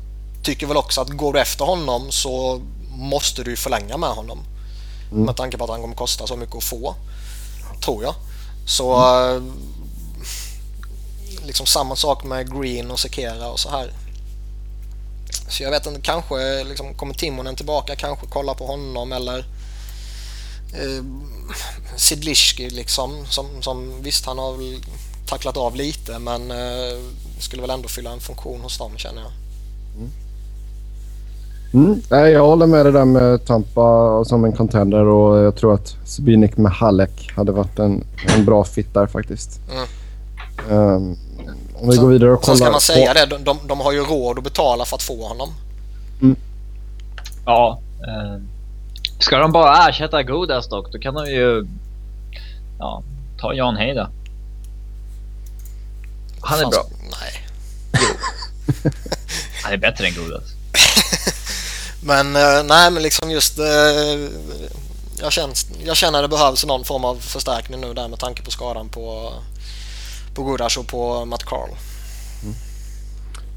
[0.42, 4.38] tycker väl också att går du efter honom så måste du förlänga med honom.
[5.12, 5.24] Mm.
[5.24, 6.94] Med tanke på att han kommer kosta så mycket att få.
[7.84, 8.14] Tror jag.
[8.66, 9.52] Så Mm.
[11.46, 13.92] Liksom samma sak med Green och Sekera och så här.
[15.48, 19.38] Så jag vet inte, kanske liksom, kommer Timonen tillbaka, kanske kolla på honom eller
[20.74, 21.04] eh,
[21.96, 23.26] Sidliski liksom.
[23.26, 24.80] Som, som, visst, han har väl
[25.28, 26.98] tacklat av lite men eh,
[27.38, 29.32] skulle väl ändå fylla en funktion hos dem känner jag.
[31.74, 32.02] Mm.
[32.10, 35.96] Nej, jag håller med dig där med Tampa som en contender och jag tror att
[36.04, 38.04] Zbigniew med Halek hade varit en,
[38.36, 39.60] en bra fit där faktiskt.
[39.72, 39.86] Mm.
[40.70, 41.16] Ehm,
[41.74, 42.66] om vi Så- går vidare och Sen kollar.
[42.66, 45.02] ska man säga på- det, de, de, de har ju råd att betala för att
[45.02, 45.54] få honom.
[47.44, 47.80] Ja.
[48.08, 48.42] Eh,
[49.18, 51.66] ska de bara ersätta Godas dock, då kan de ju...
[52.78, 53.02] Ja,
[53.40, 54.08] ta Jan då.
[56.40, 56.86] Han är Fan, bra.
[57.20, 57.46] Nej.
[59.64, 60.42] Han är bättre än Godas.
[62.02, 63.58] Men eh, nej, men liksom just...
[63.58, 63.64] eh,
[65.20, 65.54] jag, känner,
[65.84, 69.32] jag känner det behövs någon form av förstärkning nu där med tanke på skadan på,
[70.38, 71.70] på Gudas och på Matt Carl.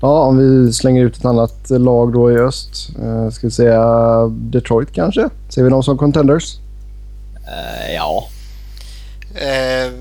[0.02, 2.90] Ja, om vi slänger ut ett annat lag då i öst.
[3.00, 3.84] Uh, ska vi säga
[4.28, 5.30] Detroit kanske?
[5.50, 6.58] Ser vi dem som contenders?
[7.36, 8.28] Eh, ja.
[9.36, 9.92] Eh,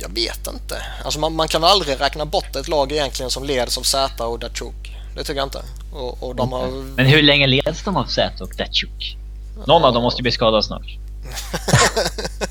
[0.00, 0.76] jag vet inte.
[1.04, 4.38] Alltså man, man kan aldrig räkna bort ett lag egentligen som leds av Z och
[4.38, 4.96] Datsjuk.
[5.16, 5.62] Det tycker jag inte.
[5.92, 6.68] Och, och de har...
[6.96, 9.16] Men hur länge leds de av Zet och Datsjuk?
[9.66, 10.86] Någon av dem måste ju bli skadad snart.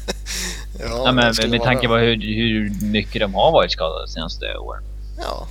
[0.80, 4.12] ja, Ja, men med vara- tanke på hur, hur mycket de har varit skadade de
[4.12, 4.84] senaste åren.
[5.18, 5.48] Ja,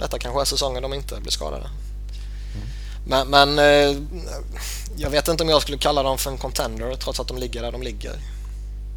[0.00, 1.64] detta kanske är säsongen de inte blir skadade.
[3.06, 3.96] Men, men eh,
[4.96, 7.62] jag vet inte om jag skulle kalla dem för en contender trots att de ligger
[7.62, 8.12] där de ligger.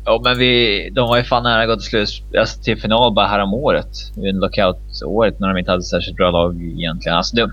[0.05, 1.75] Ja, men vi, de var ju fan nära att gå
[2.05, 2.05] till
[2.39, 3.87] alltså till final bara härom året.
[4.17, 7.17] I lockout-året när de inte hade särskilt bra lag egentligen.
[7.17, 7.51] Alltså det,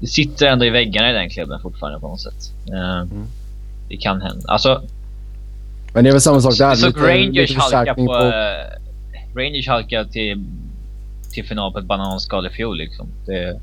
[0.00, 2.52] det sitter ändå i väggarna i den klubben fortfarande på något sätt.
[2.72, 3.04] Eh,
[3.88, 4.48] Det kan hända.
[4.48, 4.82] Alltså,
[5.94, 6.70] Men det är väl samma sak där.
[6.70, 8.14] vi såg lite- Rangers lite halka förstärkning på...
[8.14, 10.44] eh, Rangers halka till,
[11.32, 13.06] till final på ett bananskal i fjol liksom.
[13.26, 13.60] Det,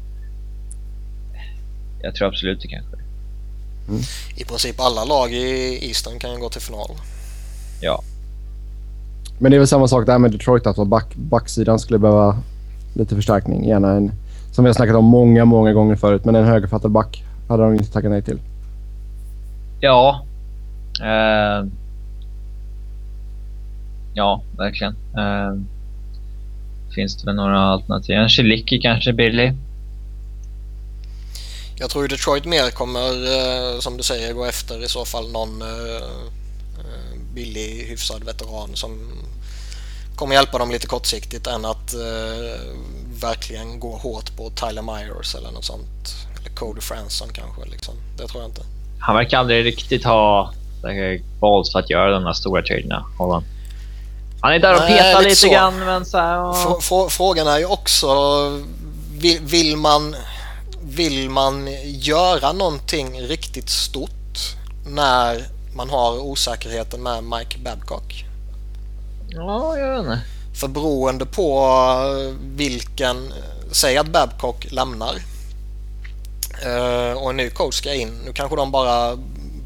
[2.02, 2.92] jag tror absolut det kanske.
[4.36, 6.90] I princip alla lag i Eastern kan ju gå till final.
[7.82, 8.02] Ja.
[9.40, 10.68] Men det är väl samma sak där med Detroit.
[10.68, 12.38] Att back, backsidan skulle behöva
[12.94, 13.68] lite förstärkning.
[13.68, 14.12] Gärna en,
[14.52, 16.26] som vi har snackat om många, många gånger förut.
[16.26, 18.40] Men en högerfattad back hade de inte tackat nej till.
[19.80, 20.26] Ja.
[21.02, 21.66] Eh,
[24.14, 24.95] ja, verkligen.
[25.18, 25.62] Eh,
[26.95, 28.16] finns det väl några alternativ?
[28.16, 29.53] En Chilicki kanske billig.
[31.80, 35.32] Jag tror ju Detroit mer kommer, eh, som du säger, gå efter i så fall
[35.32, 35.95] någon eh,
[36.80, 38.99] eh, billig, hyfsad veteran som
[40.16, 42.62] kommer hjälpa dem lite kortsiktigt än att eh,
[43.22, 46.16] verkligen gå hårt på Tyler Myers eller något sånt.
[46.39, 47.72] Eller Cody Franson kanske.
[47.72, 47.93] Liksom.
[48.18, 48.62] Det tror jag inte.
[48.99, 50.53] Han verkar aldrig riktigt ha
[50.84, 53.05] eh, balls för att göra de där stora traderna.
[53.18, 53.45] Holland.
[54.42, 56.36] Han är där och petar lite lite grann, men så här,
[56.82, 58.10] frå- Frågan är ju också
[59.18, 60.16] vill, vill, man,
[60.84, 64.10] vill man göra någonting riktigt stort
[64.88, 68.26] när man har osäkerheten med Mike Babcock?
[69.30, 70.20] Ja, jag vet inte.
[70.60, 71.68] För beroende på
[72.56, 73.34] vilken,
[73.72, 75.16] säg att Babcock lämnar
[77.16, 78.20] och en ny coach ska in.
[78.26, 79.18] Nu kanske de bara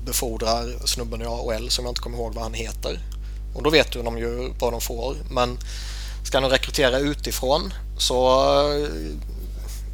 [0.05, 2.99] befordrar snubben i AHL som jag inte kommer ihåg vad han heter.
[3.55, 5.15] Och då vet de ju vad de får.
[5.29, 5.57] Men
[6.23, 8.41] ska de rekrytera utifrån så
[8.73, 8.87] eh,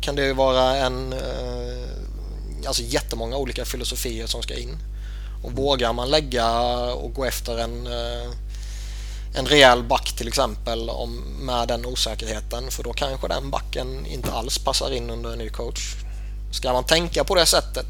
[0.01, 4.77] kan det ju vara en eh, alltså jättemånga olika filosofier som ska in.
[5.43, 6.61] Och vågar man lägga
[6.93, 8.31] och gå efter en, eh,
[9.35, 14.31] en rejäl back till exempel om, med den osäkerheten för då kanske den backen inte
[14.31, 15.95] alls passar in under en ny coach.
[16.51, 17.85] Ska man tänka på det sättet?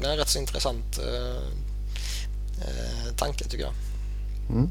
[0.00, 1.36] Det är en rätt så intressant eh,
[2.60, 3.87] eh, tanke tycker jag.
[4.50, 4.68] Mm.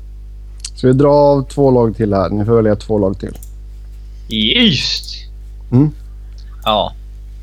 [0.75, 2.29] Ska vi dra av två lag till här?
[2.29, 3.37] Ni får välja två lag till.
[4.29, 5.15] Just!
[5.71, 5.91] Mm.
[6.63, 6.93] Ja.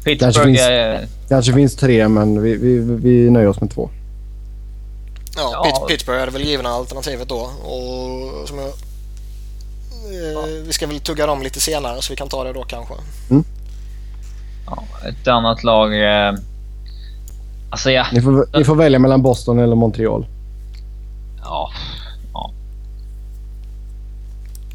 [0.04, 1.06] Kanske Pittsburgh finns- är...
[1.28, 3.90] kanske finns tre, men vi, vi, vi nöjer oss med två.
[5.36, 5.64] Ja, Ja.
[5.64, 7.36] Pitt- Pittsburgh är det väl givna alternativet då.
[7.62, 12.44] Och som jag, eh, Vi ska väl tugga dem lite senare så vi kan ta
[12.44, 12.94] det då kanske.
[14.66, 16.02] Ja, ett annat lag...
[16.28, 16.34] Eh...
[17.70, 18.06] Alltså ja.
[18.12, 20.26] Ni får, ni får välja mellan Boston eller Montreal.
[21.42, 21.70] Ja.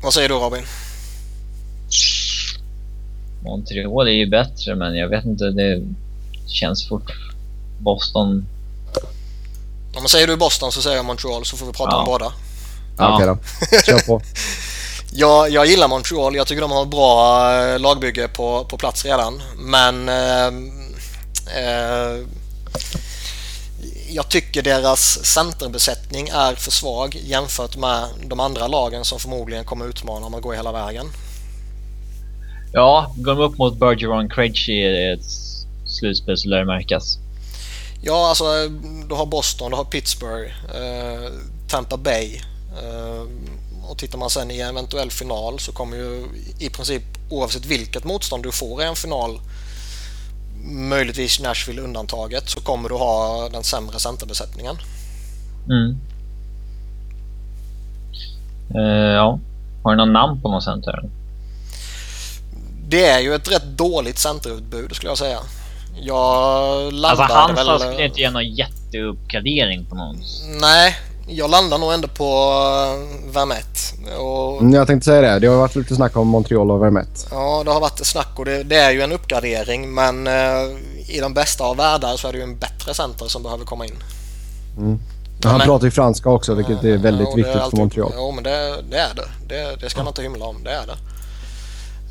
[0.02, 0.64] Vad säger du Robin?
[3.44, 5.44] Montreal är ju bättre, men jag vet inte.
[5.44, 5.82] Det
[6.48, 7.12] känns fort...
[7.80, 8.46] Boston...
[9.96, 12.00] Om man säger du Boston så säger jag Montreal så får vi prata Ja.
[12.00, 12.26] om båda.
[12.26, 12.32] Ja.
[12.98, 13.16] Ja.
[13.16, 13.38] Okej då.
[13.86, 14.22] Kör på.
[15.12, 16.36] Jag, jag gillar Montreal.
[16.36, 19.42] Jag tycker de har ett bra eh, lagbygge på, på plats redan.
[19.58, 20.46] Men eh,
[21.58, 22.26] eh,
[24.10, 29.88] jag tycker deras centerbesättning är för svag jämfört med de andra lagen som förmodligen kommer
[29.88, 31.06] utmana om att gå hela vägen.
[32.74, 35.26] Ja, går de upp mot Bergeron Krejci i ett
[35.86, 37.18] slutspel så lär det märkas.
[38.02, 38.68] Ja, alltså
[39.08, 41.32] du har Boston, du har Pittsburgh, eh,
[41.68, 42.36] Tampa Bay.
[42.84, 43.24] Eh,
[43.90, 46.26] och tittar man sen i en eventuell final så kommer ju
[46.60, 49.40] i princip oavsett vilket motstånd du får i en final,
[50.70, 54.76] möjligtvis Nashville undantaget, så kommer du ha den sämre centerbesättningen.
[55.70, 55.98] Mm.
[58.76, 59.40] Eh, ja.
[59.84, 61.10] Har du någon namn på någon center?
[62.88, 65.40] Det är ju ett rätt dåligt centerutbud skulle jag säga.
[66.02, 67.80] Jag landar Alltså han väl...
[67.80, 70.22] skulle inte ge någon jätteuppgradering på någon.
[70.62, 70.96] Nej,
[71.30, 74.16] jag landar nog ändå på uh, Vermette.
[74.18, 75.40] Och Mm, Jag tänkte säga det.
[75.40, 77.28] Det har varit lite snack om Montreal och Vermette.
[77.32, 80.64] Ja, det har varit snack och det, det är ju en uppgradering men eh,
[81.08, 83.86] i de bästa av världar så är det ju en bättre center som behöver komma
[83.86, 83.96] in.
[85.44, 88.12] Han men- pratar ju franska också, vilket är väldigt Ja, det viktigt för alltid- Montreal.
[88.16, 89.28] Jo, men det, det är det.
[89.56, 89.76] det.
[89.82, 90.64] Det ska man inte hymla om.
[90.64, 90.96] Det är det.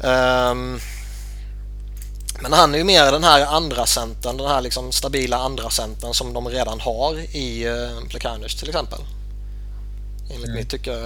[0.09, 0.79] Ehm,
[2.43, 6.15] men han är ju mer den här andra centern, den här liksom stabila andra centern
[6.15, 8.99] som de redan har i uh, Plekanec till exempel.
[10.31, 10.57] Enligt Mm.
[10.57, 10.99] mitt tycke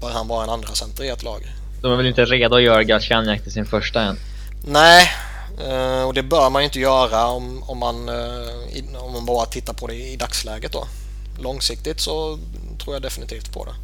[0.00, 1.52] bör han vara en andra center i ett lag.
[1.82, 4.18] De är väl inte redo att göra Galchenyuk till sin första än.
[4.66, 5.08] Nej,
[5.68, 8.14] eh, och det bör man ju inte göra om, om, man, eh,
[8.78, 10.86] i- om man bara tittar på det i dagsläget då.
[11.40, 12.38] Långsiktigt så
[12.84, 13.74] tror jag definitivt på det.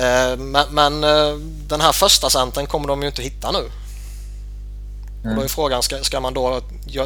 [0.00, 1.34] Eh, Men, men eh,
[1.68, 3.70] den här första centern kommer de ju inte hitta nu.
[5.28, 5.48] Och då är Mm.
[5.48, 6.60] frågan, ska, ska man då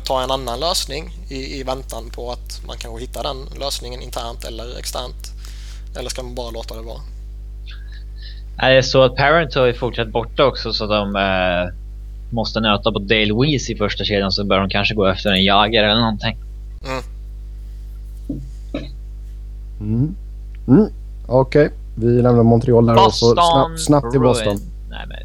[0.04, 4.44] ta en annan lösning i, i väntan på att man kanske hittar den lösningen internt
[4.44, 5.32] eller externt?
[5.98, 7.00] Eller ska man bara låta det vara?
[8.58, 11.74] Är det så att Parent har ju fortsatt borta också så de eh,
[12.30, 15.44] måste nöta på Dale Weiss i första kedjan så bör de kanske gå efter en
[15.44, 16.36] Jagr eller någonting.
[19.80, 20.16] Mm.
[20.68, 20.86] Mm.
[21.26, 24.58] Okej, vi lämnar Montreal där och så Boston snabbt, snabbt till Boston.
[24.90, 25.18] Nej, men,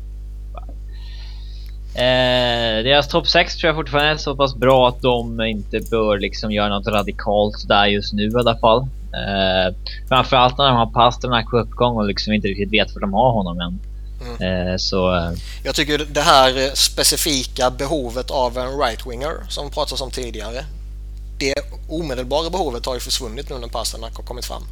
[1.96, 6.20] eh, deras topp 6 tror jag fortfarande är så pass bra att de inte bör
[6.20, 8.82] liksom göra något radikalt där just nu i alla fall.
[8.82, 9.76] Eh,
[10.10, 13.32] framförallt när de har Pasternak på uppgång och liksom inte riktigt vet var de har
[13.32, 13.80] honom än.
[14.40, 15.32] Eh, så eh,
[15.64, 20.66] Jag tycker det här specifika behovet av en right-winger som pratats om tidigare.
[21.40, 21.54] Det
[21.90, 24.64] omedelbara behovet har ju försvunnit nu när Pasternak har kommit fram.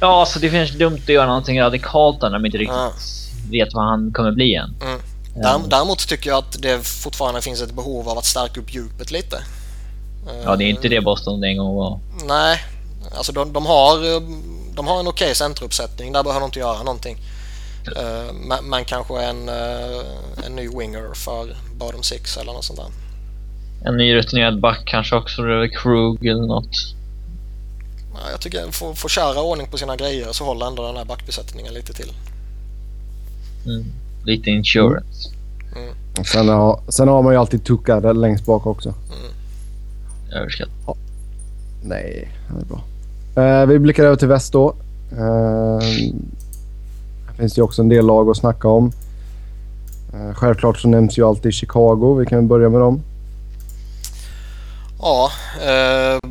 [0.00, 2.92] ja, så det finns dumt att göra någonting radikalt där när de inte riktigt Ja.
[3.50, 4.74] vet vad han kommer bli än.
[4.82, 5.00] Mm.
[5.36, 8.74] Eh, Därem- Däremot tycker jag att det fortfarande finns ett behov av att stärka upp
[8.74, 9.42] djupet lite.
[10.44, 12.00] Ja, det är inte det Boston en gång var.
[12.28, 12.58] Nej,
[13.16, 14.20] alltså de, de har, eh,
[14.74, 16.12] de har en okej centeruppsättning.
[16.12, 17.18] Där behöver de inte göra någonting.
[17.96, 18.32] Eh,
[18.62, 19.48] Men, kanske en,
[20.46, 22.88] en ny winger för bottom six eller något sånt där.
[23.88, 26.70] En ny rutinerad back kanske också, eller Krug eller något.
[28.14, 31.04] Ja, Jag tycker får, får köra ordning på sina grejer så håller ändå den här
[31.04, 32.12] backbesättningen lite till.
[33.66, 33.92] Mm.
[34.26, 35.28] Lite insurance.
[36.32, 38.94] Sen har, sen har man ju alltid Tuka där längst bak också.
[40.32, 40.96] Överskattat.
[41.82, 42.82] Nej, det är bra.
[43.44, 44.74] Eh, vi blickar över till väst då.
[45.12, 45.80] Eh,
[47.26, 48.92] här finns det ju också en del lag att snacka om.
[50.14, 52.14] Eh, självklart så nämns ju alltid Chicago.
[52.18, 53.02] Vi kan börja med dem.
[55.00, 56.30] Ja, eh,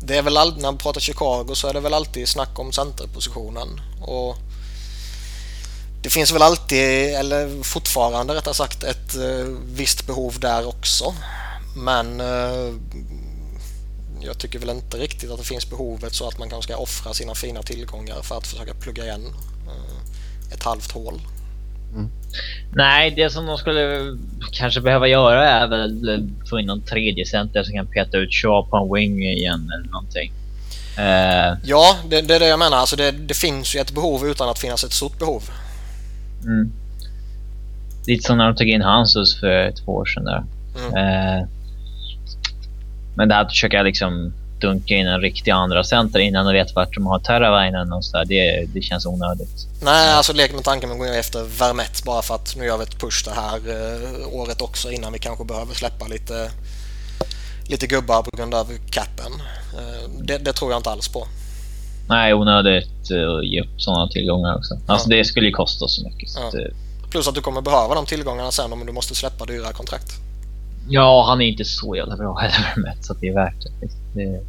[0.00, 2.72] det är väl alltid, när man pratar Chicago så är det väl alltid snack om
[2.72, 3.68] centerpositionen.
[4.00, 4.36] Och
[6.02, 11.14] det finns väl alltid, eller fortfarande rättare sagt, ett eh, visst behov där också.
[11.76, 12.74] Men eh,
[14.20, 17.14] jag tycker väl inte riktigt att det finns behovet så att man kanske ska offra
[17.14, 19.24] sina fina tillgångar för att försöka plugga igen
[19.66, 21.20] eh, ett halvt hål.
[22.74, 24.16] Nej, det som de skulle
[24.52, 28.70] kanske behöva göra är väl få in någon tredje center som kan peta ut Shaw
[28.70, 30.32] på en wing igen eller någonting.
[30.98, 32.76] Eh, Ja, det, det är det jag menar.
[32.76, 35.50] Alltså det, det finns ju ett behov utan att finnas ett stort behov.
[36.46, 36.72] Mm.
[38.06, 40.44] Lite som när de tog in Hansus för två år sedan där.
[40.78, 40.94] Mm.
[40.96, 41.48] Eh,
[43.14, 46.74] men det här att försöka liksom dunka in en riktig andra center innan de vet
[46.74, 49.66] vart de har Terravainen och så där, det, det känns onödigt.
[49.82, 52.76] Nej, alltså lek med tanken med att gå efter Vermette bara för att nu gör
[52.76, 56.50] vi ett push det här eh, året också innan vi kanske behöver släppa lite,
[57.68, 59.32] lite gubbar på grund av capen.
[59.78, 61.26] Eh, det, det tror jag inte alls på.
[62.08, 64.78] Nej, onödigt eh, att ge upp sådana tillgångar också.
[64.86, 66.30] Alltså det skulle ju kosta så mycket.
[66.30, 66.48] Så Ja.
[66.48, 66.60] att, eh,
[67.10, 70.12] Plus att du kommer behöva de tillgångarna sen om du måste släppa dyra kontrakt.
[70.88, 73.88] ja, han är inte så jävla bra heller med så att det är värt det.
[74.22, 74.40] det.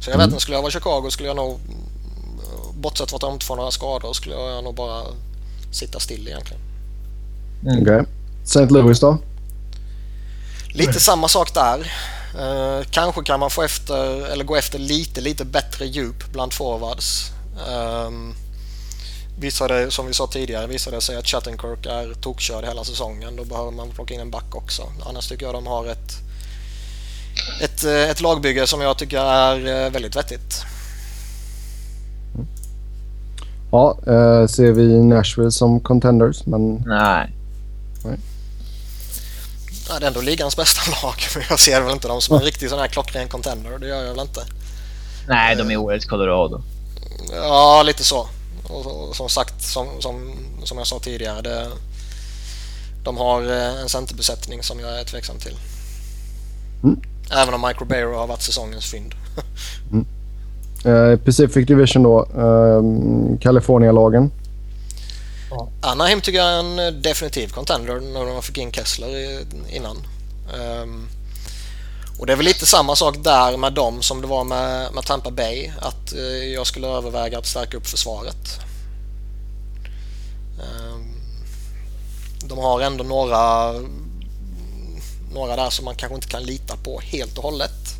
[0.00, 3.20] Så jag vet inte, skulle jag vara Chicago skulle jag nog, mm, bortsett från att
[3.20, 5.02] de inte får några skador, skulle jag nog bara
[5.70, 6.62] sitta still egentligen.
[7.66, 7.82] Mm.
[7.82, 8.04] Okej.
[8.44, 8.66] St.
[8.66, 9.18] Louis då?
[10.68, 11.92] Lite samma sak där.
[12.38, 17.30] Eh, kanske kan man få efter, eller gå efter lite, lite bättre djup bland forwards.
[17.68, 18.34] Um,
[19.38, 23.36] visade, som vi sa tidigare, visade det sig att Chattenkirk är tokkörd hela säsongen.
[23.36, 24.82] Då behöver man plocka in en back också.
[25.08, 26.12] Annars tycker jag de har ett,
[27.62, 30.64] ett, eh, ett lagbygge som jag tycker är eh, väldigt vettigt.
[33.70, 37.35] Ja, eh, ser vi Nashville som contenders, men Nej.
[39.88, 42.42] Ja, det är ändå ligans bästa lag, men jag ser väl inte dem som en
[42.42, 43.78] riktig sån här klockren contender.
[43.78, 44.40] Det gör jag väl inte.
[45.28, 46.62] Nej, de är årets Colorado.
[47.32, 48.28] Ja, lite så.
[48.68, 50.32] Och, som sagt, som, som,
[50.64, 51.66] som jag sa tidigare, det,
[53.04, 55.56] de har eh, en centerbesättning som jag är tveksam till.
[56.82, 57.00] Mm.
[57.42, 59.14] Även om Mike Ribeiro har varit säsongens fynd.
[60.84, 62.20] eh, Pacific Division då.
[62.36, 62.82] Eh,
[63.40, 64.30] California-lagen.
[65.80, 69.40] Anaheim tycker jag är en eh, definitiv contender när de fick in Kessler
[69.70, 70.06] innan.
[70.54, 71.08] Um,
[72.18, 75.04] och det är väl lite samma sak där med dem som det var med, med
[75.04, 75.70] Tampa Bay.
[75.80, 78.60] Att uh, jag skulle överväga att stärka upp försvaret.
[80.58, 81.14] Um,
[82.48, 83.72] de har ändå några,
[85.32, 87.96] några där som man kanske inte kan lita på helt och hållet.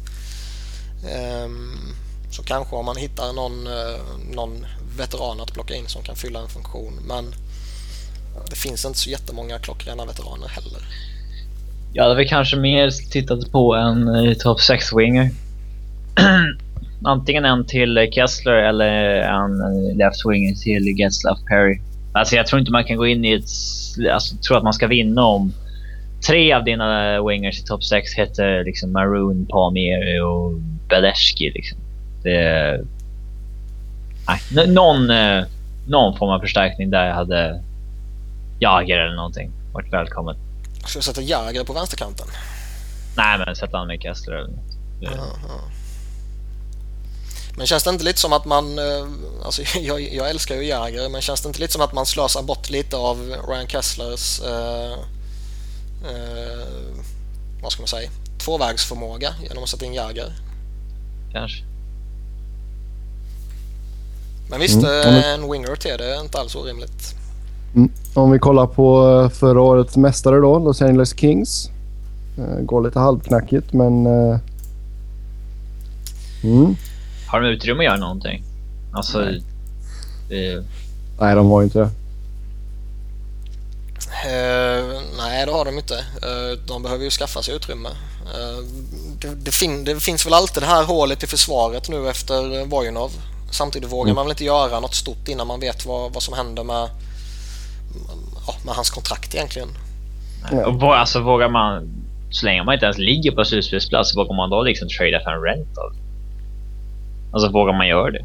[1.44, 1.94] Um,
[2.30, 4.66] så kanske om man hittar någon, eh, någon
[4.97, 6.92] veteraner att plocka in som kan fylla en funktion.
[7.09, 7.34] Men
[8.51, 10.80] det finns inte så jättemånga klockrena veteraner heller.
[11.92, 15.30] Jag hade väl kanske mer tittat på en uh, top 6-winger.
[17.05, 19.62] Antingen en till Kessler eller en
[19.99, 21.80] left-winger till Getzlaff Perry.
[22.12, 23.51] Alltså jag tror inte man kan gå in i ett...
[24.12, 25.53] Alltså tro att man ska vinna om
[26.26, 30.53] tre av dina wingers i top 6 heter liksom Maroon, Palmieri och
[30.88, 31.78] Beleshki liksom.
[32.22, 32.80] Det...
[34.29, 35.45] Nej, någon, eh,
[35.87, 37.62] någon form av förstärkning där hade
[38.61, 40.37] Jager eller någonting varit välkommet.
[40.87, 42.27] Ska jag sätta Jäger på vänsterkanten?
[43.16, 44.77] Nej, men sätta han med Kessler eller något.
[47.57, 49.07] Men känns det inte lite som att man, eh,
[49.45, 52.43] alltså jag, jag älskar ju Jäger, men känns det inte lite som att man slösar
[52.43, 54.93] bort lite av Ryan Kesslers, eh,
[56.11, 56.66] eh,
[57.62, 60.33] vad ska man säga, tvåvägsförmåga genom att sätta in Jäger?
[61.33, 61.76] Kanske.
[64.51, 67.14] Men visst, Mm, eh, en winger till det är inte alls orimligt.
[67.74, 67.90] Mm.
[68.14, 71.70] Om vi kollar på eh, förra årets mästare då, Los Angeles Kings.
[72.38, 74.07] Eh, går lite halvknackigt, men...
[74.07, 74.38] Eh,
[76.44, 76.76] mm.
[77.28, 78.42] Har de utrymme att göra någonting?
[78.92, 79.18] Alltså...
[79.18, 79.42] Nej.
[80.28, 80.64] Det,
[81.20, 81.90] Nej, de har inte det.
[84.24, 85.94] Eh, nej, det har de inte.
[85.99, 87.88] Eh, de behöver ju skaffa sig utrymme.
[88.34, 88.64] Eh,
[89.20, 92.66] det, det, fin- det finns väl alltid det här hålet i försvaret nu efter eh,
[92.66, 93.11] Vojnov.
[93.51, 94.14] Samtidigt vågar Mm.
[94.14, 96.88] man väl inte göra något stort innan man vet vad, vad som händer med,
[98.47, 99.68] ja, med hans kontrakt egentligen.
[100.53, 100.66] Ja.
[100.66, 101.88] och vå- alltså vågar man...
[102.30, 105.42] Så länge man inte ens ligger på slutspelsplats, vågar man då liksom trada för en
[105.42, 105.92] rental?
[107.32, 108.24] Alltså vågar man göra det?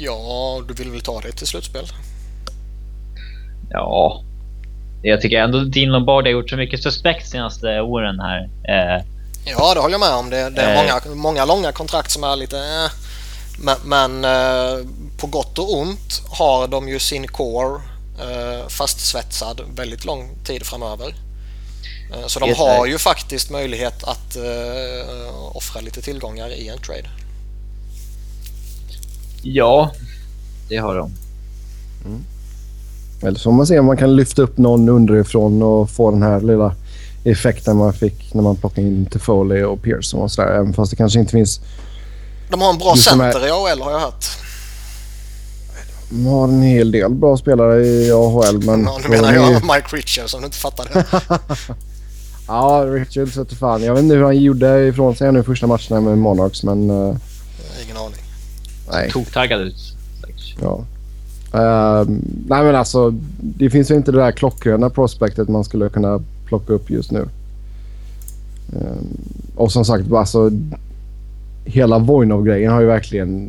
[0.00, 1.84] Ja, du vill väl ta det till slutspel?
[3.70, 4.22] Ja.
[5.02, 8.38] Jag tycker ändå Dean Lombardi har gjort så mycket suspekt senaste åren här.
[8.68, 9.04] Eh,
[9.46, 10.30] Ja, det håller jag med om.
[10.30, 10.82] Det, det är Eh.
[10.82, 12.58] många, många långa kontrakt som är lite...
[12.58, 12.90] Eh.
[13.60, 14.86] Men, men eh,
[15.16, 17.80] på gott och ont har de ju sin core
[18.20, 21.14] eh, fastsvetsad väldigt lång tid framöver.
[22.14, 24.36] Eh, så de har ju faktiskt möjlighet att
[25.52, 27.08] offra lite tillgångar i en trade.
[29.42, 29.90] ja,
[30.68, 31.12] det har de.
[33.22, 36.22] Eller så får man se om man kan lyfta upp någon underifrån och få den
[36.22, 36.74] här lilla
[37.24, 40.48] effekten man fick när man plockade in Toffoli och Pearson och sådär.
[40.48, 41.60] Även fast det kanske inte finns...
[42.48, 44.24] De har en bra center i AHL har jag hört.
[46.10, 48.84] De har en hel del bra spelare i AHL men...
[48.84, 51.04] Ja, nu menar är jag Mike Richards om du inte fattar det.
[52.50, 53.82] Ja, Richards vete fan.
[53.82, 56.90] Jag vet inte hur han gjorde ifrån sig nu första matcherna med Monarchs men...
[56.90, 57.16] eh,
[57.84, 58.20] Ingen aning.
[58.92, 59.10] nej.
[59.10, 59.94] Toktaggad ut.
[60.62, 60.84] Ja.
[61.52, 66.22] Ehm, nej men alltså, det finns ju inte det där klockrena prospektet man skulle kunna
[66.46, 67.28] plocka upp just nu.
[68.72, 69.06] Ehm,
[69.56, 70.50] och som sagt, alltså,
[71.68, 73.48] hela Voinov-grejen har ju verkligen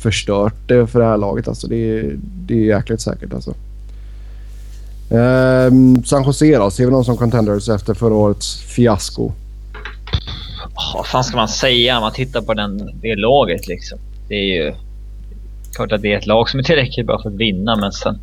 [0.00, 1.48] förstört det för det här laget.
[1.48, 3.54] Alltså, det, är, det är jäkligt säkert alltså.
[5.10, 6.70] Ehm, San Jose då?
[6.70, 9.32] Ser vi någon som contenders efter förra årets fiasko?
[10.94, 13.98] Vad fan ska man säga när man tittar på den, det laget liksom?
[14.28, 14.74] Det är ju
[15.74, 18.18] klart att det är ett lag som är tillräckligt bra för att vinna men sen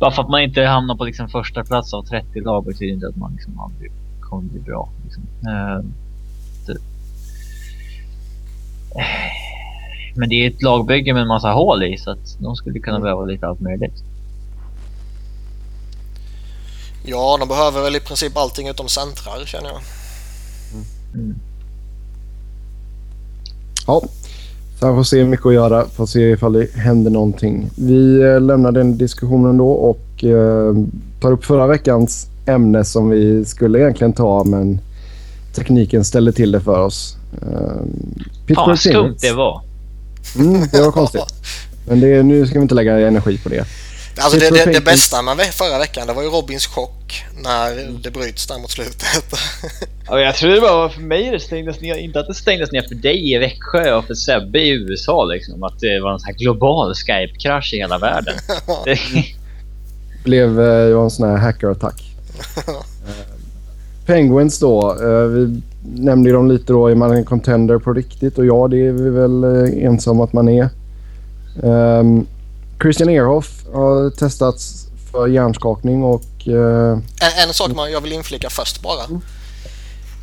[0.00, 3.08] bara för att man inte hamnar på liksom första plats av 30 lag betyder inte
[3.08, 4.88] att man liksom aldrig kommer bli bra.
[5.04, 5.22] Liksom.
[5.48, 5.92] Ehm
[10.14, 13.00] men det är ett lagbygge med en massa hål i så att de skulle kunna
[13.00, 14.02] behöva lite allt möjligt.
[17.04, 19.80] Ja, de behöver väl i princip allting utom centrar känner jag.
[21.14, 21.34] Mm.
[23.86, 24.02] Ja,
[24.80, 25.86] San Jose är mycket att göra.
[25.86, 27.70] Får se ifall det händer någonting.
[27.76, 30.74] Vi eh, lämnar den diskussionen då och eh,
[31.20, 34.80] tar upp förra veckans ämne som vi skulle egentligen ta men
[35.54, 37.17] tekniken ställde till det för oss.
[37.32, 39.62] Eh, Fan vad skumt det var.
[40.36, 41.34] Mm, det var konstigt.
[41.88, 43.64] Men det, nu ska vi inte lägga energi på det.
[44.20, 48.10] Alltså det, det, det bästa med förra veckan det var ju Robins chock när det
[48.10, 49.04] bryts där mot slutet.
[50.10, 51.94] Ja, jag tror det bara var för mig det stängdes ner.
[51.94, 55.62] Inte att det stängdes ner för dig i Växjö och för Sebbe i USA liksom.
[55.62, 58.34] Att det var en sån här global Skype-krasch i hela världen.
[58.84, 58.98] Det,
[60.24, 62.02] blev eh, ju en sån här hackerattack.
[62.56, 62.74] Eh,
[64.06, 64.96] Penguins då.
[65.02, 65.62] Eh, vi
[65.94, 66.88] nämnde dem lite då.
[66.88, 68.38] Är man en contender på riktigt?
[68.38, 70.68] Och ja, det är vi väl eh, ensamma att man är.
[71.62, 72.26] Ehm,
[72.82, 76.48] Christian Ehrhoff har testats för hjärnskakning och...
[76.48, 79.02] eh, En, en sak man, jag vill inflika först bara.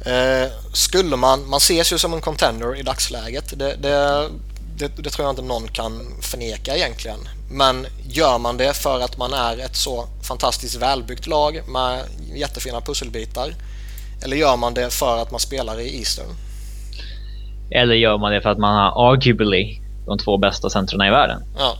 [0.05, 3.59] Eh, skulle man, man ses ju som en contender i dagsläget.
[3.59, 4.27] Det, det,
[4.77, 7.17] det, det tror jag inte någon kan förneka egentligen.
[7.51, 11.99] Men gör man det för att man är ett så fantastiskt välbyggt lag med
[12.35, 13.55] jättefina pusselbitar?
[14.25, 16.27] Eller gör man det för att man spelar i Eastern?
[17.71, 21.43] eller gör man det för att man har arguably de två bästa centrarna i världen?
[21.57, 21.77] Ja,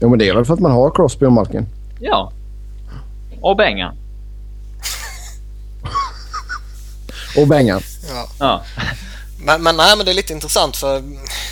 [0.00, 1.66] Jo, men det är väl för att man har Crosby och Malkin.
[2.00, 2.32] Ja.
[3.40, 3.96] Och Bengan.
[7.36, 7.80] Och Bengan.
[8.08, 8.28] ja.
[8.38, 8.62] Ja.
[9.40, 11.02] Men, men, nej, men det är lite intressant för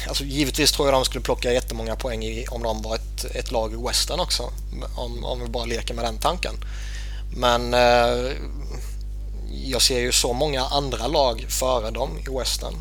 [0.08, 3.52] alltså, givetvis tror jag de skulle plocka jättemånga poäng i, om de var ett, ett
[3.52, 4.42] lag i Western också.
[4.96, 6.54] Om, om vi bara leker med den tanken.
[7.36, 8.32] Men eh,
[9.70, 12.74] jag ser ju så många andra lag före dem i Western.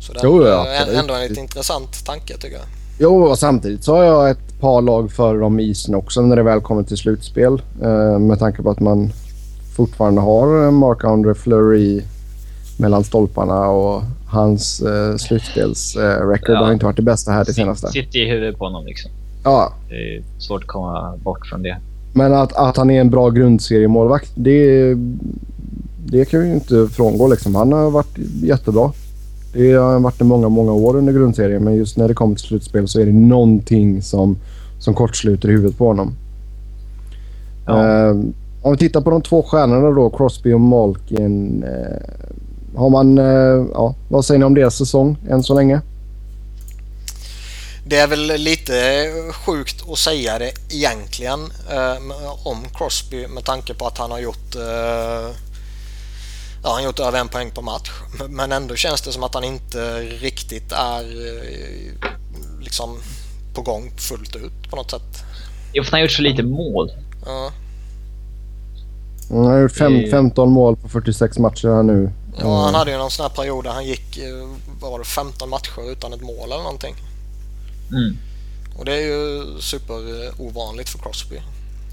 [0.00, 0.66] Så det är Jo, ja,
[0.98, 2.66] ändå- en lite intressant tanke tycker jag.
[3.00, 6.36] Jo, och samtidigt så har jag ett par lag före dem i isen också när
[6.36, 7.62] det väl kommer till slutspel.
[7.82, 9.10] Eh, med tanke på att man
[9.76, 12.02] fortfarande har eh, Marc-André Fleury
[12.78, 16.64] mellan stolparna och hans eh, slutspelsrecord Ja.
[16.64, 17.88] har inte varit det bästa här det senaste.
[17.88, 19.10] Sitter i huvudet på honom liksom.
[19.44, 21.78] Ja, Det är svårt att komma bort från det.
[22.18, 24.94] Men att, att han är en bra grundseriemålvakt, det,
[26.06, 27.28] det kan vi ju inte frångå.
[27.28, 27.54] Liksom.
[27.54, 28.92] Han har varit jättebra.
[29.52, 32.44] Det har varit i många, många år under grundserien men just när det kommer till
[32.44, 34.36] slutspel så är det någonting som,
[34.78, 36.12] som kortsluter i huvudet på honom.
[37.66, 38.08] Ja.
[38.08, 38.16] Eh,
[38.62, 41.62] om vi tittar på de två stjärnorna då, Crosby och Malkin.
[41.62, 45.80] Eh, har man, eh, ja, vad säger ni om deras säsong än så länge?
[47.88, 53.86] Det är väl lite sjukt att säga det egentligen eh, om Crosby med tanke på
[53.86, 55.34] att han har gjort eh,
[56.62, 57.90] Ja, han har gjort över en poäng på match.
[58.28, 62.98] Men ändå känns det som att han inte riktigt är eh, liksom
[63.54, 65.24] på gång fullt ut på något sätt.
[65.72, 66.90] Jo, för han har gjort så lite mål.
[67.26, 67.52] Ja,
[69.30, 72.10] Han har gjort fem, Det- 15 mål på 46 matcher här nu.
[72.40, 74.48] ja han hade ju någon sån här period där han gick eh,
[74.80, 76.94] vad var det, 15 matcher utan ett mål eller någonting.
[77.90, 78.18] Mm.
[78.76, 81.40] Och det är ju superovanligt för Crosby.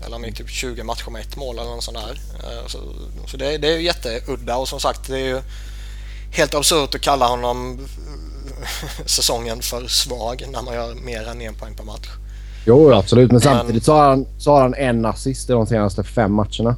[0.06, 2.20] Eller han gick typ 20 matcher med ett mål eller något sånt där.
[2.44, 2.80] Eh, så,
[3.28, 5.42] så det, det är ju jätteudda och som sagt det är ju
[6.32, 7.88] helt absurt att kalla honom
[9.06, 12.10] säsongen för svag när man gör mer än en poäng per match.
[12.66, 13.32] Jo, absolut.
[13.32, 16.76] Men samtidigt så har han, så har han en assist i de senaste fem matcherna.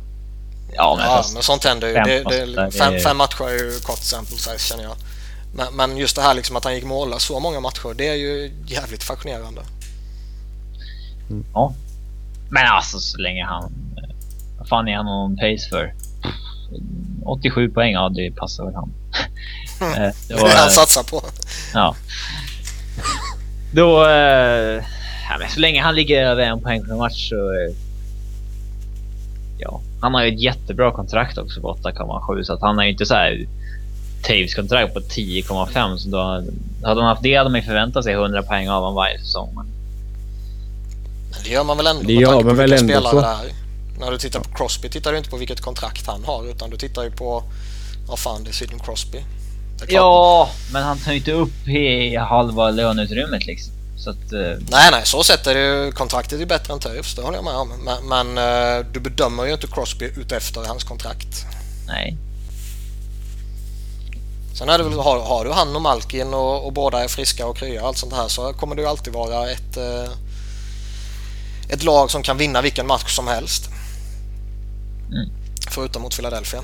[0.74, 1.94] Ja, men, ja, men sånt händer ju.
[1.94, 4.96] Fem, det, det, fem, fem, matcher är ju kort sample size känner jag.
[5.58, 8.16] Men, men, just det här liksom att han gick måla så många matcher, det är
[8.16, 9.62] ju jävligt fascinerande.
[11.30, 11.46] Mm.
[11.54, 11.74] Ja.
[12.50, 13.72] Men alltså så länge han...
[14.58, 15.94] Vad fan är han någon pace för?
[17.26, 18.94] 87 poäng, ja det passar väl han.
[19.82, 21.22] Eh, det är det han satsar på.
[21.74, 21.96] Ja.
[23.74, 24.06] Då...
[24.06, 24.84] Eh,
[25.30, 27.36] ja, men så länge han ligger över en poäng per match så...
[27.36, 27.76] Eh,
[29.58, 29.82] ja.
[30.02, 33.06] Han har ju ett jättebra kontrakt också på 8,7 så att han är ju inte
[33.06, 33.48] så här...
[34.24, 36.44] Taves kontrakt på 10,5 så då
[36.88, 39.54] hade man haft det hade man ju förväntat sig 100 poäng av honom varje säsong.
[39.56, 39.66] Men...
[41.44, 43.22] det gör man väl ändå det gör man väl ändå så.
[43.22, 43.52] Där.
[44.00, 46.78] När du tittar på Crosby tittar du inte på vilket kontrakt han har utan du
[46.78, 47.44] tittar ju på
[48.08, 49.24] vad fan det är Sidney Crosby.
[49.88, 53.74] Ja, men han tar ju inte upp i halva löneutrymmet liksom.
[53.98, 54.40] Så att, uh...
[54.72, 57.56] Nej, nej, så sett är det kontraktet är bättre än Toews, det håller jag med
[57.56, 57.72] om.
[57.86, 61.46] Men, men uh, du bedömer ju inte Crosby utefter hans kontrakt.
[61.88, 62.18] Nej.
[64.58, 67.48] Sen är det väl, har, har du han och Malkin och, och båda är friska
[67.48, 70.12] och krya och allt sånt här så kommer det ju alltid vara ett, uh,
[71.70, 73.70] ett lag som kan vinna vilken match som helst.
[75.08, 75.30] Mm.
[75.72, 76.60] Förutom mot Philadelphia.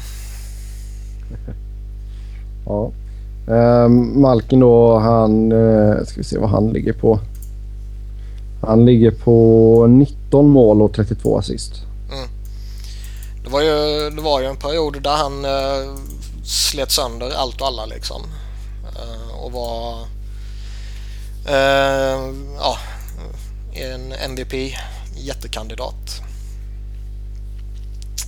[2.65, 2.91] ja.
[3.49, 3.87] Uh,
[4.19, 5.51] Malkin då, han...
[5.51, 7.19] Uh, ska vi se vad han ligger på.
[8.61, 11.73] Han ligger på 19 mål och 32 assist.
[12.11, 12.29] Mm.
[13.43, 15.97] Det, var ju, det var ju en period där han uh,
[16.43, 18.23] slet sönder allt och alla liksom.
[18.95, 20.07] Eh, och var...
[21.47, 22.77] Eh, ja,
[23.73, 24.53] en MVP
[25.15, 26.21] jättekandidat.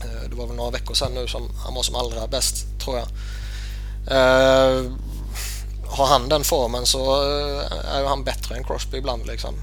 [0.03, 2.97] Eh, det var väl några veckor sedan nu som han var som allra bäst tror
[2.97, 3.07] jag.
[5.87, 7.21] Har han den formen så
[7.93, 9.55] är han bättre än Crosby ibland liksom.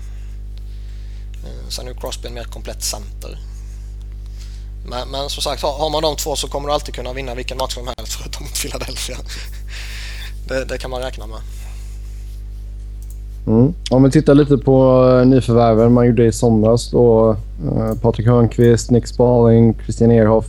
[1.69, 3.39] Sen är Crosby en mer komplett center.
[4.87, 7.59] Men, men som sagt, har, man de två så kommer du alltid kunna vinna vilken
[7.59, 8.02] match som helst
[8.43, 9.17] mot Philadelphia.
[10.49, 11.39] det, det kan man räkna med.
[13.47, 13.75] Mm.
[13.91, 17.37] Om vi tittar lite på nyförvärven man gjorde i somras då.
[17.65, 20.47] Uh, Patrik Hörnqvist, Nick Spaling, Christian Ehrhoff,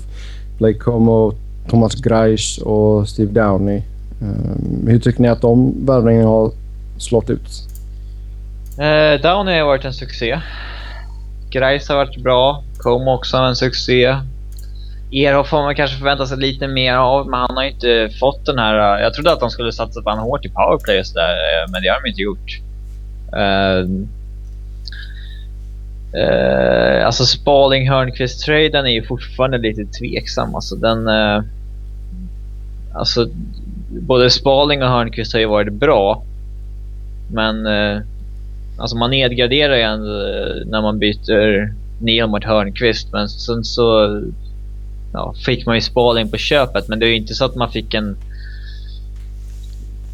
[0.58, 1.34] Blake Como,
[1.70, 3.82] Thomas Greisch och Steve Downey.
[4.22, 6.52] Um, hur tycker ni att de värvningarna har
[6.98, 7.50] slått ut?
[8.80, 10.40] Uh, Downey har varit en succé.
[11.50, 12.64] Greisch har varit bra.
[12.78, 14.18] Como också en succé.
[15.14, 18.60] Erhoff har man kanske förväntat sig lite mer av, men han har inte fått den
[18.60, 18.98] här...
[18.98, 21.72] Eh, jag trodde att de skulle satsa på honom hårt i powerplay och sådär, eh,
[21.72, 22.60] men det har de inte gjort.
[23.36, 23.90] Uh,
[26.22, 30.56] uh, alltså Spaling Hörnqvist-traden är ju fortfarande lite tveksam.
[30.56, 31.08] Alltså den...
[31.08, 31.44] Uh,
[32.94, 33.30] alltså
[33.90, 36.24] både Spaling och Hörnqvist har ju varit bra.
[37.32, 37.68] Men
[38.78, 39.98] alltså man nedgraderar ju
[40.66, 43.12] när man byter Neil mot Hörnqvist.
[43.12, 44.22] Men sen så
[45.14, 46.88] ja, fick man ju Spaling på köpet.
[46.88, 48.18] Men det är ju inte så att man fick en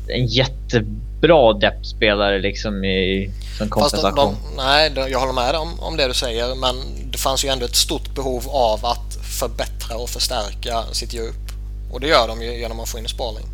[0.10, 4.16] en jättebra depth-spelare liksom i, som kompensation.
[4.16, 6.76] De, de, nej, jag håller med om, om det du säger men
[7.12, 11.36] det fanns ju ändå ett stort behov av att förbättra och förstärka sitt djup.
[11.92, 13.46] Och det gör de ju genom att få in Sparling.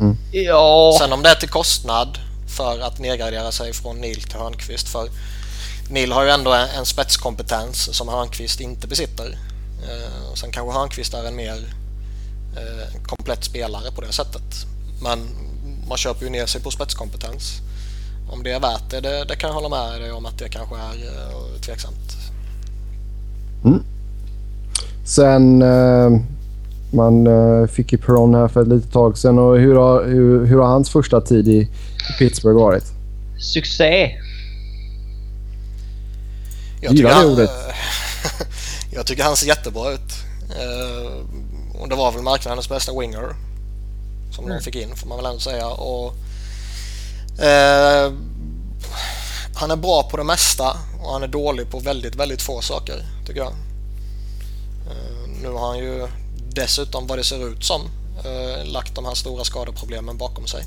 [0.00, 0.16] Mm.
[0.32, 0.96] Ja.
[1.00, 2.18] Sen om det är till kostnad
[2.56, 4.88] för att nedgradera sig från Neil till Hörnqvist.
[4.88, 5.08] För
[5.90, 9.38] Neil har ju ändå en, en spetskompetens som Hörnqvist inte besitter.
[9.82, 11.74] Eh, sen kanske Hörnqvist är en mer
[12.56, 14.66] eh, komplett spelare på det sättet.
[15.02, 15.18] Men
[15.88, 17.60] man köper ju ner sig på spetskompetens.
[18.30, 20.48] Om det är värt det, det, det kan jag hålla med dig om att det
[20.48, 22.16] kanske är uh, tveksamt.
[23.64, 23.82] Mm.
[25.04, 26.20] Sen uh,
[26.92, 30.46] man uh, fick ju Peron här för ett litet tag sedan och hur har, hur,
[30.46, 31.68] hur har hans första tid i,
[32.18, 32.84] Pittsburgh varit?
[33.38, 34.10] Succé!
[36.80, 37.50] Jag tycker, han, ordet.
[38.96, 40.12] jag tycker han ser jättebra ut.
[41.80, 43.34] och det var väl marknadens bästa winger
[44.36, 44.56] som mm.
[44.56, 45.68] de fick in får man väl ändå säga.
[45.68, 46.14] Och,
[47.42, 48.12] eh,
[49.54, 53.04] han är bra på det mesta och han är dålig på väldigt, väldigt få saker
[53.26, 53.52] tycker jag.
[54.90, 56.08] Eh, nu har han ju
[56.50, 57.80] dessutom vad det ser ut som
[58.24, 60.64] eh, lagt de här stora skadeproblemen bakom sig.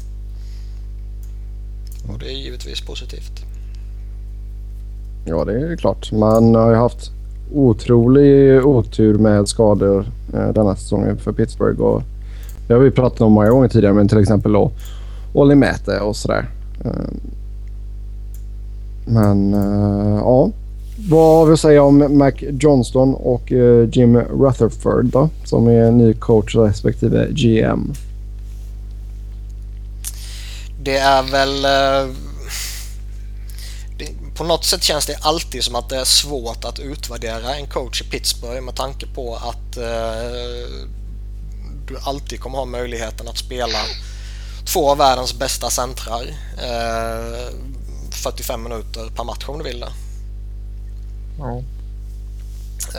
[2.10, 3.42] Och det är givetvis positivt.
[5.26, 6.12] Ja, det är klart.
[6.12, 7.12] Man har ju haft
[7.54, 11.82] otrolig otur med skador eh, denna säsongen för Pittsburgh.
[11.82, 12.04] Och
[12.68, 14.72] det har vi pratat om många gånger tidigare, men till exempel då
[15.34, 16.50] Olli Mäte och sådär.
[16.86, 17.20] Ehm,
[19.06, 20.52] Men eh, ja.
[21.10, 25.30] Vad har vi att säga om Mac Johnston och eh, Jim Rutherford då?
[25.46, 27.94] Som är ny coach respektive GM.
[30.84, 31.66] Det är väl...
[31.66, 32.29] Eh,
[34.40, 38.02] på något sätt känns det alltid som att det är svårt att utvärdera en coach
[38.02, 39.74] i Pittsburgh med tanke på att
[41.88, 43.80] du alltid kommer ha möjligheten att spela
[44.74, 46.26] två av världens bästa centrar.
[48.12, 49.92] 45 minuter per match om du vill det.
[51.40, 51.64] Ja.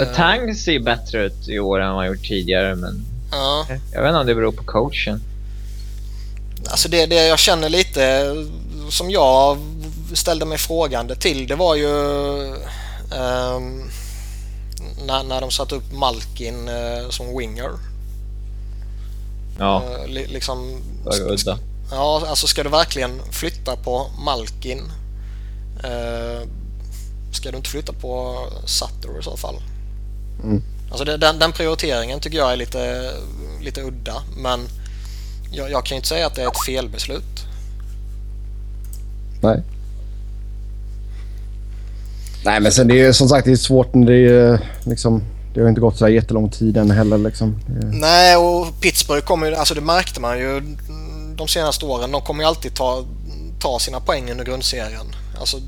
[0.01, 3.67] Uh, Tang ser bättre ut i år än vad han gjort tidigare men ja.
[3.93, 5.23] jag vet inte om det beror på coachen.
[6.71, 8.35] Alltså det, det jag känner lite
[8.91, 9.59] som jag
[10.17, 11.87] ställde mig frågande till det var ju
[13.11, 13.91] um,
[15.07, 17.71] när, när de satte upp Malkin uh, som winger.
[19.59, 20.83] Ja, uh, li, liksom,
[21.31, 21.59] udda.
[21.91, 24.83] Ja, alltså ska du verkligen flytta på Malkin
[25.85, 26.47] Eh,
[27.33, 29.55] ska du inte flytta på Sutter i så fall?
[30.43, 30.63] Mm.
[30.91, 33.13] Alltså det, den, den, prioriteringen tycker jag är lite,
[33.61, 34.69] lite udda men
[35.53, 37.47] jag, jag kan ju inte säga att det är ett felbeslut.
[39.43, 39.63] Nej.
[42.45, 45.23] Nej men sen det är som sagt det är svårt när det är liksom
[45.55, 47.61] det har inte gått så här jättelång tid än heller liksom.
[47.93, 50.63] Nej och Pittsburgh kommer ju, alltså det märkte man ju
[51.41, 52.13] de senaste åren.
[52.13, 53.05] De kommer ju alltid ta,
[53.61, 55.07] ta sina poäng under grundserien.
[55.41, 55.61] Alltså,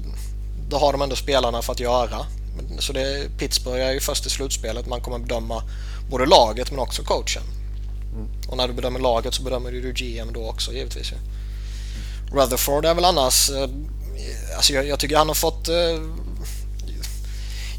[0.69, 2.27] då har de ändå spelarna för att göra.
[2.79, 4.87] Så det, Pittsburgh är ju först i slutspelet.
[4.87, 5.63] Man kommer bedöma
[6.11, 7.43] både laget men också coachen.
[8.15, 8.29] Mm.
[8.49, 11.13] Och när du bedömer laget så bedömer du GM då också givetvis.
[12.33, 13.51] Rutherford är väl annars...
[13.51, 13.69] Eh,
[14.57, 15.69] alltså jag, jag tycker han har fått...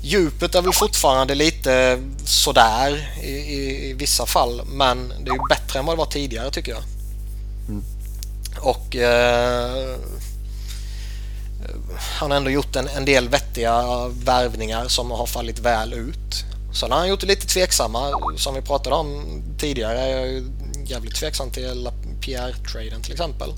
[0.04, 5.34] Eh, djupet är väl fortfarande lite sådär i, i, i, vissa fall men det är
[5.34, 6.84] ju bättre än vad det var tidigare tycker jag.
[7.70, 7.84] Mm.
[8.62, 9.96] Och eh,
[12.20, 16.46] han har ändå gjort en, en del vettiga värvningar som har fallit väl ut.
[16.74, 20.10] Sen har han gjort det lite tveksamma som vi pratade om tidigare.
[20.10, 20.44] Jag är
[20.86, 21.90] jävligt tveksam till
[22.22, 23.54] Pierre-traden till exempel.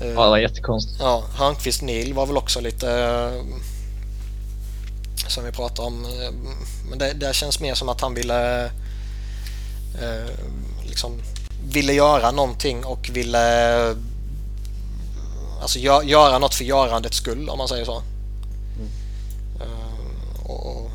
[0.00, 1.00] Ja, det var jättekonstigt.
[1.00, 2.88] Ja, Hörnqvist Nil var väl också lite
[5.28, 6.06] som vi pratade om.
[6.90, 8.64] Men det, det känns mer som att han ville
[10.02, 10.30] eh,
[10.86, 11.22] liksom
[11.72, 13.94] ville göra någonting och ville
[15.60, 18.02] Alltså gö göra något för görandets skull om man säger så.
[18.76, 18.88] Mm.
[19.60, 20.90] Uh, och,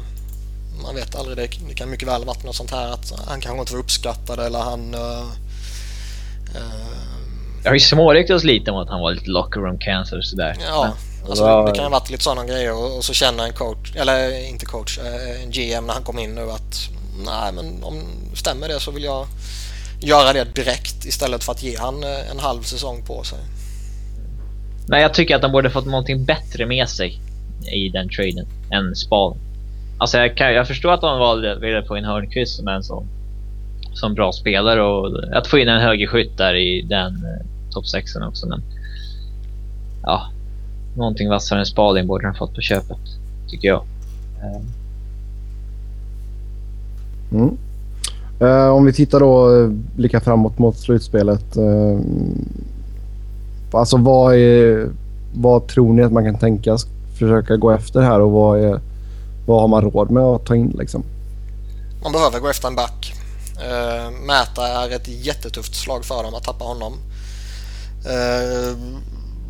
[0.83, 3.59] man vet aldrig, det, det kan mycket väl varit något sånt här att han kanske
[3.59, 4.95] inte var uppskattad eller han...
[4.95, 5.23] Uh,
[6.55, 6.97] uh,
[7.63, 10.55] det har ju småryktats lite om att han var lite locker room cancer och sådär.
[10.67, 10.93] Ja,
[11.29, 14.49] alltså det, det kan ha varit lite sådana grejer och, så känner en coach, eller
[14.49, 14.99] inte coach,
[15.43, 16.89] en GM när han kom in nu att
[17.25, 18.03] nej men om
[18.35, 19.27] stämmer det så vill jag
[19.99, 23.39] göra det direkt istället för att ge han en halv säsong på sig.
[24.87, 27.19] Men jag tycker att de borde fått någonting bättre med sig
[27.71, 29.37] i den traden än Spal.
[29.97, 33.07] Alltså jag, kan, jag förstår att de valde, ville få in Hörnqvist som en sån
[33.93, 38.15] som bra spelare och att få in en högerskytt där i den eh, topp 6
[38.15, 38.47] också.
[38.47, 38.63] Men
[40.03, 40.29] ja,
[40.95, 42.97] någonting vassare än Spalin borde de fått på köpet,
[43.47, 43.83] tycker jag.
[47.31, 47.57] Mm.
[48.41, 51.57] Uh, om vi tittar då, uh, blickar framåt mot slutspelet.
[51.57, 51.99] Uh,
[53.73, 54.89] Alltså vad, är,
[55.33, 56.85] vad tror ni att man kan tänkas
[57.19, 58.81] försöka gå efter här och vad, är,
[59.45, 61.03] vad har man råd med att ta in liksom?
[62.03, 63.13] Man behöver gå efter en back.
[63.57, 66.93] Uh, Mäta är ett jättetufft slag för dem att tappa honom.
[68.05, 68.77] Uh,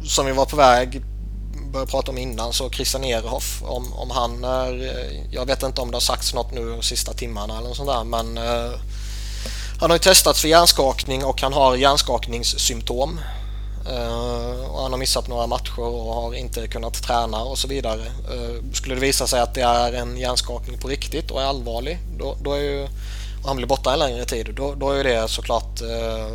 [0.04, 1.02] som vi var på väg
[1.74, 4.92] började prata om innan så Christian Ehrhoff om, om han är,
[5.32, 7.90] jag vet inte om det har sagts något nu de sista timmarna eller något sånt
[7.90, 8.80] där men uh,
[9.80, 13.20] han har ju testats för hjärnskakning och han har hjärnskakningssymptom.
[13.92, 18.02] Uh, och han har missat några matcher och har inte kunnat träna och så vidare.
[18.02, 22.00] Uh, skulle det visa sig att det är en hjärnskakning på riktigt och är allvarlig
[22.18, 22.84] då, då är ju,
[23.42, 26.28] och han blir borta en längre tid då, då är det såklart uh,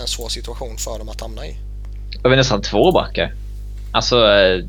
[0.00, 1.56] en svår situation för dem att hamna i.
[2.24, 3.32] Jag var nästan två backar.
[3.92, 4.16] Alltså...
[4.16, 4.64] Eh,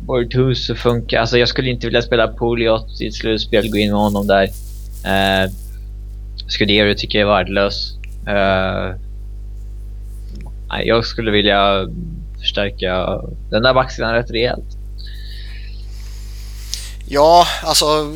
[0.00, 1.20] Bortus funkar.
[1.20, 4.42] Alltså jag skulle inte vilja spela Poliot i ett slutspel, gå in med honom där.
[5.04, 5.50] Eh,
[6.48, 7.92] Scudero tycker jag är värdelös.
[8.28, 8.94] Eh,
[10.84, 11.86] jag skulle vilja
[12.40, 13.20] förstärka
[13.50, 14.76] den där backsidan rätt rejält.
[17.08, 18.12] Ja, alltså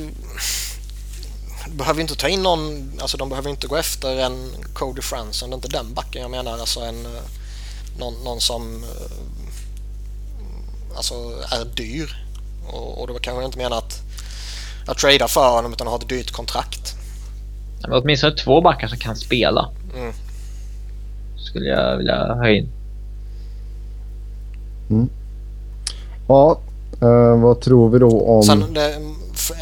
[1.71, 5.55] behöver inte ta in någon, alltså de behöver inte gå efter en Cody Franson, det
[5.55, 7.23] är inte den backen jag menar, alltså en eh,
[8.01, 9.11] någon, någon som eh,
[10.97, 11.15] alltså
[11.51, 12.17] är dyr.
[12.73, 14.03] Och, och då kanske jag inte menar att,
[14.87, 16.95] att trada för honom utan att ha ett dyrt kontrakt.
[17.83, 19.71] Men åtminstone två backar som kan spela.
[19.97, 20.13] Mm.
[21.37, 22.69] Skulle jag vilja ha in.
[24.91, 25.09] Mm.
[26.29, 26.61] Ja,
[27.03, 28.43] uh, vad tror vi då om...
[28.43, 28.95] Sen, det,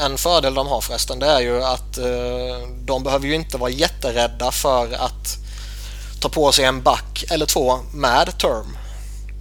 [0.04, 3.70] en fördel de har förresten det är ju att uh, de behöver ju inte vara
[3.70, 5.47] jätterädda för att
[6.20, 8.76] ta på sig en back eller två med term.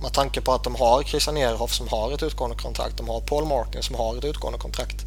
[0.01, 2.97] Med tanke på att de har Christian Ehrhoff som har ett utgående kontrakt.
[2.97, 5.05] De har Paul Martin som har ett utgående kontrakt.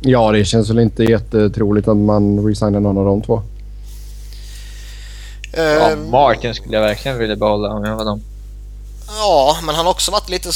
[0.00, 3.42] Ja, det känns väl inte jättetroligt att man resignar någon av de två.
[5.56, 8.22] Ja, ehm, Martin skulle jag verkligen vilja behålla om jag var dem.
[9.08, 10.50] Ja, men han har också varit lite,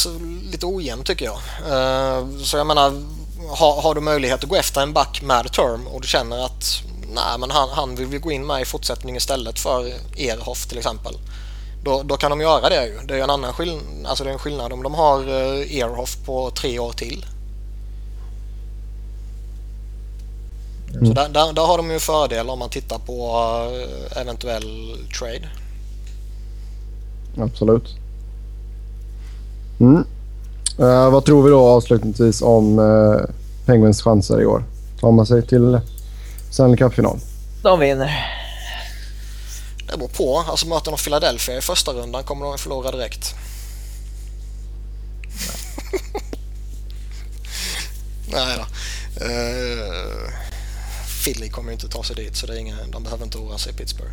[0.51, 1.39] lite ojämn tycker jag.
[1.73, 2.93] Ehm, så jag menar,
[3.51, 6.82] har, har, du möjlighet att gå efter en back med term och du känner att
[7.15, 9.87] nej, men han, han vill vi gå in med i fortsättningen istället för
[10.17, 11.15] Erhoff till exempel.
[11.85, 12.99] Då, då kan de göra det ju.
[13.07, 16.17] Det är en annan skill alltså det är en skillnad om de har uh, Earhoff
[16.25, 17.27] på tre år till.
[20.93, 21.07] Mm.
[21.07, 23.37] Så där, där, där, har de ju fördel om man tittar på
[23.71, 25.49] uh, eventuell trade.
[27.39, 27.97] Absolut.
[29.81, 30.05] Mm.
[30.81, 33.21] Uh, vad tror vi då avslutningsvis om uh,
[33.67, 34.65] Penguins chanser i år?
[35.01, 35.81] Tar man sig till
[36.53, 37.20] Stanley Cup-final?
[37.62, 38.29] De vinner.
[39.91, 40.39] Det beror på.
[40.39, 43.35] Alltså möter de Philadelphia i första rundan kommer de förlora direkt.
[48.27, 48.62] Nej då.
[49.24, 50.31] Uh,
[51.24, 53.59] Philly kommer ju inte ta sig dit så det är ingen, de behöver inte oroa
[53.59, 54.12] sig i Pittsburgh.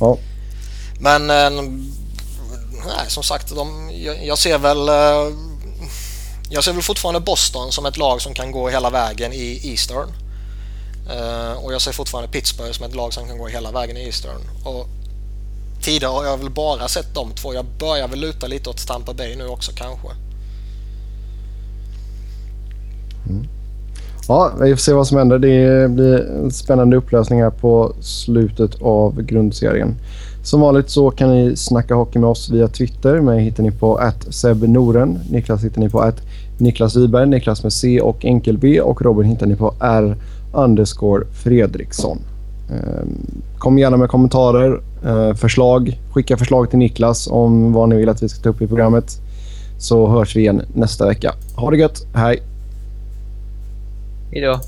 [0.00, 0.18] Ja.
[1.00, 1.50] Men uh,
[2.86, 5.53] nej, som sagt, de, jag, jag, ser väl uh,
[6.50, 10.08] jag ser väl fortfarande Boston som ett lag som kan gå hela vägen i Eastern.
[11.06, 14.00] Uh, och jag ser fortfarande Pittsburgh som ett lag som kan gå hela vägen i
[14.00, 14.40] Eastern.
[14.64, 14.86] Och
[15.82, 17.54] tidigare har jag väl bara sett de två.
[17.54, 20.08] Jag börjar väl luta lite åt Tampa Bay nu också kanske.
[23.28, 23.46] Mm.
[24.28, 25.38] Ja, vi får se vad som händer.
[25.38, 29.94] Det blir en spännande upplösning här på slutet av grundserien.
[30.44, 33.20] Som vanligt så kan ni snacka hockey med oss via Twitter.
[33.20, 34.00] Mig hittar ni på
[34.30, 35.18] @sebnoren.
[35.30, 36.12] Niklas hittar ni på
[36.58, 40.16] Niklas Wiberg, Niklas med C och enkel B och Robin hittar ni på R
[40.52, 42.18] underscore Fredriksson.
[42.70, 46.00] Ehm, kom gärna med kommentarer, eh, förslag.
[46.12, 49.20] Skicka förslag till Niklas om vad ni vill att vi ska ta upp i programmet.
[49.78, 51.34] Så hörs vi igen nästa vecka.
[51.56, 52.06] Ha det gött.
[52.14, 52.42] Hej!
[54.30, 54.60] Hejdå.